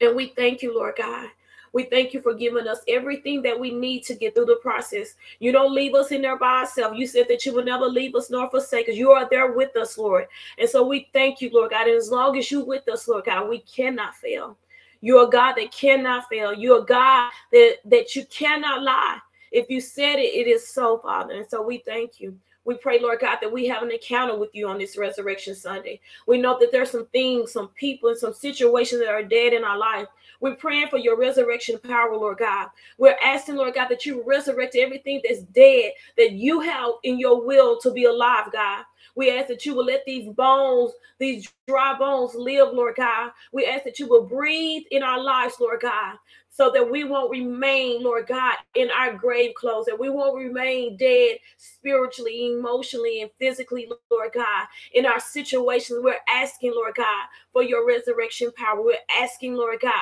And 0.00 0.16
we 0.16 0.28
thank 0.28 0.62
you, 0.62 0.74
Lord 0.74 0.94
God. 0.96 1.28
We 1.72 1.84
thank 1.84 2.12
you 2.12 2.20
for 2.20 2.34
giving 2.34 2.66
us 2.66 2.80
everything 2.88 3.42
that 3.42 3.58
we 3.58 3.72
need 3.72 4.02
to 4.04 4.14
get 4.14 4.34
through 4.34 4.46
the 4.46 4.58
process. 4.62 5.14
You 5.38 5.52
don't 5.52 5.74
leave 5.74 5.94
us 5.94 6.10
in 6.10 6.22
there 6.22 6.38
by 6.38 6.60
ourselves. 6.60 6.98
You 6.98 7.06
said 7.06 7.26
that 7.28 7.46
you 7.46 7.54
will 7.54 7.64
never 7.64 7.86
leave 7.86 8.14
us 8.14 8.30
nor 8.30 8.50
forsake 8.50 8.88
us. 8.88 8.96
You 8.96 9.12
are 9.12 9.28
there 9.28 9.52
with 9.52 9.76
us, 9.76 9.96
Lord. 9.96 10.26
And 10.58 10.68
so 10.68 10.86
we 10.86 11.08
thank 11.12 11.40
you, 11.40 11.50
Lord 11.52 11.70
God. 11.70 11.86
And 11.86 11.96
as 11.96 12.10
long 12.10 12.36
as 12.36 12.50
you're 12.50 12.64
with 12.64 12.88
us, 12.88 13.06
Lord 13.06 13.24
God, 13.24 13.48
we 13.48 13.60
cannot 13.60 14.16
fail. 14.16 14.56
You're 15.00 15.26
a 15.26 15.30
God 15.30 15.54
that 15.54 15.72
cannot 15.72 16.28
fail. 16.28 16.52
You're 16.52 16.82
a 16.82 16.84
God 16.84 17.30
that, 17.52 17.76
that 17.86 18.14
you 18.16 18.24
cannot 18.26 18.82
lie. 18.82 19.18
If 19.52 19.70
you 19.70 19.80
said 19.80 20.16
it, 20.16 20.34
it 20.34 20.46
is 20.46 20.68
so, 20.68 20.98
Father. 20.98 21.34
And 21.34 21.48
so 21.48 21.62
we 21.62 21.78
thank 21.78 22.20
you. 22.20 22.38
We 22.64 22.74
pray, 22.76 23.00
Lord 23.00 23.20
God, 23.20 23.38
that 23.40 23.50
we 23.50 23.66
have 23.68 23.82
an 23.82 23.90
encounter 23.90 24.36
with 24.36 24.54
you 24.54 24.68
on 24.68 24.78
this 24.78 24.98
Resurrection 24.98 25.54
Sunday. 25.54 25.98
We 26.26 26.38
know 26.38 26.58
that 26.60 26.70
there's 26.70 26.90
some 26.90 27.06
things, 27.06 27.52
some 27.52 27.68
people, 27.68 28.10
and 28.10 28.18
some 28.18 28.34
situations 28.34 29.00
that 29.00 29.08
are 29.08 29.22
dead 29.22 29.54
in 29.54 29.64
our 29.64 29.78
life. 29.78 30.06
We're 30.40 30.56
praying 30.56 30.88
for 30.88 30.98
your 30.98 31.18
resurrection 31.18 31.78
power, 31.78 32.16
Lord 32.16 32.38
God. 32.38 32.68
We're 32.98 33.16
asking, 33.22 33.56
Lord 33.56 33.74
God, 33.74 33.88
that 33.88 34.06
you 34.06 34.22
resurrect 34.26 34.76
everything 34.76 35.20
that's 35.24 35.42
dead 35.42 35.92
that 36.16 36.32
you 36.32 36.60
have 36.60 36.92
in 37.04 37.18
your 37.18 37.44
will 37.44 37.78
to 37.80 37.92
be 37.92 38.04
alive, 38.04 38.52
God. 38.52 38.84
We 39.16 39.30
ask 39.36 39.48
that 39.48 39.66
you 39.66 39.74
will 39.74 39.84
let 39.86 40.04
these 40.06 40.28
bones, 40.34 40.92
these 41.18 41.52
dry 41.68 41.96
bones 41.98 42.34
live, 42.34 42.72
Lord 42.72 42.96
God. 42.96 43.32
We 43.52 43.66
ask 43.66 43.84
that 43.84 43.98
you 43.98 44.08
will 44.08 44.26
breathe 44.26 44.84
in 44.90 45.02
our 45.02 45.22
lives, 45.22 45.56
Lord 45.60 45.80
God 45.80 46.16
so 46.50 46.70
that 46.72 46.90
we 46.90 47.04
won't 47.04 47.30
remain, 47.30 48.02
Lord 48.02 48.26
God, 48.26 48.56
in 48.74 48.90
our 48.90 49.14
grave 49.14 49.54
clothes, 49.54 49.86
that 49.86 49.98
we 49.98 50.10
won't 50.10 50.36
remain 50.36 50.96
dead 50.96 51.38
spiritually, 51.56 52.52
emotionally, 52.52 53.22
and 53.22 53.30
physically, 53.38 53.90
Lord 54.10 54.32
God, 54.34 54.66
in 54.92 55.06
our 55.06 55.20
situations. 55.20 56.00
We're 56.02 56.18
asking, 56.28 56.72
Lord 56.74 56.94
God, 56.96 57.26
for 57.52 57.62
your 57.62 57.86
resurrection 57.86 58.52
power. 58.56 58.82
We're 58.82 58.96
asking, 59.22 59.54
Lord 59.54 59.78
God, 59.80 59.92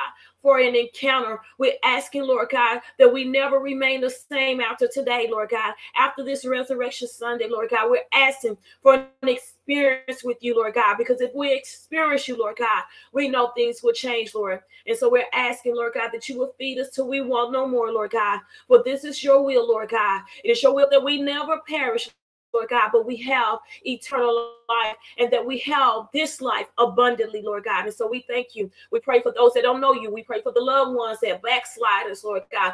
for 0.42 0.58
an 0.58 0.74
encounter. 0.74 1.40
We're 1.58 1.74
asking, 1.84 2.22
Lord 2.22 2.48
God, 2.50 2.80
that 2.98 3.12
we 3.12 3.24
never 3.24 3.58
remain 3.58 4.00
the 4.00 4.10
same 4.10 4.60
after 4.60 4.88
today, 4.88 5.28
Lord 5.30 5.50
God. 5.50 5.74
After 5.96 6.24
this 6.24 6.44
resurrection 6.44 7.08
Sunday, 7.08 7.48
Lord 7.48 7.70
God, 7.70 7.90
we're 7.90 8.04
asking 8.12 8.56
for 8.82 8.94
an 8.94 9.28
experience 9.28 10.22
with 10.24 10.38
you, 10.40 10.54
Lord 10.56 10.74
God, 10.74 10.96
because 10.96 11.20
if 11.20 11.34
we 11.34 11.52
experience 11.52 12.28
you, 12.28 12.36
Lord 12.38 12.56
God, 12.58 12.84
we 13.12 13.28
know 13.28 13.48
things 13.48 13.82
will 13.82 13.92
change, 13.92 14.34
Lord. 14.34 14.60
And 14.86 14.96
so 14.96 15.10
we're 15.10 15.24
asking, 15.32 15.76
Lord 15.76 15.92
God, 15.94 16.10
that 16.12 16.28
you 16.28 16.38
will 16.38 16.54
feed 16.58 16.78
us 16.78 16.90
till 16.90 17.08
we 17.08 17.20
want 17.20 17.52
no 17.52 17.66
more, 17.66 17.92
Lord 17.92 18.10
God. 18.12 18.40
For 18.66 18.82
this 18.82 19.04
is 19.04 19.22
your 19.22 19.44
will, 19.44 19.68
Lord 19.68 19.90
God. 19.90 20.22
It 20.44 20.50
is 20.50 20.62
your 20.62 20.74
will 20.74 20.88
that 20.90 21.04
we 21.04 21.20
never 21.20 21.60
perish, 21.68 22.10
Lord 22.52 22.68
God, 22.68 22.90
but 22.92 23.06
we 23.06 23.16
have 23.16 23.58
eternal 23.84 24.54
life 24.68 24.96
and 25.18 25.30
that 25.32 25.44
we 25.44 25.58
have 25.58 26.08
this 26.12 26.40
life 26.40 26.66
abundantly, 26.78 27.42
Lord 27.42 27.64
God. 27.64 27.84
And 27.84 27.94
so 27.94 28.08
we 28.08 28.24
thank 28.28 28.54
you. 28.54 28.70
We 28.90 29.00
pray 29.00 29.20
for 29.20 29.32
those 29.32 29.52
that 29.54 29.62
don't 29.62 29.80
know 29.80 29.92
you. 29.92 30.12
We 30.12 30.22
pray 30.22 30.40
for 30.42 30.52
the 30.52 30.60
loved 30.60 30.94
ones 30.96 31.18
that 31.22 31.42
backsliders, 31.42 32.24
Lord 32.24 32.42
God. 32.50 32.72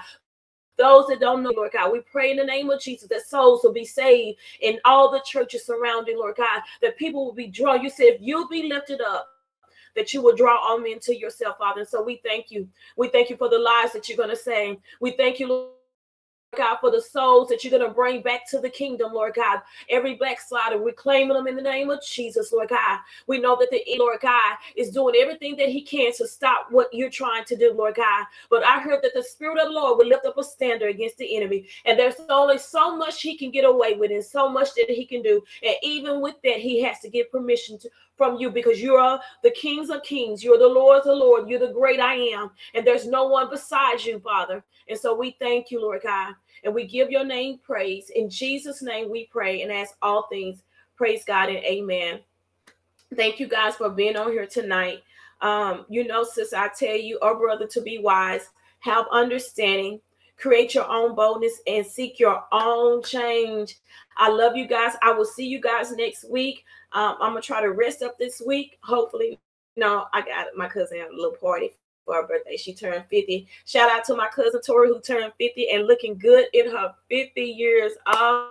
Those 0.77 1.07
that 1.07 1.20
don't 1.20 1.43
know, 1.43 1.53
Lord 1.57 1.70
God, 1.72 1.93
we 1.93 2.01
pray 2.01 2.33
in 2.33 2.37
the 2.37 2.45
name 2.45 2.68
of 2.70 2.81
Jesus 2.81 3.09
that 3.09 3.27
souls 3.27 3.61
will 3.62 3.72
be 3.72 3.85
saved 3.85 4.39
in 4.61 4.81
all 4.85 5.11
the 5.11 5.22
churches 5.25 5.64
surrounding, 5.64 6.18
Lord 6.18 6.37
God, 6.37 6.62
that 6.83 6.97
people 6.97 7.25
will 7.25 7.35
be 7.35 7.47
drawn. 7.47 7.83
You 7.83 7.91
said, 7.91 8.07
if 8.07 8.20
you 8.20 8.49
be 8.49 8.64
lifted 8.64 9.01
up, 9.01 9.29
that 9.95 10.12
you 10.12 10.20
will 10.20 10.35
draw 10.35 10.59
all 10.59 10.81
men 10.81 10.99
to 11.01 11.16
yourself, 11.16 11.59
Father. 11.59 11.81
And 11.81 11.89
so 11.89 12.03
we 12.03 12.20
thank 12.25 12.51
you. 12.51 12.68
We 12.97 13.09
thank 13.09 13.31
you 13.31 13.37
for 13.37 13.49
the 13.49 13.59
lives 13.59 13.93
that 13.93 14.09
you're 14.09 14.18
going 14.18 14.31
to 14.31 14.37
save. 14.37 14.79
We 15.01 15.12
thank 15.12 15.39
you, 15.39 15.49
Lord. 15.49 15.74
God, 16.57 16.79
for 16.81 16.91
the 16.91 17.01
souls 17.01 17.49
that 17.49 17.65
you're 17.65 17.77
going 17.77 17.89
to 17.89 17.95
bring 17.95 18.23
back 18.23 18.49
to 18.51 18.59
the 18.59 18.71
kingdom, 18.71 19.13
Lord 19.13 19.35
God. 19.35 19.61
Every 19.91 20.15
backslider, 20.15 20.79
we're 20.79 20.93
claiming 20.93 21.35
them 21.35 21.47
in 21.47 21.57
the 21.57 21.63
name 21.63 21.91
of 21.91 22.03
Jesus, 22.05 22.53
Lord 22.53 22.69
God. 22.69 23.01
We 23.27 23.39
know 23.39 23.57
that 23.57 23.71
the 23.71 23.83
Lord 23.99 24.21
God 24.21 24.57
is 24.77 24.91
doing 24.91 25.15
everything 25.19 25.57
that 25.57 25.69
He 25.69 25.83
can 25.83 26.13
to 26.15 26.27
stop 26.27 26.67
what 26.71 26.93
you're 26.93 27.11
trying 27.11 27.45
to 27.45 27.57
do, 27.57 27.73
Lord 27.75 27.97
God. 27.97 28.27
But 28.51 28.65
I 28.65 28.81
heard 28.81 29.03
that 29.03 29.15
the 29.15 29.23
Spirit 29.23 29.59
of 29.59 29.69
the 29.69 29.75
Lord 29.75 29.99
will 29.99 30.07
lift 30.07 30.27
up 30.27 30.39
a 30.39 30.45
standard 30.45 30.91
against 30.91 31.19
the 31.19 31.37
enemy, 31.37 31.67
and 31.85 31.99
there's 31.99 32.17
only 32.29 32.59
so 32.59 32.97
much 32.97 33.23
He 33.23 33.37
can 33.37 33.51
get 33.51 33.65
away 33.65 33.95
with, 33.95 34.11
and 34.11 34.25
so 34.25 34.49
much 34.49 34.75
that 34.75 34.89
He 34.89 35.05
can 35.05 35.23
do. 35.23 35.43
And 35.63 35.77
even 35.83 36.21
with 36.21 36.37
that, 36.45 36.59
He 36.59 36.83
has 36.83 37.01
to 37.01 37.09
give 37.09 37.31
permission 37.31 37.79
to, 37.79 37.91
from 38.17 38.37
you 38.39 38.51
because 38.51 38.81
you 38.81 38.95
are 38.95 39.21
the 39.43 39.51
kings 39.51 39.91
of 39.91 40.03
kings. 40.03 40.43
You're 40.43 40.59
the 40.59 40.67
Lord 40.67 40.99
of 40.99 41.05
the 41.05 41.15
Lord. 41.15 41.49
You're 41.49 41.59
the 41.59 41.73
great 41.73 42.01
I 42.01 42.15
am. 42.15 42.51
And 42.75 42.87
there's 42.87 43.07
no 43.07 43.27
one 43.27 43.51
besides 43.51 44.05
you, 44.05 44.21
Father. 44.21 44.65
And 44.89 44.99
so 44.99 45.15
we 45.15 45.37
thank 45.41 45.71
you, 45.71 45.81
Lord 45.81 46.03
God. 46.03 46.35
And 46.62 46.75
we 46.75 46.87
give 46.87 47.11
your 47.11 47.25
name 47.25 47.59
praise. 47.62 48.11
In 48.15 48.31
Jesus' 48.31 48.83
name 48.83 49.11
we 49.11 49.27
pray 49.27 49.62
and 49.62 49.73
ask 49.73 49.95
all 50.03 50.27
things. 50.29 50.62
Praise 50.97 51.25
God 51.25 51.49
and 51.49 51.59
amen. 51.59 52.21
Thank 53.17 53.41
you 53.41 53.49
guys 53.49 53.77
for 53.77 53.91
being 53.91 54.17
on 54.17 54.33
here 54.33 54.47
tonight. 54.47 54.99
Um, 55.41 55.85
you 55.89 56.07
know, 56.07 56.25
sis, 56.25 56.53
I 56.53 56.69
tell 56.69 56.97
you, 56.97 57.19
or 57.21 57.39
brother, 57.39 57.67
to 57.67 57.81
be 57.81 57.99
wise, 57.99 58.49
have 58.81 59.07
understanding, 59.12 60.01
create 60.37 60.75
your 60.75 60.89
own 60.89 61.15
boldness, 61.15 61.61
and 61.67 61.85
seek 61.85 62.19
your 62.19 62.45
own 62.53 63.03
change. 63.03 63.77
I 64.17 64.31
love 64.31 64.57
you 64.57 64.67
guys. 64.67 64.95
I 65.03 65.12
will 65.12 65.25
see 65.25 65.47
you 65.47 65.61
guys 65.61 65.93
next 65.93 66.29
week. 66.31 66.65
Um, 66.95 67.17
I'm 67.21 67.31
gonna 67.31 67.43
try 67.43 67.61
to 67.61 67.73
rest 67.73 68.03
up 68.03 68.19
this 68.19 68.41
week. 68.45 68.79
Hopefully, 68.83 69.39
no, 69.77 70.07
I 70.13 70.23
got 70.23 70.47
my 70.57 70.69
cousin 70.69 70.99
a 71.01 71.15
little 71.15 71.37
party 71.37 71.73
for 72.05 72.15
her 72.15 72.27
birthday. 72.27 72.57
She 72.57 72.73
turned 72.73 73.05
50. 73.11 73.49
Shout 73.67 73.91
out 73.91 74.05
to 74.05 74.17
my 74.17 74.29
cousin 74.29 74.61
Tori 74.65 74.89
who 74.89 75.01
turned 75.01 75.33
50 75.39 75.71
and 75.71 75.87
looking 75.87 76.17
good 76.17 76.47
in 76.53 76.71
her 76.71 76.95
50 77.11 77.41
years 77.41 77.93
old. 78.07 78.51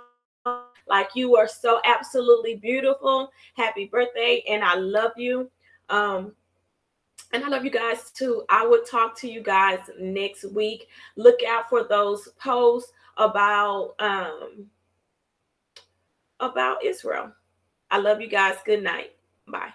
Like 0.87 1.11
you 1.15 1.37
are 1.37 1.47
so 1.47 1.79
absolutely 1.85 2.55
beautiful. 2.55 3.31
Happy 3.55 3.85
birthday, 3.85 4.43
and 4.49 4.63
I 4.63 4.75
love 4.75 5.13
you. 5.15 5.49
Um, 5.89 6.33
and 7.31 7.43
I 7.43 7.47
love 7.47 7.63
you 7.63 7.71
guys 7.71 8.11
too. 8.11 8.43
I 8.49 8.65
will 8.65 8.83
talk 8.83 9.17
to 9.19 9.29
you 9.29 9.41
guys 9.41 9.79
next 9.97 10.43
week. 10.45 10.87
Look 11.15 11.39
out 11.47 11.69
for 11.69 11.83
those 11.83 12.27
posts 12.39 12.91
about 13.17 13.95
um 13.99 14.67
about 16.39 16.83
Israel. 16.83 17.31
I 17.91 17.97
love 17.97 18.21
you 18.21 18.27
guys. 18.27 18.57
Good 18.65 18.83
night. 18.83 19.11
Bye. 19.47 19.73